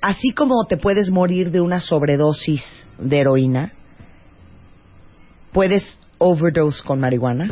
Así 0.01 0.31
como 0.31 0.65
te 0.67 0.77
puedes 0.77 1.09
morir 1.11 1.49
de 1.51 1.61
una 1.61 1.79
sobredosis 1.79 2.87
de 2.99 3.19
heroína, 3.19 3.73
¿puedes 5.51 5.99
overdose 6.17 6.83
con 6.83 6.99
marihuana? 6.99 7.51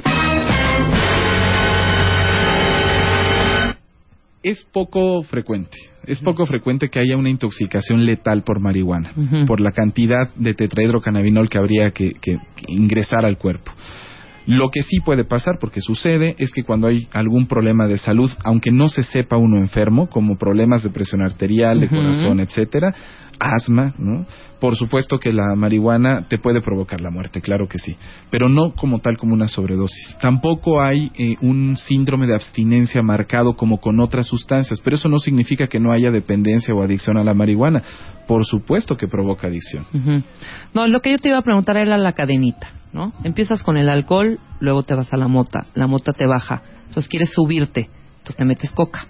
Es 4.44 4.64
poco 4.72 5.24
frecuente. 5.24 5.78
Es 6.06 6.20
poco 6.20 6.46
frecuente 6.46 6.90
que 6.90 7.00
haya 7.00 7.16
una 7.16 7.30
intoxicación 7.30 8.06
letal 8.06 8.44
por 8.44 8.60
marihuana, 8.60 9.14
por 9.48 9.62
la 9.62 9.72
cantidad 9.72 10.34
de 10.36 10.54
tetrahidrocannabinol 10.54 11.50
que 11.50 11.58
habría 11.58 11.92
que, 11.92 12.12
que- 12.22 12.38
que 12.56 12.66
ingresar 12.68 13.26
al 13.26 13.38
cuerpo. 13.38 13.72
Lo 14.46 14.70
que 14.70 14.82
sí 14.82 14.98
puede 15.04 15.24
pasar, 15.24 15.56
porque 15.60 15.82
sucede, 15.82 16.36
es 16.38 16.52
que 16.52 16.64
cuando 16.64 16.88
hay 16.88 17.08
algún 17.14 17.48
problema 17.48 17.88
de 17.88 17.98
salud, 17.98 18.32
aunque 18.44 18.72
no 18.72 18.88
se 18.88 19.04
sepa 19.04 19.38
uno 19.38 19.58
enfermo, 19.58 20.10
como 20.10 20.38
problemas 20.38 20.84
de 20.84 20.90
presión 20.90 21.22
arterial, 21.22 21.80
de 21.80 21.88
corazón, 21.88 22.40
etcétera, 22.40 22.94
asma, 23.40 23.94
¿no? 23.98 24.26
Por 24.60 24.76
supuesto 24.76 25.20
que 25.20 25.34
la 25.34 25.56
marihuana 25.56 26.28
te 26.30 26.38
puede 26.38 26.62
provocar 26.62 27.02
la 27.02 27.10
muerte, 27.10 27.42
claro 27.42 27.68
que 27.68 27.80
sí, 27.80 27.98
pero 28.30 28.48
no 28.48 28.74
como 28.74 29.00
tal 29.00 29.18
como 29.18 29.34
una 29.34 29.48
sobredosis. 29.48 30.18
Tampoco 30.22 30.82
hay 30.82 31.12
eh, 31.18 31.36
un 31.42 31.76
síndrome 31.76 32.28
de 32.28 32.36
abstinencia 32.36 33.02
marcado 33.02 33.56
como 33.56 33.80
con 33.80 34.00
otras 34.00 34.28
sustancias, 34.28 34.80
pero 34.82 34.96
eso 34.96 35.10
no 35.10 35.18
significa 35.18 35.68
que 35.68 35.80
no 35.80 35.92
haya 35.92 36.12
dependencia 36.12 36.74
o 36.74 36.82
adicción 36.82 37.18
a 37.18 37.24
la 37.24 37.34
marihuana. 37.34 37.84
Por 38.28 38.46
supuesto 38.46 38.96
que 38.96 39.08
provoca 39.08 39.48
adicción. 39.48 39.86
No, 40.74 40.88
lo 40.88 41.02
que 41.02 41.12
yo 41.12 41.18
te 41.18 41.30
iba 41.30 41.40
a 41.40 41.44
preguntar 41.44 41.76
era 41.76 41.98
la 41.98 42.14
cadenita, 42.14 42.72
¿no? 42.94 43.12
Empiezas 43.24 43.64
con 43.64 43.76
el 43.76 43.90
alcohol, 43.90 44.40
luego 44.60 44.84
te 44.84 44.94
vas 44.94 45.12
a 45.14 45.18
la 45.18 45.28
mota, 45.28 45.66
la 45.74 45.88
mota 45.88 46.14
te 46.14 46.28
baja, 46.28 46.62
entonces 46.88 47.10
quieres 47.10 47.34
subirte, 47.34 47.90
entonces 48.18 48.36
te 48.38 48.46
metes 48.46 48.72
coca, 48.72 49.08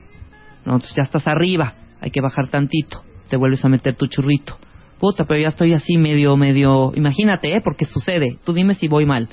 ¿no? 0.65 0.73
Entonces 0.73 0.95
ya 0.95 1.03
estás 1.03 1.27
arriba, 1.27 1.73
hay 2.01 2.09
que 2.09 2.21
bajar 2.21 2.47
tantito, 2.47 3.03
te 3.29 3.37
vuelves 3.37 3.63
a 3.63 3.69
meter 3.69 3.95
tu 3.95 4.07
churrito. 4.07 4.57
Puta, 4.99 5.25
pero 5.25 5.41
ya 5.41 5.49
estoy 5.49 5.73
así 5.73 5.97
medio, 5.97 6.37
medio, 6.37 6.93
imagínate, 6.95 7.51
¿eh? 7.51 7.61
Porque 7.61 7.85
sucede, 7.85 8.39
tú 8.45 8.53
dime 8.53 8.73
si 8.75 8.87
voy 8.87 9.05
mal. 9.05 9.27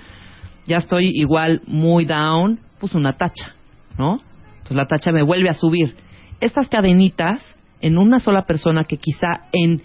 Ya 0.66 0.78
estoy 0.78 1.12
igual 1.14 1.62
muy 1.66 2.04
down, 2.06 2.58
pues 2.80 2.94
una 2.94 3.12
tacha, 3.12 3.54
¿no? 3.96 4.20
Entonces 4.50 4.76
la 4.76 4.86
tacha 4.86 5.12
me 5.12 5.22
vuelve 5.22 5.48
a 5.48 5.54
subir. 5.54 5.94
Estas 6.40 6.68
cadenitas, 6.68 7.56
en 7.80 7.98
una 7.98 8.18
sola 8.18 8.46
persona 8.46 8.84
que 8.84 8.96
quizá 8.96 9.48
en 9.52 9.80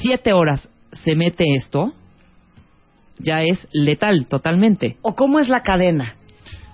siete 0.00 0.32
horas 0.32 0.68
se 1.04 1.14
mete 1.14 1.44
esto, 1.54 1.94
ya 3.18 3.42
es 3.42 3.66
letal 3.72 4.26
totalmente. 4.26 4.96
¿O 5.02 5.14
cómo 5.14 5.40
es 5.40 5.48
la 5.48 5.62
cadena? 5.62 6.14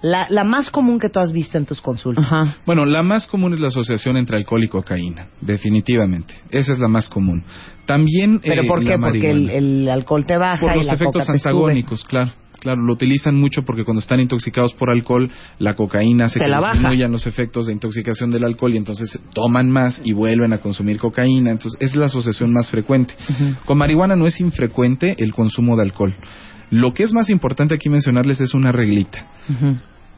La, 0.02 0.26
la 0.30 0.44
más 0.44 0.70
común 0.70 0.98
que 0.98 1.10
tú 1.10 1.20
has 1.20 1.30
visto 1.30 1.58
en 1.58 1.66
tus 1.66 1.82
consultas. 1.82 2.24
Ajá. 2.24 2.56
Bueno, 2.64 2.86
la 2.86 3.02
más 3.02 3.26
común 3.26 3.52
es 3.52 3.60
la 3.60 3.68
asociación 3.68 4.16
entre 4.16 4.38
alcohol 4.38 4.64
y 4.64 4.68
cocaína, 4.68 5.26
definitivamente. 5.42 6.34
Esa 6.50 6.72
es 6.72 6.78
la 6.78 6.88
más 6.88 7.10
común. 7.10 7.44
También 7.84 8.40
¿Pero 8.40 8.62
eh, 8.62 8.66
por 8.66 8.82
la 8.82 8.92
qué? 8.92 8.98
Porque 8.98 9.30
el, 9.30 9.88
alcohol 9.90 10.24
te 10.24 10.38
baja 10.38 10.60
por 10.66 10.72
y 10.72 10.76
los 10.78 10.86
la 10.86 10.94
efectos 10.94 11.22
coca 11.22 11.32
te 11.32 11.38
sube. 11.38 11.50
antagónicos, 11.50 12.04
claro. 12.04 12.32
Claro, 12.60 12.82
lo 12.82 12.92
utilizan 12.92 13.36
mucho 13.36 13.62
porque 13.62 13.84
cuando 13.84 14.00
están 14.00 14.20
intoxicados 14.20 14.74
por 14.74 14.90
alcohol, 14.90 15.30
la 15.58 15.74
cocaína 15.74 16.26
hace 16.26 16.38
Te 16.38 16.44
que 16.44 16.52
disminuyan 16.52 17.10
los 17.10 17.26
efectos 17.26 17.66
de 17.66 17.72
intoxicación 17.72 18.30
del 18.30 18.44
alcohol 18.44 18.74
y 18.74 18.76
entonces 18.76 19.18
toman 19.32 19.70
más 19.70 20.00
y 20.04 20.12
vuelven 20.12 20.52
a 20.52 20.58
consumir 20.58 20.98
cocaína. 20.98 21.50
Entonces, 21.50 21.80
es 21.80 21.96
la 21.96 22.06
asociación 22.06 22.52
más 22.52 22.70
frecuente. 22.70 23.14
Con 23.64 23.78
marihuana 23.78 24.14
no 24.14 24.26
es 24.26 24.40
infrecuente 24.40 25.16
el 25.18 25.32
consumo 25.32 25.74
de 25.76 25.82
alcohol. 25.82 26.14
Lo 26.70 26.92
que 26.92 27.02
es 27.02 27.12
más 27.12 27.30
importante 27.30 27.74
aquí 27.74 27.88
mencionarles 27.88 28.40
es 28.40 28.52
una 28.54 28.72
reglita. 28.72 29.26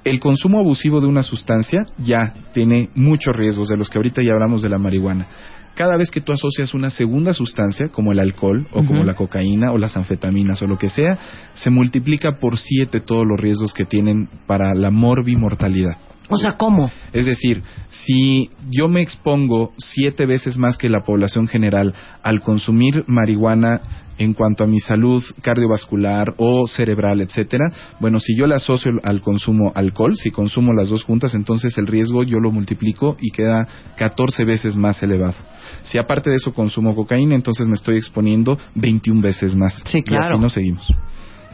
El 0.05 0.19
consumo 0.19 0.59
abusivo 0.59 1.01
de 1.01 1.07
una 1.07 1.23
sustancia 1.23 1.87
ya 1.99 2.35
tiene 2.53 2.91
muchos 2.97 3.37
riesgos, 3.37 3.69
de 3.69 3.77
los 3.77 3.89
que 3.89 3.99
ahorita 3.99 4.21
ya 4.21 4.33
hablamos 4.33 4.61
de 4.61 4.69
la 4.69 4.79
marihuana. 4.79 5.29
Cada 5.75 5.97
vez 5.97 6.11
que 6.11 6.21
tú 6.21 6.33
asocias 6.33 6.75
una 6.75 6.91
segunda 6.91 7.33
sustancia, 7.33 7.89
como 7.89 8.13
el 8.13 8.21
alcohol, 8.21 8.67
o 8.73 8.85
como 8.85 9.05
la 9.05 9.15
cocaína, 9.15 9.73
o 9.73 9.79
las 9.79 9.97
anfetaminas, 9.97 10.61
o 10.63 10.67
lo 10.67 10.79
que 10.79 10.89
sea, 10.89 11.19
se 11.55 11.71
multiplica 11.71 12.39
por 12.39 12.59
siete 12.59 13.01
todos 13.01 13.27
los 13.27 13.41
riesgos 13.41 13.73
que 13.73 13.85
tienen 13.85 14.29
para 14.47 14.75
la 14.75 14.91
morbimortalidad. 14.91 15.97
O 16.29 16.39
sea, 16.39 16.57
¿cómo? 16.57 16.91
Es 17.13 17.27
decir, 17.27 17.63
si 17.89 18.51
yo 18.71 18.89
me 18.89 19.03
expongo 19.03 19.73
siete 19.77 20.25
veces 20.25 20.57
más 20.57 20.79
que 20.79 20.89
la 20.89 21.03
población 21.03 21.47
general 21.47 21.95
al 22.23 22.41
consumir 22.41 23.05
marihuana 23.07 23.81
en 24.23 24.35
cuanto 24.35 24.65
a 24.65 24.67
mi 24.67 24.81
salud 24.81 25.23
cardiovascular 25.43 26.35
o 26.39 26.67
cerebral, 26.67 27.21
etcétera, 27.21 27.71
bueno, 28.01 28.19
si 28.21 28.37
yo 28.37 28.47
le 28.47 28.55
asocio 28.55 28.93
al 29.03 29.21
consumo 29.21 29.73
alcohol, 29.75 30.17
si 30.17 30.31
consumo 30.31 30.73
las 30.73 30.91
dos 30.91 31.05
juntas, 31.05 31.35
entonces 31.35 31.77
el 31.79 31.87
riesgo 31.87 32.23
yo 32.23 32.39
lo 32.39 32.51
multiplico 32.51 33.17
y 33.21 33.31
queda 33.31 33.67
14 33.97 34.45
veces 34.45 34.77
más 34.77 35.03
elevado. 35.03 35.35
Si 35.83 35.99
aparte 35.99 36.31
de 36.31 36.37
eso 36.37 36.53
consumo 36.53 36.95
cocaína, 36.95 37.35
entonces 37.35 37.67
me 37.67 37.75
estoy 37.75 37.97
exponiendo 37.97 38.59
21 38.75 39.21
veces 39.23 39.55
más. 39.55 39.83
Sí, 39.87 39.99
Y 39.99 40.03
claro. 40.03 40.35
así 40.35 40.39
nos 40.39 40.53
seguimos. 40.53 40.93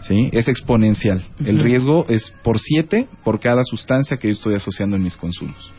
¿sí? 0.02 0.28
Es 0.32 0.48
exponencial. 0.48 1.24
El 1.44 1.60
riesgo 1.60 2.06
es 2.08 2.32
por 2.42 2.58
siete 2.58 3.08
por 3.24 3.40
cada 3.40 3.62
sustancia 3.64 4.16
que 4.16 4.28
yo 4.28 4.32
estoy 4.32 4.54
asociando 4.54 4.96
en 4.96 5.02
mis 5.02 5.16
consumos. 5.16 5.72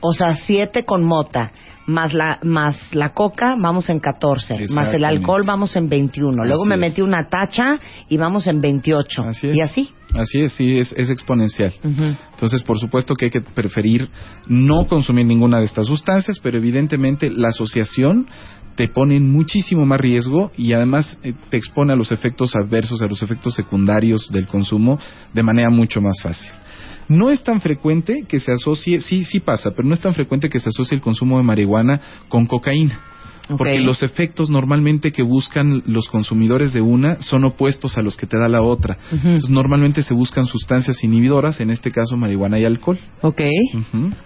O 0.00 0.12
sea, 0.12 0.34
7 0.34 0.84
con 0.84 1.04
mota, 1.04 1.50
más 1.86 2.12
la, 2.12 2.38
más 2.42 2.76
la 2.94 3.14
coca, 3.14 3.54
vamos 3.60 3.88
en 3.88 3.98
14. 3.98 4.68
Más 4.70 4.92
el 4.94 5.04
alcohol, 5.04 5.42
vamos 5.46 5.74
en 5.76 5.88
21. 5.88 6.44
Luego 6.44 6.62
Así 6.62 6.68
me 6.68 6.74
es. 6.74 6.80
metí 6.80 7.00
una 7.02 7.28
tacha 7.28 7.78
y 8.08 8.16
vamos 8.16 8.46
en 8.46 8.60
28. 8.60 9.22
Así 9.22 9.48
es. 9.48 9.56
Y 9.56 9.60
así. 9.60 9.90
Así 10.14 10.40
es, 10.40 10.52
sí, 10.52 10.78
es, 10.78 10.94
es 10.96 11.10
exponencial. 11.10 11.72
Entonces, 11.82 12.62
por 12.62 12.78
supuesto 12.78 13.14
que 13.14 13.26
hay 13.26 13.30
que 13.30 13.40
preferir 13.40 14.08
no 14.46 14.86
consumir 14.86 15.26
ninguna 15.26 15.58
de 15.58 15.66
estas 15.66 15.86
sustancias, 15.86 16.38
pero 16.42 16.58
evidentemente 16.58 17.30
la 17.30 17.48
asociación 17.48 18.26
te 18.74 18.86
pone 18.88 19.16
en 19.16 19.30
muchísimo 19.30 19.84
más 19.84 20.00
riesgo 20.00 20.52
y 20.56 20.72
además 20.72 21.18
eh, 21.24 21.34
te 21.50 21.56
expone 21.56 21.92
a 21.92 21.96
los 21.96 22.12
efectos 22.12 22.54
adversos, 22.54 23.02
a 23.02 23.06
los 23.06 23.22
efectos 23.22 23.54
secundarios 23.54 24.30
del 24.30 24.46
consumo 24.46 25.00
de 25.34 25.42
manera 25.42 25.68
mucho 25.68 26.00
más 26.00 26.22
fácil. 26.22 26.48
No 27.08 27.30
es 27.30 27.42
tan 27.42 27.60
frecuente 27.60 28.24
que 28.28 28.38
se 28.38 28.52
asocie, 28.52 29.00
sí, 29.00 29.24
sí 29.24 29.40
pasa, 29.40 29.70
pero 29.70 29.88
no 29.88 29.94
es 29.94 30.00
tan 30.00 30.14
frecuente 30.14 30.48
que 30.48 30.58
se 30.58 30.68
asocie 30.68 30.94
el 30.94 31.00
consumo 31.00 31.38
de 31.38 31.44
marihuana 31.44 32.00
con 32.28 32.46
cocaína. 32.46 33.00
Porque 33.56 33.80
los 33.80 34.02
efectos 34.02 34.50
normalmente 34.50 35.12
que 35.12 35.22
buscan 35.22 35.82
los 35.86 36.08
consumidores 36.08 36.72
de 36.72 36.80
una 36.80 37.18
son 37.22 37.44
opuestos 37.44 37.96
a 37.96 38.02
los 38.02 38.16
que 38.16 38.26
te 38.26 38.38
da 38.38 38.48
la 38.48 38.62
otra. 38.62 38.98
Entonces, 39.10 39.48
normalmente 39.48 40.02
se 40.02 40.14
buscan 40.14 40.44
sustancias 40.44 41.02
inhibidoras, 41.02 41.60
en 41.60 41.70
este 41.70 41.90
caso 41.90 42.16
marihuana 42.16 42.58
y 42.58 42.64
alcohol. 42.64 42.98
Ok. 43.22 43.40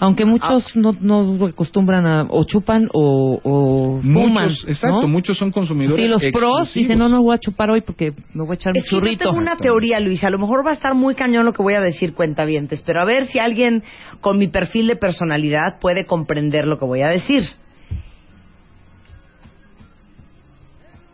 Aunque 0.01 0.25
muchos 0.25 0.75
no, 0.75 0.95
no 1.01 1.47
acostumbran 1.47 2.07
a 2.07 2.27
o 2.29 2.45
chupan 2.45 2.89
o, 2.93 3.41
o 3.43 4.01
fuman. 4.03 4.45
Muchos, 4.45 4.65
exacto, 4.69 5.03
¿no? 5.03 5.09
muchos 5.09 5.39
son 5.39 5.51
consumidores. 5.51 6.05
Sí, 6.05 6.11
los 6.11 6.23
pros 6.33 6.75
dicen, 6.75 6.99
no, 6.99 7.09
no 7.09 7.23
voy 7.23 7.35
a 7.35 7.39
chupar 7.39 7.71
hoy 7.71 7.83
porque 7.83 8.13
me 8.35 8.43
voy 8.43 8.53
a 8.53 8.55
echar 8.55 8.73
mi 8.73 8.81
Es 8.81 8.85
que 8.85 8.97
yo 8.97 9.01
churrito. 9.01 9.25
tengo 9.27 9.39
una 9.39 9.57
teoría, 9.57 10.01
Luis. 10.01 10.23
A 10.25 10.31
lo 10.31 10.39
mejor 10.39 10.67
va 10.67 10.71
a 10.71 10.75
estar 10.75 10.95
muy 10.95 11.15
cañón 11.15 11.45
lo 11.45 11.53
que 11.53 11.63
voy 11.63 11.75
a 11.75 11.81
decir, 11.81 12.15
cuentavientes. 12.15 12.83
Pero 12.83 13.01
a 13.01 13.05
ver 13.05 13.27
si 13.27 13.39
alguien 13.39 13.83
con 14.21 14.39
mi 14.39 14.49
perfil 14.49 14.87
de 14.89 14.97
personalidad 14.97 15.79
puede 15.81 16.07
comprender 16.07 16.67
lo 16.67 16.79
que 16.79 16.85
voy 16.85 17.03
a 17.03 17.09
decir. 17.09 17.43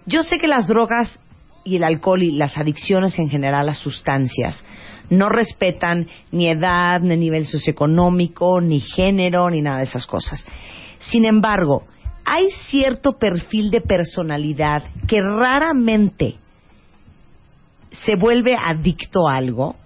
Yo 0.09 0.23
sé 0.23 0.39
que 0.39 0.49
las 0.49 0.67
drogas 0.67 1.21
y 1.65 1.77
el 1.77 1.85
alcohol 1.85 2.23
y 2.23 2.33
las 2.33 2.57
adicciones 2.57 3.19
en 3.19 3.29
general, 3.29 3.67
las 3.67 3.77
sustancias, 3.77 4.65
no 5.11 5.29
respetan 5.29 6.09
ni 6.33 6.49
edad, 6.49 7.03
ni 7.03 7.15
nivel 7.19 7.45
socioeconómico, 7.45 8.63
ni 8.63 8.81
género, 8.81 9.51
ni 9.51 9.61
nada 9.61 9.79
de 9.79 9.85
esas 9.85 10.07
cosas. 10.07 10.43
Sin 11.11 11.27
embargo, 11.27 11.85
hay 12.25 12.51
cierto 12.71 13.19
perfil 13.19 13.71
de 13.71 13.83
personalidad 13.83 14.83
que 15.07 15.21
raramente 15.21 16.37
se 17.91 18.17
vuelve 18.17 18.57
adicto 18.57 19.29
a 19.29 19.37
algo. 19.37 19.77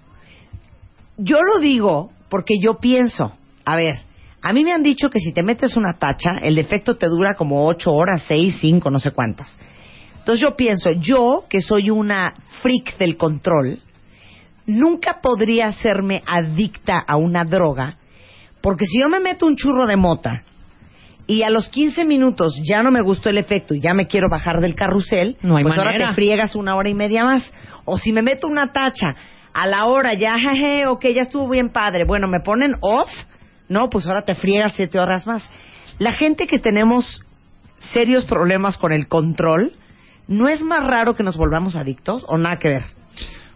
Yo 1.16 1.39
lo 1.43 1.61
digo 1.61 2.12
porque 2.29 2.55
yo 2.62 2.79
pienso, 2.79 3.33
a 3.64 3.75
ver, 3.75 3.99
a 4.41 4.53
mí 4.53 4.62
me 4.62 4.73
han 4.73 4.85
dicho 4.85 5.11
que 5.11 5.18
si 5.18 5.33
te 5.33 5.43
metes 5.43 5.77
una 5.77 5.99
tacha, 5.99 6.31
el 6.43 6.59
efecto 6.59 6.97
te 6.97 7.09
dura 7.09 7.35
como 7.35 7.66
ocho 7.66 7.91
horas, 7.91 8.23
seis, 8.29 8.57
cinco, 8.61 8.89
no 8.89 9.01
sé 9.01 9.11
cuántas. 9.11 9.59
Entonces 10.23 10.41
yo 10.49 10.55
pienso, 10.57 10.91
yo 11.01 11.47
que 11.51 11.61
soy 11.61 11.91
una 11.91 12.33
freak 12.62 12.97
del 12.97 13.16
control, 13.16 13.81
nunca 14.66 15.20
podría 15.20 15.66
hacerme 15.66 16.23
adicta 16.25 16.97
a 17.05 17.16
una 17.16 17.45
droga, 17.45 17.97
porque 18.61 18.87
si 18.87 19.01
yo 19.01 19.09
me 19.09 19.18
meto 19.18 19.47
un 19.47 19.57
churro 19.57 19.85
de 19.85 19.97
mota 19.97 20.45
y 21.27 21.43
a 21.43 21.51
los 21.51 21.68
15 21.70 22.05
minutos 22.05 22.55
ya 22.64 22.85
no 22.85 22.93
me 22.93 23.01
gustó 23.01 23.31
el 23.31 23.39
efecto 23.39 23.75
y 23.75 23.81
ya 23.81 23.95
me 23.95 24.07
quiero 24.07 24.29
bajar 24.31 24.61
del 24.61 24.77
carrusel, 24.77 25.37
No 25.43 25.57
hay 25.57 25.64
pues 25.64 25.77
ahora 25.77 25.91
manera. 25.91 26.11
te 26.11 26.14
friegas 26.14 26.55
una 26.55 26.77
hora 26.77 26.89
y 26.89 26.95
media 26.95 27.25
más. 27.25 27.53
O 27.85 27.99
si 27.99 28.12
me 28.12 28.23
meto 28.23 28.47
una 28.47 28.73
tacha 28.73 29.16
a 29.53 29.66
la 29.66 29.87
hora 29.87 30.14
ya, 30.14 30.39
jeje, 30.39 30.87
ok, 30.87 31.05
ya 31.14 31.23
estuvo 31.23 31.49
bien 31.49 31.70
padre, 31.70 32.05
bueno, 32.07 32.29
me 32.29 32.39
ponen 32.39 32.75
off, 32.81 33.11
no, 33.68 33.91
pues 33.91 34.07
ahora 34.07 34.23
te 34.23 34.37
friegas 34.37 34.75
siete 34.77 35.01
horas 35.01 35.27
más. 35.27 35.51
La 35.99 36.12
gente 36.12 36.47
que 36.47 36.61
tenemos 36.61 37.20
serios 37.93 38.25
problemas 38.25 38.79
con 38.79 38.93
el 38.93 39.09
control, 39.09 39.73
¿no 40.29 40.49
es 40.49 40.62
más 40.62 40.81
raro 40.87 41.14
que 41.14 41.23
nos 41.23 41.37
volvamos 41.37 41.77
adictos 41.77 42.25
o 42.29 42.39
nada 42.39 42.57
que 42.59 42.68
ver? 42.68 42.83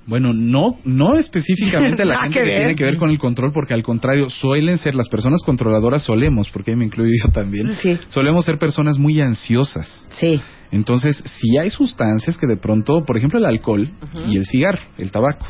Bueno, 0.09 0.33
no, 0.33 0.79
no 0.85 1.15
específicamente 1.19 2.05
la 2.05 2.17
gente 2.23 2.41
que 2.43 2.51
tiene 2.57 2.75
que 2.77 2.85
ver 2.85 2.97
con 2.97 3.11
el 3.11 3.19
control, 3.19 3.51
porque 3.53 3.75
al 3.75 3.83
contrario, 3.83 4.29
suelen 4.29 4.79
ser 4.79 4.95
las 4.95 5.09
personas 5.09 5.43
controladoras, 5.45 6.03
solemos, 6.05 6.49
porque 6.51 6.71
ahí 6.71 6.77
me 6.77 6.85
incluyo 6.85 7.11
yo 7.25 7.33
también, 7.33 7.67
Sí. 7.83 7.99
solemos 8.09 8.45
ser 8.45 8.57
personas 8.59 8.99
muy 8.99 9.21
ansiosas. 9.21 10.07
Sí. 10.13 10.41
Entonces, 10.71 11.23
si 11.27 11.59
hay 11.59 11.71
sustancias 11.71 12.39
que 12.39 12.47
de 12.47 12.57
pronto, 12.57 13.05
por 13.05 13.17
ejemplo, 13.17 13.39
el 13.41 13.47
alcohol 13.47 13.91
y 14.29 14.37
el 14.37 14.45
cigarro, 14.47 14.79
el 14.99 15.11
tabaco, 15.11 15.47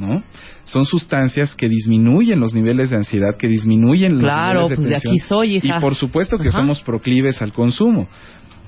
¿no? 0.00 0.22
Son 0.64 0.84
sustancias 0.84 1.54
que 1.54 1.68
disminuyen 1.68 2.40
los 2.40 2.54
niveles 2.54 2.90
de 2.90 2.96
ansiedad, 2.96 3.36
que 3.38 3.46
disminuyen 3.46 4.18
Claro, 4.18 4.62
los 4.62 4.70
niveles 4.70 4.70
de 4.70 4.76
pues 4.76 4.86
de 4.88 4.92
tensión. 4.94 5.12
aquí 5.14 5.18
soy, 5.28 5.56
hija. 5.58 5.78
Y 5.78 5.80
por 5.80 5.94
supuesto 5.94 6.38
que 6.38 6.48
Ajá. 6.48 6.58
somos 6.58 6.80
proclives 6.82 7.40
al 7.40 7.52
consumo. 7.52 8.08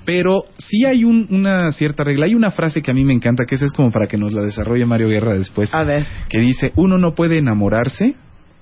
Pero 0.07 0.45
sí 0.59 0.85
hay 0.85 1.05
un- 1.05 1.27
una 1.31 1.71
cierta 1.73 2.05
regla. 2.05 2.27
Hay 2.27 2.35
una 2.35 2.51
frase 2.51 2.83
que 2.83 2.91
a 2.91 2.95
mí 2.95 3.05
me 3.05 3.15
encanta, 3.15 3.45
que 3.47 3.55
esa 3.55 3.65
es 3.65 3.73
como 3.73 3.91
para 3.91 4.07
que 4.07 4.17
nos 4.17 4.33
la 4.33 4.43
desarrolle 4.43 4.85
Mario 4.87 5.09
Guerra 5.09 5.35
después. 5.35 5.75
A 5.75 5.85
ver. 5.85 6.05
Que 6.29 6.41
dice, 6.41 6.73
uno 6.77 6.99
no 6.99 7.15
puede 7.15 7.39
enamorarse 7.39 8.15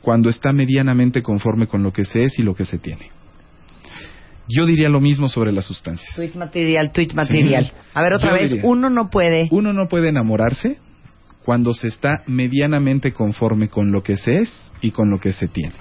cuando 0.02 0.28
está 0.28 0.52
medianamente 0.52 1.22
conforme 1.22 1.66
con 1.66 1.82
lo 1.82 1.92
que 1.92 2.04
se 2.04 2.22
es 2.22 2.38
y 2.38 2.42
lo 2.42 2.54
que 2.54 2.64
se 2.64 2.78
tiene. 2.78 3.10
Yo 4.48 4.66
diría 4.66 4.88
lo 4.88 5.00
mismo 5.00 5.28
sobre 5.28 5.52
las 5.52 5.64
sustancias. 5.64 6.14
Tweet 6.16 6.32
material, 6.36 6.90
tweet 6.92 7.10
material. 7.14 7.72
A 7.94 8.02
ver, 8.02 8.14
otra 8.14 8.30
Yo 8.32 8.36
vez, 8.36 8.50
diría. 8.50 8.66
uno 8.68 8.90
no 8.90 9.08
puede. 9.08 9.48
Uno 9.50 9.72
no 9.72 9.86
puede 9.88 10.08
enamorarse 10.08 10.78
cuando 11.44 11.72
se 11.72 11.88
está 11.88 12.22
medianamente 12.26 13.12
conforme 13.12 13.68
con 13.68 13.92
lo 13.92 14.02
que 14.02 14.16
se 14.16 14.40
es 14.40 14.72
y 14.80 14.90
con 14.90 15.10
lo 15.10 15.18
que 15.18 15.32
se 15.32 15.48
tiene. 15.48 15.72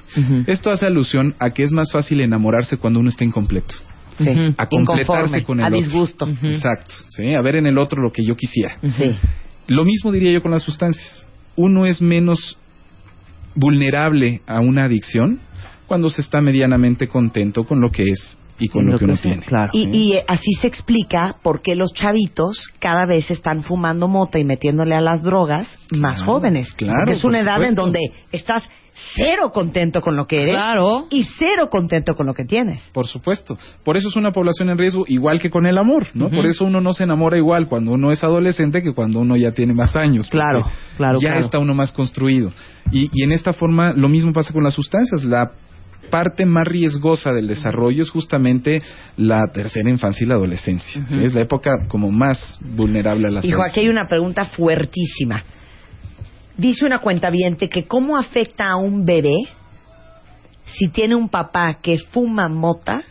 Esto 0.47 0.71
hace 0.71 0.85
alusión 0.85 1.35
a 1.39 1.49
que 1.51 1.63
es 1.63 1.71
más 1.71 1.91
fácil 1.91 2.21
enamorarse 2.21 2.77
cuando 2.77 2.99
uno 2.99 3.09
está 3.09 3.23
incompleto. 3.23 3.75
Sí. 4.23 4.53
A 4.57 4.67
completarse 4.67 5.43
con 5.43 5.59
el 5.59 5.65
a 5.65 5.67
otro. 5.67 5.77
disgusto. 5.79 6.25
Ujú. 6.25 6.47
Exacto. 6.47 6.93
¿sí? 7.09 7.33
A 7.33 7.41
ver 7.41 7.55
en 7.55 7.67
el 7.67 7.77
otro 7.77 8.01
lo 8.01 8.11
que 8.11 8.23
yo 8.23 8.35
quisiera. 8.35 8.77
Sí. 8.81 9.15
Lo 9.67 9.85
mismo 9.85 10.11
diría 10.11 10.31
yo 10.31 10.41
con 10.41 10.51
las 10.51 10.63
sustancias. 10.63 11.25
Uno 11.55 11.85
es 11.85 12.01
menos 12.01 12.57
vulnerable 13.55 14.41
a 14.47 14.59
una 14.59 14.85
adicción 14.85 15.39
cuando 15.87 16.09
se 16.09 16.21
está 16.21 16.41
medianamente 16.41 17.07
contento 17.07 17.65
con 17.65 17.81
lo 17.81 17.91
que 17.91 18.03
es 18.03 18.39
y 18.61 18.69
con 18.69 18.85
lo, 18.89 18.97
que 18.99 19.05
uno 19.05 19.15
tiene. 19.17 19.41
Claro. 19.41 19.71
Y, 19.73 19.89
y, 19.89 20.13
eh, 20.13 20.23
así 20.27 20.53
se 20.59 20.67
explica 20.67 21.35
por 21.43 21.61
qué 21.61 21.75
los 21.75 21.93
chavitos 21.93 22.69
cada 22.79 23.05
vez 23.05 23.29
están 23.31 23.63
fumando 23.63 24.07
mota 24.07 24.39
y 24.39 24.45
metiéndole 24.45 24.95
a 24.95 25.01
las 25.01 25.21
drogas 25.23 25.67
más 25.97 26.17
Claro, 26.17 26.33
jóvenes. 26.33 26.71
claro, 26.73 26.99
Porque 27.03 27.11
es 27.17 27.21
por 27.21 27.29
una 27.29 27.39
edad 27.39 27.63
en 27.63 27.75
donde 27.75 27.99
estás 28.31 28.69
cero 29.15 29.51
contento 29.53 30.01
con 30.01 30.15
lo 30.15 30.27
que 30.27 30.43
eres 30.43 30.57
Claro. 30.57 31.07
y 31.09 31.23
cero 31.23 31.69
contento 31.71 32.13
con 32.15 32.27
lo 32.27 32.33
que 32.35 32.45
tienes. 32.45 32.91
Por 32.93 33.07
supuesto. 33.07 33.57
Por 33.83 33.97
eso 33.97 34.09
es 34.09 34.15
una 34.15 34.31
población 34.31 34.69
en 34.69 34.77
riesgo, 34.77 35.05
igual 35.07 35.39
que 35.39 35.49
con 35.49 35.65
el 35.65 35.77
amor, 35.77 36.07
¿no? 36.13 36.29
Por 36.29 36.45
eso 36.45 36.65
uno 36.65 36.81
no 36.81 36.93
se 36.93 37.05
enamora 37.05 37.37
igual 37.37 37.67
cuando 37.67 37.93
uno 37.93 38.11
es 38.11 38.23
adolescente 38.23 38.83
que 38.83 38.93
cuando 38.93 39.19
uno 39.21 39.35
ya 39.37 39.53
tiene 39.53 39.73
más 39.73 39.95
años. 39.95 40.29
Claro, 40.29 40.63
claro, 40.97 41.19
Ya 41.19 41.29
claro. 41.29 41.45
está 41.45 41.57
uno 41.57 41.73
más 41.73 41.91
construido. 41.93 42.51
Y, 42.91 43.09
y 43.13 43.23
en 43.23 43.31
esta 43.31 43.53
forma 43.53 43.93
lo 43.93 44.07
mismo 44.07 44.33
pasa 44.33 44.53
con 44.53 44.63
las 44.63 44.73
sustancias. 44.75 45.23
La 45.23 45.51
parte 46.11 46.45
más 46.45 46.67
riesgosa 46.67 47.31
del 47.33 47.47
desarrollo 47.47 48.03
es 48.03 48.11
justamente 48.11 48.83
la 49.17 49.47
tercera 49.51 49.89
infancia 49.89 50.23
y 50.23 50.27
la 50.27 50.35
adolescencia. 50.35 51.03
¿sí? 51.07 51.23
Es 51.23 51.33
la 51.33 51.41
época 51.41 51.87
como 51.87 52.11
más 52.11 52.59
vulnerable 52.61 53.27
a 53.27 53.31
las 53.31 53.45
Hijo, 53.45 53.63
aquí 53.63 53.79
hay 53.79 53.89
una 53.89 54.07
pregunta 54.07 54.43
fuertísima. 54.45 55.43
Dice 56.57 56.85
una 56.85 56.99
cuentaviente 56.99 57.67
que 57.69 57.87
cómo 57.87 58.17
afecta 58.17 58.65
a 58.69 58.75
un 58.75 59.03
bebé 59.05 59.33
si 60.65 60.89
tiene 60.89 61.15
un 61.15 61.27
papá 61.29 61.79
que 61.81 61.97
fuma 61.97 62.47
mota 62.47 63.01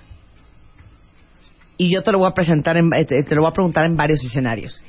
y 1.77 1.93
yo 1.93 2.03
te 2.03 2.13
lo 2.13 2.19
voy 2.19 2.29
a 2.31 2.35
presentar 2.35 2.77
en- 2.77 2.93
eh, 2.95 3.05
te 3.05 3.23
te 3.23 3.35
lo 3.35 3.41
voy 3.43 3.51
a 3.51 3.55
preguntar 3.55 3.85
en 3.87 3.97
varios 3.97 4.23
escenarios. 4.25 4.83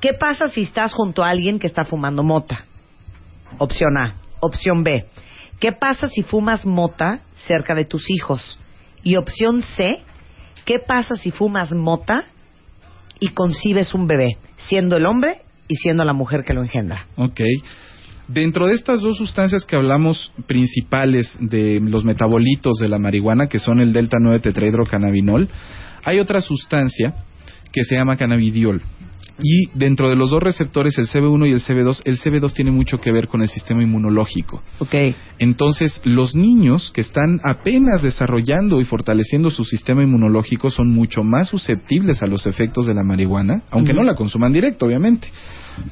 ¿Qué 0.00 0.14
pasa 0.14 0.48
si 0.48 0.62
estás 0.62 0.92
junto 0.94 1.22
a 1.22 1.28
alguien 1.28 1.58
que 1.58 1.66
está 1.66 1.84
fumando 1.84 2.22
mota? 2.22 2.64
Opción 3.58 3.96
A. 3.98 4.14
Opción 4.40 4.82
B. 4.82 5.06
¿Qué 5.60 5.72
pasa 5.72 6.08
si 6.08 6.22
fumas 6.22 6.64
mota 6.64 7.20
cerca 7.46 7.74
de 7.74 7.84
tus 7.84 8.10
hijos? 8.10 8.58
Y 9.02 9.16
opción 9.16 9.62
C. 9.62 10.02
¿Qué 10.64 10.78
pasa 10.86 11.16
si 11.16 11.30
fumas 11.30 11.72
mota 11.72 12.24
y 13.20 13.28
concibes 13.28 13.94
un 13.94 14.06
bebé, 14.06 14.36
siendo 14.58 14.96
el 14.96 15.06
hombre 15.06 15.42
y 15.66 15.76
siendo 15.76 16.04
la 16.04 16.12
mujer 16.12 16.44
que 16.44 16.54
lo 16.54 16.62
engendra? 16.62 17.06
Ok. 17.16 17.40
Dentro 18.28 18.66
de 18.66 18.74
estas 18.74 19.00
dos 19.00 19.16
sustancias 19.16 19.64
que 19.64 19.74
hablamos 19.74 20.32
principales 20.46 21.38
de 21.40 21.80
los 21.80 22.04
metabolitos 22.04 22.76
de 22.78 22.88
la 22.88 22.98
marihuana, 22.98 23.46
que 23.46 23.58
son 23.58 23.80
el 23.80 23.94
delta 23.94 24.18
9 24.20 24.40
tetrahidrocannabinol, 24.40 25.48
hay 26.04 26.20
otra 26.20 26.42
sustancia 26.42 27.14
que 27.72 27.84
se 27.84 27.96
llama 27.96 28.16
cannabidiol. 28.16 28.82
Y 29.40 29.66
dentro 29.74 30.08
de 30.10 30.16
los 30.16 30.30
dos 30.30 30.42
receptores, 30.42 30.98
el 30.98 31.06
CB1 31.06 31.48
y 31.48 31.52
el 31.52 31.60
CB2, 31.60 32.02
el 32.04 32.18
CB2 32.18 32.52
tiene 32.54 32.70
mucho 32.72 32.98
que 32.98 33.12
ver 33.12 33.28
con 33.28 33.40
el 33.42 33.48
sistema 33.48 33.82
inmunológico. 33.82 34.62
Ok. 34.80 34.94
Entonces, 35.38 36.00
los 36.04 36.34
niños 36.34 36.90
que 36.92 37.00
están 37.00 37.38
apenas 37.44 38.02
desarrollando 38.02 38.80
y 38.80 38.84
fortaleciendo 38.84 39.50
su 39.50 39.64
sistema 39.64 40.02
inmunológico 40.02 40.70
son 40.70 40.90
mucho 40.90 41.22
más 41.22 41.48
susceptibles 41.48 42.22
a 42.22 42.26
los 42.26 42.46
efectos 42.46 42.86
de 42.86 42.94
la 42.94 43.04
marihuana, 43.04 43.62
aunque 43.70 43.92
no 43.92 44.02
la 44.02 44.14
consuman 44.16 44.52
directo, 44.52 44.86
obviamente, 44.86 45.28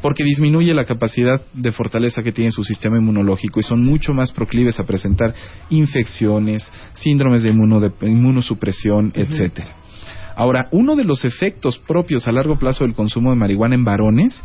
porque 0.02 0.24
disminuye 0.24 0.74
la 0.74 0.84
capacidad 0.84 1.40
de 1.54 1.70
fortaleza 1.70 2.22
que 2.24 2.32
tiene 2.32 2.50
su 2.50 2.64
sistema 2.64 2.98
inmunológico 2.98 3.60
y 3.60 3.62
son 3.62 3.84
mucho 3.84 4.12
más 4.12 4.32
proclives 4.32 4.80
a 4.80 4.84
presentar 4.84 5.32
infecciones, 5.70 6.68
síndromes 6.94 7.42
de, 7.44 7.50
inmuno- 7.50 7.92
inmunosupresión, 8.02 9.12
etcétera. 9.14 9.68
Ahora, 10.36 10.68
uno 10.70 10.94
de 10.96 11.04
los 11.04 11.24
efectos 11.24 11.78
propios 11.78 12.28
a 12.28 12.32
largo 12.32 12.56
plazo 12.58 12.84
del 12.84 12.94
consumo 12.94 13.30
de 13.30 13.36
marihuana 13.36 13.74
en 13.74 13.84
varones 13.84 14.42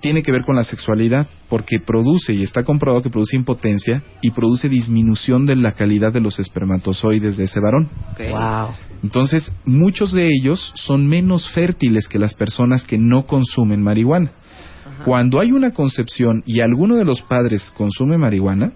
tiene 0.00 0.22
que 0.22 0.32
ver 0.32 0.42
con 0.44 0.56
la 0.56 0.64
sexualidad, 0.64 1.26
porque 1.48 1.80
produce, 1.80 2.34
y 2.34 2.42
está 2.42 2.62
comprobado 2.62 3.02
que 3.02 3.08
produce 3.08 3.36
impotencia, 3.36 4.02
y 4.20 4.32
produce 4.32 4.68
disminución 4.68 5.46
de 5.46 5.56
la 5.56 5.72
calidad 5.72 6.12
de 6.12 6.20
los 6.20 6.38
espermatozoides 6.38 7.38
de 7.38 7.44
ese 7.44 7.60
varón. 7.60 7.88
Wow. 8.18 8.74
Entonces, 9.02 9.54
muchos 9.64 10.12
de 10.12 10.28
ellos 10.28 10.72
son 10.74 11.06
menos 11.06 11.50
fértiles 11.52 12.08
que 12.08 12.18
las 12.18 12.34
personas 12.34 12.84
que 12.84 12.98
no 12.98 13.26
consumen 13.26 13.82
marihuana. 13.82 14.32
Cuando 15.04 15.40
hay 15.40 15.52
una 15.52 15.72
concepción 15.72 16.42
y 16.46 16.60
alguno 16.60 16.96
de 16.96 17.04
los 17.04 17.22
padres 17.22 17.72
consume 17.76 18.18
marihuana, 18.18 18.72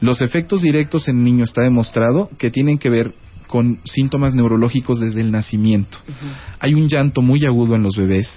los 0.00 0.22
efectos 0.22 0.62
directos 0.62 1.08
en 1.08 1.18
el 1.18 1.24
niño 1.24 1.44
está 1.44 1.62
demostrado 1.62 2.30
que 2.38 2.50
tienen 2.50 2.78
que 2.78 2.90
ver 2.90 3.14
con 3.48 3.80
síntomas 3.84 4.34
neurológicos 4.34 5.00
desde 5.00 5.20
el 5.20 5.32
nacimiento. 5.32 5.98
Hay 6.60 6.74
un 6.74 6.86
llanto 6.86 7.22
muy 7.22 7.44
agudo 7.44 7.74
en 7.74 7.82
los 7.82 7.96
bebés, 7.96 8.28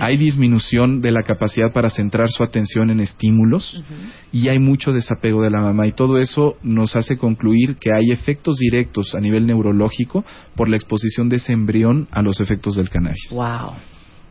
hay 0.00 0.16
disminución 0.16 1.00
de 1.00 1.12
la 1.12 1.22
capacidad 1.22 1.72
para 1.72 1.90
centrar 1.90 2.30
su 2.30 2.42
atención 2.42 2.90
en 2.90 2.98
estímulos 3.00 3.84
y 4.32 4.48
hay 4.48 4.58
mucho 4.58 4.92
desapego 4.92 5.42
de 5.42 5.50
la 5.50 5.60
mamá 5.60 5.86
y 5.86 5.92
todo 5.92 6.18
eso 6.18 6.56
nos 6.62 6.96
hace 6.96 7.16
concluir 7.16 7.76
que 7.76 7.92
hay 7.92 8.10
efectos 8.10 8.56
directos 8.56 9.14
a 9.14 9.20
nivel 9.20 9.46
neurológico 9.46 10.24
por 10.56 10.68
la 10.68 10.76
exposición 10.76 11.28
de 11.28 11.36
ese 11.36 11.52
embrión 11.52 12.08
a 12.10 12.22
los 12.22 12.40
efectos 12.40 12.76
del 12.76 12.88
cannabis. 12.88 13.28
Wow. 13.30 13.74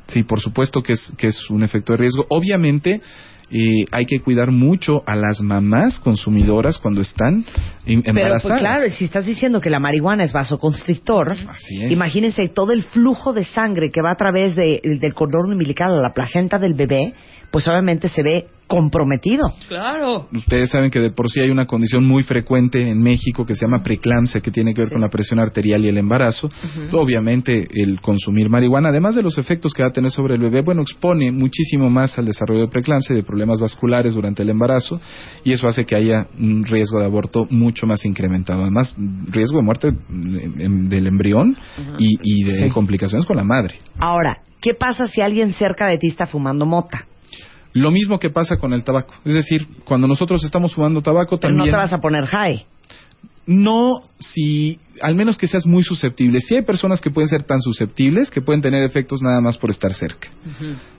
Sí, 0.08 0.24
por 0.24 0.40
supuesto 0.40 0.84
que 0.84 0.94
es, 0.94 1.14
que 1.18 1.28
es 1.28 1.50
un 1.50 1.64
efecto 1.64 1.94
de 1.94 1.98
riesgo. 1.98 2.26
Obviamente, 2.30 3.02
eh, 3.52 3.86
hay 3.92 4.06
que 4.06 4.20
cuidar 4.22 4.52
mucho 4.52 5.04
a 5.06 5.16
las 5.16 5.40
mamás 5.42 6.00
consumidoras 6.00 6.78
cuando 6.80 7.02
están 7.02 7.46
em- 7.86 8.02
Pero 8.02 8.18
embarazadas. 8.18 8.42
pues 8.44 8.60
claro, 8.60 8.90
si 8.90 9.06
estás 9.06 9.26
diciendo 9.26 9.62
que 9.62 9.70
la 9.70 9.80
marihuana 9.80 10.24
es 10.24 10.34
vasoconstrictor, 10.34 11.32
Así 11.50 11.84
es. 11.84 11.92
imagínense 11.92 12.48
todo 12.50 12.72
el 12.72 12.84
flujo 12.84 13.34
de 13.34 13.44
sangre 13.44 13.92
que 13.92 14.02
va 14.02 14.12
a 14.12 14.16
través 14.16 14.56
de- 14.56 14.82
del 15.00 15.14
cordón 15.14 15.52
umbilical 15.54 15.94
a 15.94 16.02
la 16.02 16.14
placenta 16.14 16.58
del 16.60 16.74
bebé, 16.74 17.14
pues 17.52 17.68
obviamente 17.68 18.10
se 18.10 18.24
ve 18.24 18.48
comprometido. 18.68 19.54
Claro. 19.68 20.28
Ustedes 20.34 20.70
saben 20.72 20.90
que 20.90 21.00
de 21.00 21.12
por 21.12 21.30
sí 21.30 21.40
hay 21.40 21.50
una 21.50 21.66
condición 21.66 22.06
muy 22.06 22.24
frecuente 22.24 22.82
en 22.82 23.02
México 23.02 23.46
que 23.46 23.56
se 23.56 23.66
llama 23.66 23.84
preeclampsia, 23.84 24.42
que 24.42 24.52
tiene 24.52 24.74
que 24.74 24.82
ver 24.82 24.92
con 24.92 25.02
la 25.02 25.10
presión 25.10 25.40
arterial 25.40 25.84
y 25.86 25.90
el 25.90 25.98
embarazo. 25.98 26.50
Obviamente, 26.92 27.68
el 27.74 28.02
consumir 28.02 28.50
marihuana, 28.50 28.90
además 28.90 29.16
de 29.16 29.22
los 29.24 29.38
efectos 29.38 29.74
que 29.74 29.84
va 29.84 29.90
a 29.90 29.92
tener 29.92 30.12
sobre 30.12 30.36
el 30.36 30.42
bebé, 30.42 30.62
bueno, 30.62 30.82
expone 30.82 31.32
muchísimo 31.32 31.90
más 31.90 32.18
al 32.18 32.26
desarrollo 32.26 32.62
de 32.62 32.68
preeclampsia 32.70 33.14
y 33.14 33.18
de 33.18 33.24
problemas 33.24 33.60
vasculares 33.60 34.14
durante 34.16 34.44
el 34.44 34.50
embarazo, 34.50 35.00
y 35.44 35.52
eso 35.52 35.68
hace 35.68 35.86
que 35.86 35.96
haya 35.96 36.28
un 36.40 36.64
riesgo 36.64 37.00
de 37.00 37.06
aborto 37.06 37.46
mucho 37.50 37.86
más 37.86 38.06
incrementado. 38.06 38.62
Además, 38.64 38.96
riesgo 39.30 39.58
de 39.60 39.64
muerte 39.64 39.88
em, 39.90 40.90
del 40.90 41.08
embrión 41.08 41.56
y, 42.00 42.18
y 42.22 42.44
de 42.44 42.54
Sí. 42.56 42.70
complicaciones 42.70 43.26
con 43.28 43.36
la 43.38 43.44
madre. 43.44 43.76
Ahora, 44.00 44.40
¿qué 44.62 44.74
pasa 44.74 45.08
si 45.08 45.22
alguien 45.22 45.54
cerca 45.54 45.88
de 45.88 45.98
ti 45.98 46.08
está 46.08 46.26
fumando 46.26 46.66
mota? 46.66 47.06
Lo 47.76 47.92
mismo 47.92 48.20
que 48.20 48.30
pasa 48.30 48.56
con 48.56 48.72
el 48.72 48.86
tabaco. 48.86 49.14
Es 49.26 49.34
decir, 49.34 49.68
cuando 49.84 50.08
nosotros 50.08 50.44
estamos 50.46 50.74
fumando 50.74 51.02
tabaco, 51.02 51.38
Pero 51.38 51.54
no 51.54 51.60
también. 51.60 51.74
te 51.74 51.78
vas 51.78 51.92
a 51.94 52.00
poner 52.00 52.26
high. 52.26 52.66
No, 53.46 54.00
si, 54.18 54.80
al 55.02 55.14
menos 55.14 55.38
que 55.38 55.46
seas 55.46 55.66
muy 55.66 55.84
susceptible. 55.84 56.40
Si 56.40 56.56
hay 56.56 56.62
personas 56.64 57.02
que 57.02 57.12
pueden 57.12 57.28
ser 57.28 57.44
tan 57.44 57.60
susceptibles 57.62 58.32
que 58.32 58.42
pueden 58.42 58.62
tener 58.62 58.84
efectos 58.84 59.22
nada 59.22 59.42
más 59.42 59.58
por 59.58 59.70
estar 59.70 59.94
cerca. 59.94 60.30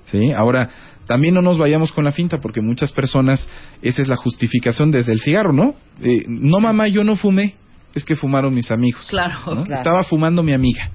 ¿Sí? 0.05 0.31
Ahora, 0.37 0.69
también 1.07 1.35
no 1.35 1.41
nos 1.41 1.57
vayamos 1.57 1.93
con 1.93 2.05
la 2.05 2.13
finta 2.13 2.41
porque 2.41 2.61
muchas 2.61 2.93
personas, 2.93 3.49
esa 3.81 4.03
es 4.03 4.09
la 4.09 4.17
justificación 4.17 4.91
desde 4.91 5.13
el 5.13 5.21
cigarro, 5.21 5.53
¿no? 5.53 5.75
Eh, 6.03 6.25
no, 6.29 6.61
mamá, 6.61 6.89
yo 6.89 7.05
no 7.05 7.17
fumé, 7.17 7.55
es 7.95 8.05
que 8.05 8.15
fumaron 8.15 8.53
mis 8.53 8.71
amigos. 8.71 9.07
Claro, 9.09 9.55
¿no? 9.55 9.65
claro. 9.65 9.81
Estaba 9.81 10.03
fumando 10.03 10.43
mi 10.43 10.53
amiga. 10.53 10.91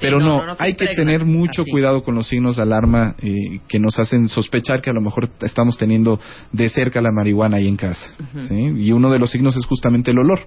Pero 0.00 0.20
no, 0.20 0.42
hay 0.58 0.74
que 0.74 0.94
tener 0.94 1.24
mucho 1.24 1.62
así. 1.62 1.70
cuidado 1.70 2.02
con 2.02 2.14
los 2.14 2.28
signos 2.28 2.56
de 2.56 2.62
alarma 2.62 3.14
eh, 3.20 3.60
que 3.68 3.78
nos 3.78 3.98
hacen 3.98 4.28
sospechar 4.28 4.80
que 4.80 4.90
a 4.90 4.92
lo 4.92 5.00
mejor 5.00 5.28
estamos 5.40 5.76
teniendo 5.76 6.20
de 6.52 6.68
cerca 6.68 7.00
la 7.00 7.12
marihuana 7.12 7.56
ahí 7.56 7.68
en 7.68 7.76
casa. 7.76 8.16
¿sí? 8.42 8.54
Y 8.54 8.92
uno 8.92 9.10
de 9.10 9.18
los 9.18 9.30
signos 9.30 9.56
es 9.56 9.66
justamente 9.66 10.10
el 10.10 10.18
olor. 10.18 10.40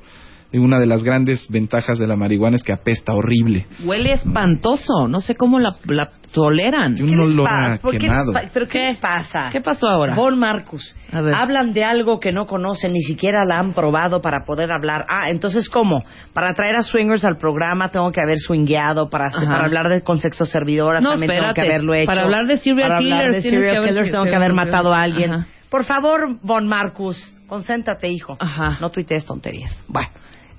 Y 0.53 0.57
una 0.57 0.79
de 0.79 0.85
las 0.85 1.03
grandes 1.03 1.47
ventajas 1.49 1.97
de 1.97 2.07
la 2.07 2.15
marihuana 2.17 2.57
es 2.57 2.63
que 2.63 2.73
apesta 2.73 3.13
horrible. 3.13 3.67
Huele 3.85 4.11
espantoso. 4.13 5.07
No 5.07 5.21
sé 5.21 5.35
cómo 5.35 5.59
la, 5.59 5.75
la 5.85 6.09
toleran. 6.33 6.95
Un 7.01 7.19
olor 7.19 7.47
a 7.49 7.77
¿Por 7.81 7.97
qué 7.97 8.07
pa- 8.07 8.43
¿Pero 8.53 8.67
qué, 8.67 8.87
les 8.87 8.97
pasa? 8.97 9.49
¿Qué 9.51 9.61
pasó 9.61 9.87
ahora? 9.87 10.13
Von 10.13 10.37
Marcus, 10.37 10.95
A 11.11 11.21
ver. 11.21 11.33
hablan 11.33 11.71
de 11.73 11.83
algo 11.85 12.19
que 12.19 12.31
no 12.33 12.45
conocen, 12.47 12.91
ni 12.93 13.01
siquiera 13.01 13.45
la 13.45 13.59
han 13.59 13.71
probado 13.73 14.21
para 14.21 14.43
poder 14.45 14.71
hablar. 14.71 15.05
Ah, 15.09 15.29
entonces, 15.29 15.69
¿cómo? 15.69 16.03
Para 16.33 16.53
traer 16.53 16.75
a 16.75 16.83
swingers 16.83 17.23
al 17.23 17.37
programa 17.37 17.89
tengo 17.89 18.11
que 18.11 18.21
haber 18.21 18.37
swingueado, 18.37 19.09
para, 19.09 19.29
para 19.29 19.63
hablar 19.65 19.87
de 19.89 20.01
con 20.01 20.19
sexo 20.19 20.45
servidoras 20.45 21.01
No, 21.01 21.11
también 21.11 21.29
tengo 21.31 21.41
espérate. 21.49 21.61
que 21.61 21.67
haberlo 21.75 21.93
hecho. 21.93 22.07
Para 22.07 22.23
hablar 22.23 22.45
de 22.47 22.57
serial 22.57 22.87
Para 22.89 22.97
hablar 22.97 23.19
killers 23.27 23.33
de 23.43 23.49
serial 23.49 23.85
killers 23.87 24.11
tengo 24.11 24.23
que 24.25 24.35
haber 24.35 24.53
matado 24.53 24.93
a 24.93 25.01
alguien. 25.01 25.33
Ajá. 25.33 25.47
Por 25.69 25.85
favor, 25.85 26.37
Von 26.43 26.67
Marcus, 26.67 27.17
concéntrate, 27.47 28.09
hijo. 28.09 28.35
Ajá. 28.39 28.77
No 28.81 28.89
tuitees 28.89 29.25
tonterías. 29.25 29.71
Bueno, 29.87 30.09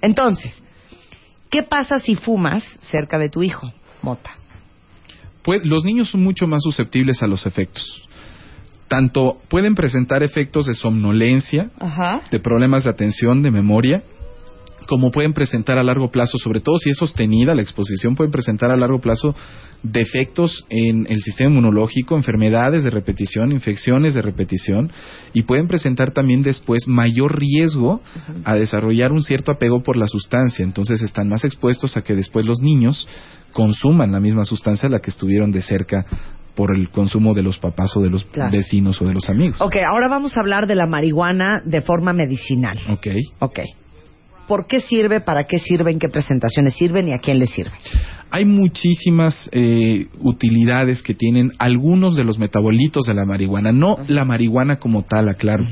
entonces, 0.03 0.62
¿qué 1.48 1.62
pasa 1.62 1.98
si 1.98 2.14
fumas 2.16 2.62
cerca 2.80 3.18
de 3.18 3.30
tu 3.30 3.42
hijo, 3.42 3.72
Mota? 4.03 4.32
Pues 5.42 5.64
los 5.64 5.84
niños 5.84 6.11
son 6.11 6.22
mucho 6.22 6.46
más 6.46 6.62
susceptibles 6.62 7.22
a 7.22 7.26
los 7.26 7.46
efectos. 7.46 8.09
Tanto 8.88 9.40
pueden 9.48 9.74
presentar 9.74 10.22
efectos 10.22 10.66
de 10.66 10.74
somnolencia, 10.74 11.70
Ajá. 11.80 12.20
de 12.30 12.38
problemas 12.38 12.84
de 12.84 12.90
atención, 12.90 13.42
de 13.42 13.50
memoria, 13.50 14.03
como 14.89 15.11
pueden 15.11 15.33
presentar 15.33 15.78
a 15.78 15.83
largo 15.83 16.11
plazo, 16.11 16.39
sobre 16.39 16.61
todo 16.61 16.78
si 16.78 16.91
es 16.91 16.97
sostenida 16.97 17.55
la 17.55 17.62
exposición, 17.62 18.14
pueden 18.14 18.33
presentar 18.33 18.70
a 18.70 18.76
largo 18.76 19.01
plazo 19.01 19.35
defectos 19.83 20.64
en 20.70 21.07
el 21.09 21.22
sistema 21.22 21.51
inmunológico, 21.51 22.16
enfermedades 22.16 22.85
de 22.85 22.91
repetición, 22.91 23.53
infecciones 23.53 24.14
de 24.14 24.22
repetición, 24.22 24.93
y 25.33 25.43
pueden 25.43 25.66
presentar 25.66 26.12
también 26.12 26.43
después 26.43 26.87
mayor 26.87 27.39
riesgo 27.39 28.01
a 28.45 28.55
desarrollar 28.55 29.12
un 29.12 29.22
cierto 29.22 29.53
apego 29.53 29.83
por 29.83 29.97
la 29.97 30.07
sustancia. 30.07 30.64
Entonces 30.64 31.03
están 31.03 31.28
más 31.28 31.45
expuestos 31.45 31.97
a 31.97 32.03
que 32.03 32.14
después 32.14 32.47
los 32.47 32.61
niños 32.61 33.09
consuman 33.53 34.12
la 34.12 34.20
misma 34.20 34.45
sustancia 34.45 34.89
a 34.89 34.93
la 34.93 35.01
que 35.01 35.11
estuvieron 35.11 35.51
de 35.53 35.62
cerca 35.62 36.05
por 36.55 36.76
el 36.76 36.91
consumo 36.91 37.35
de 37.35 37.43
los 37.43 37.59
papás 37.59 37.97
o 37.97 38.01
de 38.01 38.11
los 38.11 38.24
Claro. 38.26 38.53
vecinos 38.53 39.01
o 39.01 39.07
de 39.07 39.14
los 39.14 39.28
amigos. 39.30 39.61
Ok, 39.61 39.76
ahora 39.91 40.09
vamos 40.09 40.37
a 40.37 40.41
hablar 40.41 40.66
de 40.66 40.74
la 40.74 40.87
marihuana 40.87 41.62
de 41.64 41.80
forma 41.80 42.12
medicinal. 42.12 42.76
Ok. 42.91 43.07
Ok. 43.41 43.61
¿Por 44.47 44.66
qué 44.66 44.80
sirve? 44.80 45.20
¿Para 45.20 45.47
qué 45.47 45.59
sirve? 45.59 45.93
¿En 45.93 45.99
qué 45.99 46.09
presentaciones 46.09 46.74
sirven? 46.74 47.09
¿Y 47.09 47.12
a 47.12 47.18
quién 47.18 47.38
le 47.38 47.47
sirve? 47.47 47.72
Hay 48.30 48.45
muchísimas 48.45 49.49
eh, 49.53 50.07
utilidades 50.20 51.03
que 51.03 51.14
tienen 51.14 51.53
algunos 51.59 52.16
de 52.16 52.24
los 52.24 52.38
metabolitos 52.38 53.07
de 53.07 53.14
la 53.14 53.24
marihuana, 53.24 53.72
no 53.72 53.99
la 54.09 54.24
marihuana 54.24 54.78
como 54.78 55.05
tal, 55.05 55.28
aclaro. 55.28 55.64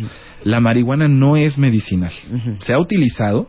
La 0.44 0.60
marihuana 0.60 1.08
no 1.08 1.36
es 1.36 1.56
medicinal. 1.56 2.12
Se 2.60 2.72
ha 2.74 2.78
utilizado, 2.78 3.48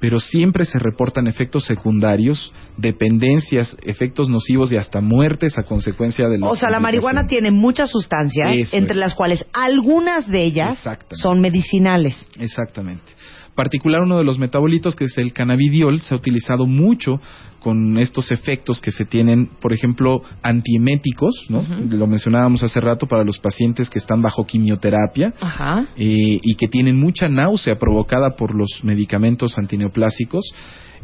pero 0.00 0.18
siempre 0.18 0.64
se 0.64 0.78
reportan 0.78 1.26
efectos 1.26 1.64
secundarios, 1.64 2.52
dependencias, 2.76 3.76
efectos 3.82 4.28
nocivos 4.28 4.72
y 4.72 4.76
hasta 4.76 5.00
muertes 5.00 5.58
a 5.58 5.62
consecuencia 5.62 6.26
de 6.28 6.38
O 6.42 6.56
sea, 6.56 6.70
la 6.70 6.80
marihuana 6.80 7.26
tiene 7.26 7.50
muchas 7.50 7.90
sustancias, 7.90 8.48
Eso 8.52 8.76
entre 8.76 8.92
es. 8.92 8.98
las 8.98 9.14
cuales 9.14 9.44
algunas 9.52 10.26
de 10.26 10.42
ellas 10.42 10.78
son 11.10 11.40
medicinales. 11.40 12.28
Exactamente. 12.38 13.12
Particular 13.54 14.02
uno 14.02 14.18
de 14.18 14.24
los 14.24 14.38
metabolitos 14.38 14.96
que 14.96 15.04
es 15.04 15.18
el 15.18 15.32
cannabidiol 15.32 16.00
se 16.00 16.14
ha 16.14 16.18
utilizado 16.18 16.66
mucho 16.66 17.20
con 17.60 17.98
estos 17.98 18.32
efectos 18.32 18.80
que 18.80 18.90
se 18.90 19.04
tienen, 19.04 19.48
por 19.60 19.72
ejemplo, 19.72 20.22
antieméticos, 20.42 21.46
¿no? 21.48 21.64
Lo 21.90 22.06
mencionábamos 22.06 22.62
hace 22.62 22.80
rato 22.80 23.06
para 23.06 23.22
los 23.22 23.38
pacientes 23.38 23.88
que 23.90 23.98
están 23.98 24.22
bajo 24.22 24.46
quimioterapia 24.46 25.34
Ajá. 25.40 25.86
eh, 25.96 26.40
y 26.42 26.54
que 26.56 26.68
tienen 26.68 26.98
mucha 26.98 27.28
náusea 27.28 27.76
provocada 27.76 28.30
por 28.30 28.54
los 28.54 28.80
medicamentos 28.82 29.58
antineoplásicos. 29.58 30.52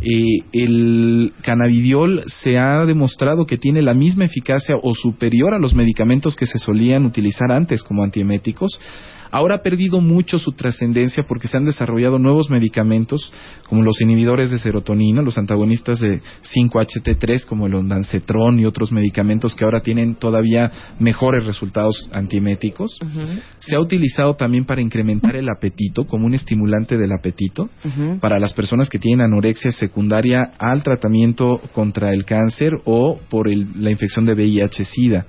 Eh, 0.01 0.45
el 0.53 1.33
cannabidiol 1.43 2.25
se 2.27 2.59
ha 2.59 2.85
demostrado 2.85 3.47
que 3.47 3.57
tiene 3.57 3.81
la 3.81 3.95
misma 3.95 4.27
eficacia 4.27 4.77
o 4.83 4.93
superior 4.93 5.55
a 5.55 5.59
los 5.59 5.75
medicamentos 5.75 6.37
que 6.37 6.45
se 6.45 6.59
solían 6.59 7.07
utilizar 7.07 7.51
antes 7.51 7.83
como 7.83 8.03
antieméticos 8.03 8.79
Ahora 9.31 9.57
ha 9.57 9.63
perdido 9.63 10.01
mucho 10.01 10.39
su 10.39 10.53
trascendencia 10.53 11.25
porque 11.25 11.49
se 11.49 11.57
han 11.57 11.65
desarrollado 11.65 12.19
nuevos 12.19 12.51
medicamentos 12.51 13.33
como 13.69 13.83
los 13.83 14.01
inhibidores 14.01 14.51
de 14.51 14.59
serotonina, 14.59 15.23
los 15.23 15.39
antagonistas 15.39 16.01
de 16.01 16.21
5-HT3 16.55 17.47
como 17.47 17.66
el 17.66 17.74
ondansetron 17.74 18.59
y 18.59 18.64
otros 18.64 18.92
medicamentos 18.92 19.55
que 19.55 19.64
ahora 19.64 19.80
tienen 19.80 20.14
todavía 20.14 20.70
mejores 20.99 21.47
resultados 21.47 22.09
antieméticos. 22.12 22.99
Se 23.59 23.76
ha 23.76 23.80
utilizado 23.80 24.34
también 24.34 24.64
para 24.64 24.80
incrementar 24.80 25.36
el 25.36 25.49
apetito 25.49 26.07
como 26.07 26.26
un 26.26 26.34
estimulante 26.34 26.97
del 26.97 27.12
apetito 27.12 27.68
para 28.20 28.38
las 28.38 28.53
personas 28.53 28.88
que 28.88 28.99
tienen 28.99 29.26
anorexia 29.26 29.70
secundaria 29.70 30.53
al 30.59 30.82
tratamiento 30.82 31.61
contra 31.72 32.12
el 32.12 32.24
cáncer 32.24 32.72
o 32.84 33.18
por 33.28 33.49
la 33.49 33.90
infección 33.90 34.24
de 34.24 34.34
VIH-Sida 34.34 35.26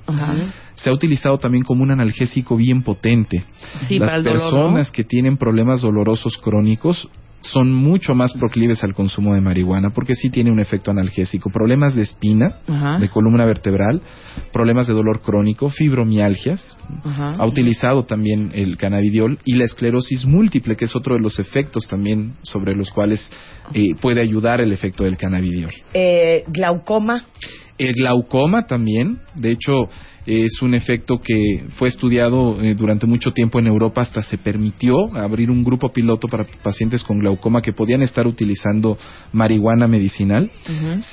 se 0.77 0.89
ha 0.89 0.93
utilizado 0.93 1.37
también 1.39 1.63
como 1.63 1.83
un 1.83 1.91
analgésico 1.91 2.55
bien 2.55 2.83
potente. 2.83 3.43
Las 3.89 4.23
personas 4.23 4.91
que 4.91 5.03
tienen 5.03 5.37
problemas 5.37 5.81
dolorosos 5.81 6.37
crónicos 6.37 7.09
son 7.39 7.71
mucho 7.71 8.15
más 8.15 8.33
proclives 8.33 8.83
al 8.83 8.93
consumo 8.93 9.33
de 9.35 9.41
marihuana 9.41 9.91
porque 9.91 10.15
sí 10.15 10.29
tiene 10.29 10.51
un 10.51 10.59
efecto 10.59 10.91
analgésico. 10.91 11.49
Problemas 11.49 11.95
de 11.95 12.03
espina, 12.03 12.59
de 12.99 13.09
columna 13.09 13.45
vertebral, 13.45 14.01
problemas 14.51 14.87
de 14.87 14.93
dolor 14.93 15.21
crónico, 15.21 15.69
fibromialgias. 15.69 16.77
Ha 17.37 17.45
utilizado 17.45 18.05
también 18.05 18.51
el 18.53 18.77
cannabidiol 18.77 19.37
y 19.45 19.55
la 19.55 19.65
esclerosis 19.65 20.25
múltiple, 20.25 20.75
que 20.75 20.85
es 20.85 20.95
otro 20.95 21.15
de 21.15 21.21
los 21.21 21.39
efectos 21.39 21.87
también 21.87 22.35
sobre 22.43 22.75
los 22.75 22.91
cuales 22.91 23.29
eh, 23.73 23.95
puede 24.01 24.21
ayudar 24.21 24.61
el 24.61 24.71
efecto 24.71 25.03
del 25.03 25.17
cannabidiol. 25.17 25.71
Eh, 25.93 26.43
glaucoma. 26.47 27.23
El 27.77 27.93
glaucoma 27.93 28.65
también, 28.65 29.19
de 29.35 29.51
hecho, 29.51 29.87
es 30.27 30.61
un 30.61 30.73
efecto 30.73 31.21
que 31.23 31.63
fue 31.77 31.87
estudiado 31.87 32.61
eh, 32.61 32.75
durante 32.75 33.07
mucho 33.07 33.31
tiempo 33.31 33.59
en 33.59 33.67
Europa, 33.67 34.01
hasta 34.01 34.21
se 34.21 34.37
permitió 34.37 35.15
abrir 35.15 35.49
un 35.49 35.63
grupo 35.63 35.93
piloto 35.93 36.27
para 36.27 36.45
pacientes 36.61 37.01
con 37.01 37.19
glaucoma 37.19 37.61
que 37.61 37.71
podían 37.71 38.01
estar 38.01 38.27
utilizando 38.27 38.97
marihuana 39.31 39.87
medicinal. 39.87 40.51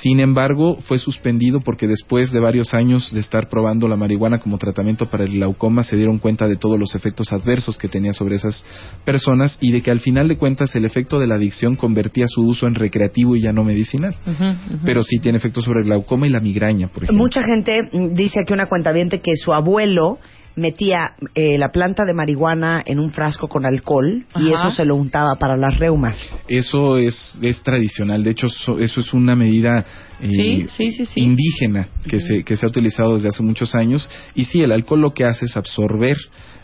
Sin 0.01 0.19
embargo, 0.19 0.77
fue 0.81 0.97
suspendido 0.97 1.61
porque 1.61 1.87
después 1.87 2.33
de 2.33 2.41
varios 2.41 2.73
años 2.73 3.13
de 3.13 3.21
estar 3.21 3.47
probando 3.47 3.87
la 3.87 3.95
marihuana 3.95 4.39
como 4.39 4.57
tratamiento 4.57 5.05
para 5.05 5.23
el 5.23 5.31
glaucoma, 5.31 5.83
se 5.83 5.95
dieron 5.95 6.17
cuenta 6.17 6.49
de 6.49 6.57
todos 6.57 6.77
los 6.77 6.93
efectos 6.93 7.31
adversos 7.31 7.77
que 7.77 7.87
tenía 7.87 8.11
sobre 8.11 8.35
esas 8.35 8.65
personas 9.05 9.57
y 9.61 9.71
de 9.71 9.81
que 9.81 9.91
al 9.91 10.01
final 10.01 10.27
de 10.27 10.37
cuentas 10.37 10.75
el 10.75 10.83
efecto 10.83 11.19
de 11.19 11.27
la 11.27 11.35
adicción 11.35 11.75
convertía 11.75 12.25
su 12.27 12.41
uso 12.41 12.67
en 12.67 12.75
recreativo 12.75 13.37
y 13.37 13.43
ya 13.43 13.53
no 13.53 13.63
medicinal. 13.63 14.13
Pero 14.83 15.03
sí 15.03 15.19
tiene 15.19 15.37
efectos 15.37 15.63
sobre 15.63 15.79
el 15.79 15.85
glaucoma 15.85 16.27
y 16.27 16.31
la 16.31 16.41
migraña, 16.41 16.89
por 16.89 17.05
ejemplo. 17.05 17.23
Mucha 17.23 17.43
gente 17.43 17.79
dice 18.11 18.41
que 18.45 18.53
una 18.53 18.65
cuenta 18.65 18.91
bien 18.91 19.04
que 19.09 19.35
su 19.35 19.53
abuelo 19.53 20.19
metía 20.55 21.15
eh, 21.33 21.57
la 21.57 21.69
planta 21.69 22.03
de 22.05 22.13
marihuana 22.13 22.81
en 22.85 22.99
un 22.99 23.11
frasco 23.11 23.47
con 23.47 23.65
alcohol 23.65 24.25
y 24.35 24.51
eso 24.51 24.71
se 24.71 24.85
lo 24.85 24.95
untaba 24.95 25.35
para 25.35 25.57
las 25.57 25.77
reumas. 25.79 26.17
Eso 26.47 26.97
es, 26.97 27.37
es 27.41 27.61
tradicional, 27.61 28.23
de 28.23 28.31
hecho 28.31 28.47
eso 28.47 28.99
es 28.99 29.13
una 29.13 29.35
medida 29.35 29.85
eh, 30.21 30.67
indígena 31.15 31.87
que, 32.07 32.19
se, 32.19 32.43
que 32.43 32.55
se 32.55 32.65
ha 32.65 32.69
utilizado 32.69 33.15
desde 33.15 33.29
hace 33.29 33.43
muchos 33.43 33.75
años 33.75 34.09
y 34.33 34.45
sí, 34.45 34.61
el 34.61 34.71
alcohol 34.71 35.01
lo 35.01 35.13
que 35.13 35.25
hace 35.25 35.45
es 35.45 35.57
absorber 35.57 36.17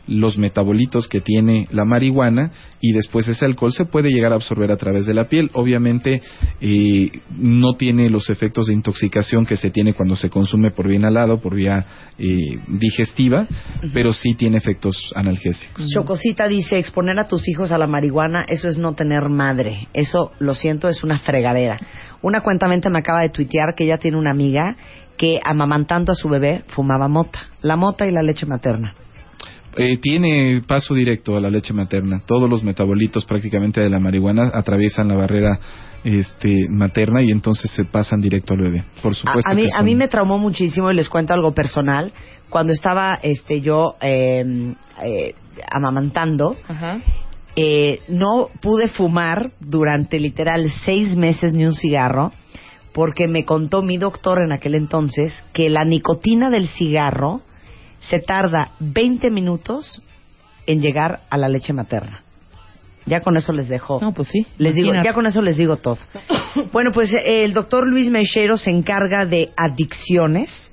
los 0.07 0.37
metabolitos 0.37 1.07
que 1.07 1.21
tiene 1.21 1.67
la 1.71 1.85
marihuana 1.85 2.51
y 2.79 2.91
después 2.93 3.27
ese 3.27 3.45
alcohol 3.45 3.71
se 3.71 3.85
puede 3.85 4.09
llegar 4.09 4.31
a 4.31 4.35
absorber 4.35 4.71
a 4.71 4.77
través 4.77 5.05
de 5.05 5.13
la 5.13 5.25
piel. 5.25 5.49
Obviamente 5.53 6.21
eh, 6.59 7.11
no 7.37 7.75
tiene 7.75 8.09
los 8.09 8.29
efectos 8.29 8.67
de 8.67 8.73
intoxicación 8.73 9.45
que 9.45 9.57
se 9.57 9.69
tiene 9.69 9.93
cuando 9.93 10.15
se 10.15 10.29
consume 10.29 10.71
por 10.71 10.87
vía 10.87 10.97
inhalado, 10.97 11.39
por 11.39 11.55
vía 11.55 11.85
eh, 12.17 12.59
digestiva, 12.67 13.47
pero 13.93 14.11
sí 14.13 14.33
tiene 14.33 14.57
efectos 14.57 15.13
analgésicos. 15.15 15.87
Chocosita 15.93 16.47
dice, 16.47 16.77
exponer 16.77 17.19
a 17.19 17.27
tus 17.27 17.47
hijos 17.47 17.71
a 17.71 17.77
la 17.77 17.87
marihuana, 17.87 18.43
eso 18.47 18.67
es 18.67 18.77
no 18.77 18.93
tener 18.93 19.29
madre. 19.29 19.87
Eso, 19.93 20.31
lo 20.39 20.55
siento, 20.55 20.87
es 20.87 21.03
una 21.03 21.19
fregadera. 21.19 21.79
Una 22.21 22.41
cuentamente 22.41 22.89
me 22.89 22.99
acaba 22.99 23.21
de 23.21 23.29
tuitear 23.29 23.73
que 23.75 23.85
ella 23.85 23.97
tiene 23.97 24.17
una 24.17 24.31
amiga 24.31 24.77
que 25.17 25.39
amamantando 25.43 26.11
a 26.11 26.15
su 26.15 26.29
bebé 26.29 26.63
fumaba 26.67 27.07
mota, 27.07 27.39
la 27.61 27.75
mota 27.75 28.05
y 28.05 28.11
la 28.11 28.21
leche 28.21 28.45
materna. 28.45 28.95
Eh, 29.77 29.99
tiene 30.01 30.61
paso 30.67 30.93
directo 30.93 31.37
a 31.37 31.39
la 31.39 31.49
leche 31.49 31.73
materna. 31.73 32.21
Todos 32.25 32.49
los 32.49 32.63
metabolitos 32.63 33.25
prácticamente 33.25 33.79
de 33.79 33.89
la 33.89 33.99
marihuana 33.99 34.51
atraviesan 34.53 35.07
la 35.07 35.15
barrera 35.15 35.59
este, 36.03 36.67
materna 36.69 37.21
y 37.21 37.31
entonces 37.31 37.71
se 37.71 37.85
pasan 37.85 38.19
directo 38.19 38.53
al 38.53 38.61
bebé. 38.61 38.83
Por 39.01 39.15
supuesto. 39.15 39.49
A, 39.49 39.53
mí, 39.53 39.65
a 39.73 39.81
mí 39.81 39.95
me 39.95 40.09
traumó 40.09 40.37
muchísimo 40.37 40.91
y 40.91 40.95
les 40.95 41.07
cuento 41.07 41.33
algo 41.33 41.53
personal. 41.53 42.11
Cuando 42.49 42.73
estaba 42.73 43.17
este, 43.21 43.61
yo 43.61 43.95
em, 44.01 44.75
eh, 45.05 45.35
amamantando, 45.71 46.57
eh, 47.55 47.99
no 48.07 48.49
pude 48.61 48.87
fumar 48.87 49.51
durante 49.59 50.19
literal 50.19 50.71
seis 50.85 51.15
meses 51.15 51.53
ni 51.53 51.65
un 51.65 51.73
cigarro 51.73 52.31
porque 52.93 53.27
me 53.27 53.45
contó 53.45 53.81
mi 53.81 53.97
doctor 53.97 54.39
en 54.43 54.51
aquel 54.51 54.75
entonces 54.75 55.43
que 55.53 55.69
la 55.69 55.85
nicotina 55.85 56.49
del 56.49 56.67
cigarro 56.67 57.41
se 58.01 58.19
tarda 58.19 58.71
20 58.79 59.29
minutos 59.31 60.01
en 60.65 60.81
llegar 60.81 61.21
a 61.29 61.37
la 61.37 61.49
leche 61.49 61.73
materna. 61.73 62.23
Ya 63.05 63.21
con 63.21 63.35
eso 63.35 63.51
les 63.51 63.67
dejo. 63.67 63.99
No, 63.99 64.13
pues 64.13 64.27
sí. 64.27 64.45
Les 64.57 64.75
digo, 64.75 64.91
ya 65.03 65.13
con 65.13 65.25
eso 65.25 65.41
les 65.41 65.57
digo 65.57 65.77
todo. 65.77 65.97
bueno, 66.71 66.91
pues 66.93 67.11
eh, 67.13 67.43
el 67.43 67.53
doctor 67.53 67.87
Luis 67.87 68.09
Mechero 68.11 68.57
se 68.57 68.69
encarga 68.69 69.25
de 69.25 69.49
adicciones 69.57 70.71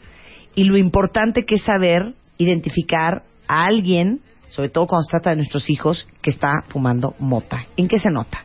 y 0.54 0.64
lo 0.64 0.76
importante 0.76 1.44
que 1.44 1.56
es 1.56 1.62
saber 1.62 2.14
identificar 2.36 3.22
a 3.46 3.64
alguien, 3.64 4.20
sobre 4.48 4.70
todo 4.70 4.86
cuando 4.86 5.04
se 5.04 5.10
trata 5.10 5.30
de 5.30 5.36
nuestros 5.36 5.68
hijos, 5.70 6.06
que 6.22 6.30
está 6.30 6.64
fumando 6.68 7.14
mota. 7.18 7.66
¿En 7.76 7.88
qué 7.88 7.98
se 7.98 8.10
nota? 8.10 8.44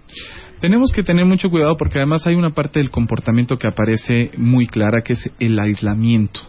Tenemos 0.64 0.94
que 0.94 1.04
tener 1.04 1.26
mucho 1.26 1.50
cuidado 1.50 1.76
porque 1.76 1.98
además 1.98 2.26
hay 2.26 2.36
una 2.36 2.52
parte 2.52 2.80
del 2.80 2.90
comportamiento 2.90 3.58
que 3.58 3.68
aparece 3.68 4.32
muy 4.38 4.66
clara 4.66 5.02
que 5.02 5.12
es 5.12 5.30
el 5.38 5.60
aislamiento. 5.60 6.40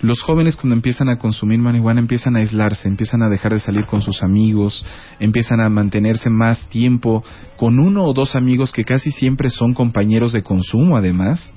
Los 0.00 0.20
jóvenes 0.20 0.56
cuando 0.56 0.74
empiezan 0.74 1.08
a 1.08 1.16
consumir 1.16 1.58
marihuana 1.58 2.00
empiezan 2.00 2.36
a 2.36 2.40
aislarse, 2.40 2.86
empiezan 2.86 3.22
a 3.22 3.30
dejar 3.30 3.54
de 3.54 3.60
salir 3.60 3.86
con 3.86 4.02
sus 4.02 4.22
amigos, 4.22 4.84
empiezan 5.20 5.60
a 5.60 5.70
mantenerse 5.70 6.28
más 6.28 6.68
tiempo 6.68 7.24
con 7.56 7.78
uno 7.78 8.04
o 8.04 8.12
dos 8.12 8.36
amigos 8.36 8.72
que 8.72 8.84
casi 8.84 9.10
siempre 9.10 9.48
son 9.48 9.72
compañeros 9.72 10.34
de 10.34 10.42
consumo 10.42 10.98
además 10.98 11.50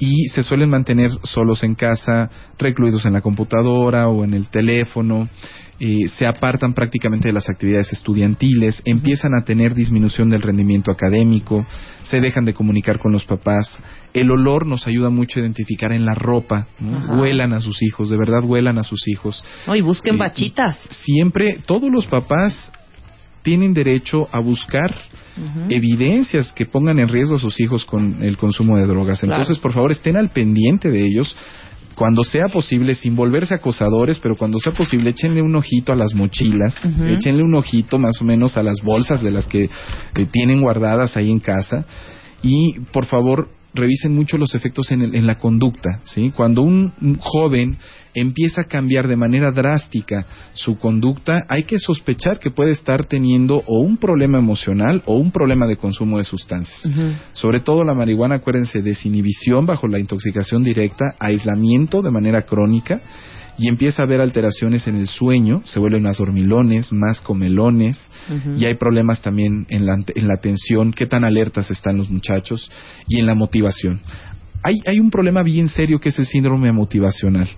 y 0.00 0.28
se 0.28 0.42
suelen 0.42 0.70
mantener 0.70 1.10
solos 1.22 1.62
en 1.62 1.74
casa, 1.74 2.30
recluidos 2.58 3.04
en 3.04 3.12
la 3.12 3.20
computadora 3.20 4.08
o 4.08 4.24
en 4.24 4.32
el 4.32 4.48
teléfono, 4.48 5.28
eh, 5.78 6.08
se 6.08 6.26
apartan 6.26 6.72
prácticamente 6.72 7.28
de 7.28 7.34
las 7.34 7.48
actividades 7.48 7.92
estudiantiles, 7.92 8.82
empiezan 8.84 9.32
a 9.34 9.44
tener 9.44 9.74
disminución 9.74 10.30
del 10.30 10.42
rendimiento 10.42 10.90
académico, 10.90 11.64
se 12.02 12.18
dejan 12.18 12.44
de 12.44 12.54
comunicar 12.54 12.98
con 12.98 13.12
los 13.12 13.24
papás. 13.24 13.82
El 14.12 14.30
olor 14.30 14.66
nos 14.66 14.86
ayuda 14.86 15.10
mucho 15.10 15.38
a 15.38 15.42
identificar 15.42 15.92
en 15.92 16.04
la 16.04 16.14
ropa, 16.14 16.66
huelan 17.18 17.52
a 17.52 17.60
sus 17.60 17.82
hijos, 17.82 18.08
de 18.08 18.16
verdad 18.16 18.42
huelan 18.42 18.78
a 18.78 18.82
sus 18.82 19.06
hijos. 19.06 19.44
y 19.74 19.80
busquen 19.82 20.16
eh, 20.16 20.18
bachitas. 20.18 20.78
Siempre, 20.88 21.58
todos 21.66 21.90
los 21.90 22.06
papás 22.06 22.72
tienen 23.42 23.72
derecho 23.72 24.28
a 24.32 24.38
buscar 24.38 24.94
evidencias 25.68 26.52
que 26.52 26.66
pongan 26.66 26.98
en 26.98 27.08
riesgo 27.08 27.36
a 27.36 27.38
sus 27.38 27.60
hijos 27.60 27.84
con 27.84 28.22
el 28.22 28.36
consumo 28.36 28.78
de 28.78 28.86
drogas. 28.86 29.22
Entonces, 29.22 29.58
por 29.58 29.72
favor, 29.72 29.92
estén 29.92 30.16
al 30.16 30.30
pendiente 30.30 30.90
de 30.90 31.04
ellos 31.04 31.34
cuando 31.94 32.22
sea 32.22 32.46
posible, 32.46 32.94
sin 32.94 33.14
volverse 33.14 33.54
acosadores, 33.54 34.18
pero 34.20 34.34
cuando 34.34 34.58
sea 34.58 34.72
posible, 34.72 35.10
échenle 35.10 35.42
un 35.42 35.54
ojito 35.54 35.92
a 35.92 35.96
las 35.96 36.14
mochilas, 36.14 36.74
échenle 37.06 37.42
un 37.42 37.54
ojito 37.54 37.98
más 37.98 38.20
o 38.22 38.24
menos 38.24 38.56
a 38.56 38.62
las 38.62 38.80
bolsas 38.82 39.22
de 39.22 39.30
las 39.30 39.46
que 39.46 39.68
tienen 40.30 40.62
guardadas 40.62 41.16
ahí 41.16 41.30
en 41.30 41.40
casa 41.40 41.84
y 42.42 42.80
por 42.92 43.04
favor 43.04 43.50
revisen 43.74 44.14
mucho 44.14 44.36
los 44.36 44.54
efectos 44.54 44.90
en, 44.90 45.14
en 45.14 45.26
la 45.26 45.38
conducta. 45.38 46.00
¿sí? 46.04 46.32
Cuando 46.34 46.62
un, 46.62 46.92
joven 47.20 47.76
empieza 48.14 48.62
a 48.62 48.64
cambiar 48.64 49.08
de 49.08 49.16
manera 49.16 49.50
drástica 49.52 50.26
su 50.52 50.78
conducta, 50.78 51.44
hay 51.48 51.64
que 51.64 51.78
sospechar 51.78 52.38
que 52.38 52.50
puede 52.50 52.70
estar 52.70 53.04
teniendo 53.04 53.62
o 53.66 53.80
un 53.80 53.96
problema 53.96 54.38
emocional 54.38 55.02
o 55.06 55.16
un 55.16 55.30
problema 55.30 55.66
de 55.66 55.76
consumo 55.76 56.18
de 56.18 56.24
sustancias. 56.24 56.92
Sobre 57.32 57.60
todo 57.60 57.84
la 57.84 57.94
marihuana, 57.94 58.36
acuérdense, 58.36 58.82
desinhibición 58.82 59.66
bajo 59.66 59.86
la 59.86 59.98
intoxicación 59.98 60.62
directa, 60.62 61.14
aislamiento 61.18 62.02
de 62.02 62.10
manera 62.10 62.42
crónica 62.42 63.00
y 63.60 63.68
empieza 63.68 64.02
a 64.02 64.06
haber 64.06 64.22
alteraciones 64.22 64.86
en 64.86 64.96
el 64.96 65.06
sueño, 65.06 65.60
se 65.66 65.78
vuelven 65.78 66.02
más 66.02 66.16
dormilones, 66.16 66.92
más 66.92 67.20
comelones, 67.20 67.98
y 68.56 68.64
hay 68.64 68.74
problemas 68.76 69.20
también 69.20 69.66
en 69.68 69.84
la, 69.84 69.96
en 69.96 70.28
la 70.28 70.34
atención, 70.34 70.92
qué 70.92 71.04
tan 71.04 71.24
alertas 71.24 71.70
están 71.70 71.98
los 71.98 72.08
muchachos 72.08 72.70
y 73.06 73.18
en 73.18 73.26
la 73.26 73.34
motivación. 73.34 74.00
Hay, 74.62 74.78
hay 74.86 75.00
un 75.00 75.10
problema 75.10 75.42
bien 75.42 75.68
serio 75.68 75.98
que 76.00 76.10
es 76.10 76.18
el 76.18 76.26
síndrome 76.26 76.70
motivacional, 76.72 77.48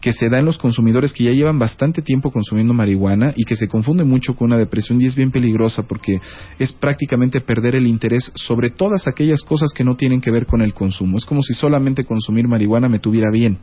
que 0.00 0.12
se 0.12 0.28
da 0.28 0.38
en 0.38 0.44
los 0.44 0.58
consumidores 0.58 1.12
que 1.12 1.24
ya 1.24 1.30
llevan 1.30 1.58
bastante 1.58 2.02
tiempo 2.02 2.30
consumiendo 2.30 2.74
marihuana 2.74 3.32
y 3.36 3.44
que 3.44 3.56
se 3.56 3.68
confunde 3.68 4.04
mucho 4.04 4.34
con 4.34 4.52
una 4.52 4.58
depresión 4.58 5.00
y 5.00 5.06
es 5.06 5.16
bien 5.16 5.30
peligrosa 5.30 5.84
porque 5.84 6.20
es 6.58 6.72
prácticamente 6.72 7.40
perder 7.40 7.74
el 7.74 7.86
interés 7.86 8.32
sobre 8.34 8.70
todas 8.70 9.06
aquellas 9.06 9.42
cosas 9.42 9.72
que 9.74 9.84
no 9.84 9.96
tienen 9.96 10.20
que 10.20 10.30
ver 10.30 10.46
con 10.46 10.62
el 10.62 10.74
consumo. 10.74 11.18
Es 11.18 11.24
como 11.24 11.42
si 11.42 11.54
solamente 11.54 12.04
consumir 12.04 12.48
marihuana 12.48 12.88
me 12.88 12.98
tuviera 12.98 13.30
bien. 13.30 13.58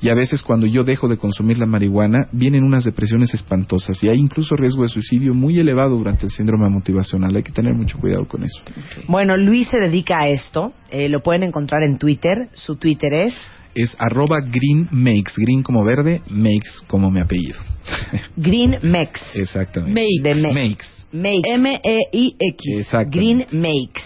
Y 0.00 0.08
a 0.08 0.14
veces 0.14 0.42
cuando 0.42 0.66
yo 0.66 0.84
dejo 0.84 1.08
de 1.08 1.16
consumir 1.16 1.58
la 1.58 1.66
marihuana 1.66 2.28
vienen 2.32 2.64
unas 2.64 2.84
depresiones 2.84 3.34
espantosas 3.34 4.02
y 4.02 4.08
hay 4.08 4.18
incluso 4.18 4.56
riesgo 4.56 4.82
de 4.82 4.88
suicidio 4.88 5.34
muy 5.34 5.58
elevado 5.58 5.96
durante 5.96 6.26
el 6.26 6.30
síndrome 6.30 6.68
motivacional. 6.70 7.34
Hay 7.34 7.42
que 7.42 7.52
tener 7.52 7.74
mucho 7.74 7.98
cuidado 7.98 8.26
con 8.26 8.44
eso. 8.44 8.60
Bueno, 9.06 9.36
Luis 9.36 9.68
se 9.68 9.78
dedica 9.78 10.20
a 10.20 10.28
esto. 10.28 10.72
Eh, 10.90 11.08
lo 11.08 11.22
pueden 11.22 11.42
encontrar 11.42 11.82
en 11.82 11.98
Twitter. 11.98 12.48
Su 12.54 12.76
Twitter 12.76 13.12
es 13.12 13.34
Es 13.74 13.94
arroba 13.98 14.40
green 14.40 14.88
makes, 14.90 15.32
green 15.36 15.62
como 15.62 15.84
verde, 15.84 16.22
makes 16.28 16.70
como 16.86 17.10
mi 17.10 17.20
apellido. 17.20 17.58
Green 18.36 18.76
Mex. 18.82 19.20
Exactamente. 19.34 20.00
Make. 20.00 20.22
De 20.22 20.34
Makes. 20.34 20.86
Makes. 21.12 21.54
M-E-I-X. 21.54 22.88
Green 23.10 23.46
Makes. 23.52 24.02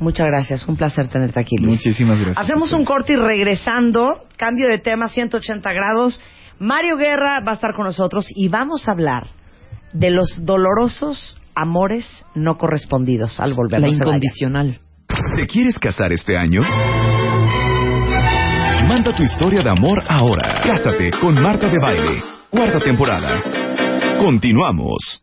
Muchas 0.00 0.26
gracias, 0.26 0.66
un 0.66 0.76
placer 0.76 1.08
tenerte 1.08 1.38
aquí, 1.40 1.56
Luis. 1.56 1.76
Muchísimas 1.78 2.20
gracias. 2.20 2.38
Hacemos 2.44 2.72
un 2.72 2.84
corte 2.84 3.12
y 3.12 3.16
regresando, 3.16 4.24
cambio 4.36 4.68
de 4.68 4.78
tema 4.78 5.08
180 5.08 5.72
grados. 5.72 6.20
Mario 6.58 6.96
Guerra 6.96 7.40
va 7.46 7.52
a 7.52 7.54
estar 7.54 7.74
con 7.74 7.84
nosotros 7.86 8.26
y 8.34 8.48
vamos 8.48 8.88
a 8.88 8.92
hablar 8.92 9.28
de 9.92 10.10
los 10.10 10.44
dolorosos 10.44 11.38
amores 11.54 12.24
no 12.34 12.56
correspondidos 12.56 13.38
al 13.40 13.54
volver 13.54 13.80
La 13.80 13.88
se 13.88 13.94
vaya. 13.98 14.04
incondicional. 14.06 14.78
¿Te 15.36 15.46
quieres 15.46 15.78
casar 15.78 16.12
este 16.12 16.36
año? 16.36 16.62
Manda 18.88 19.14
tu 19.14 19.22
historia 19.22 19.60
de 19.62 19.70
amor 19.70 20.02
ahora. 20.08 20.60
Cásate 20.62 21.10
con 21.20 21.34
Marta 21.40 21.68
de 21.68 21.78
Baile. 21.78 22.22
Cuarta 22.50 22.78
temporada. 22.80 23.42
Continuamos. 24.18 25.20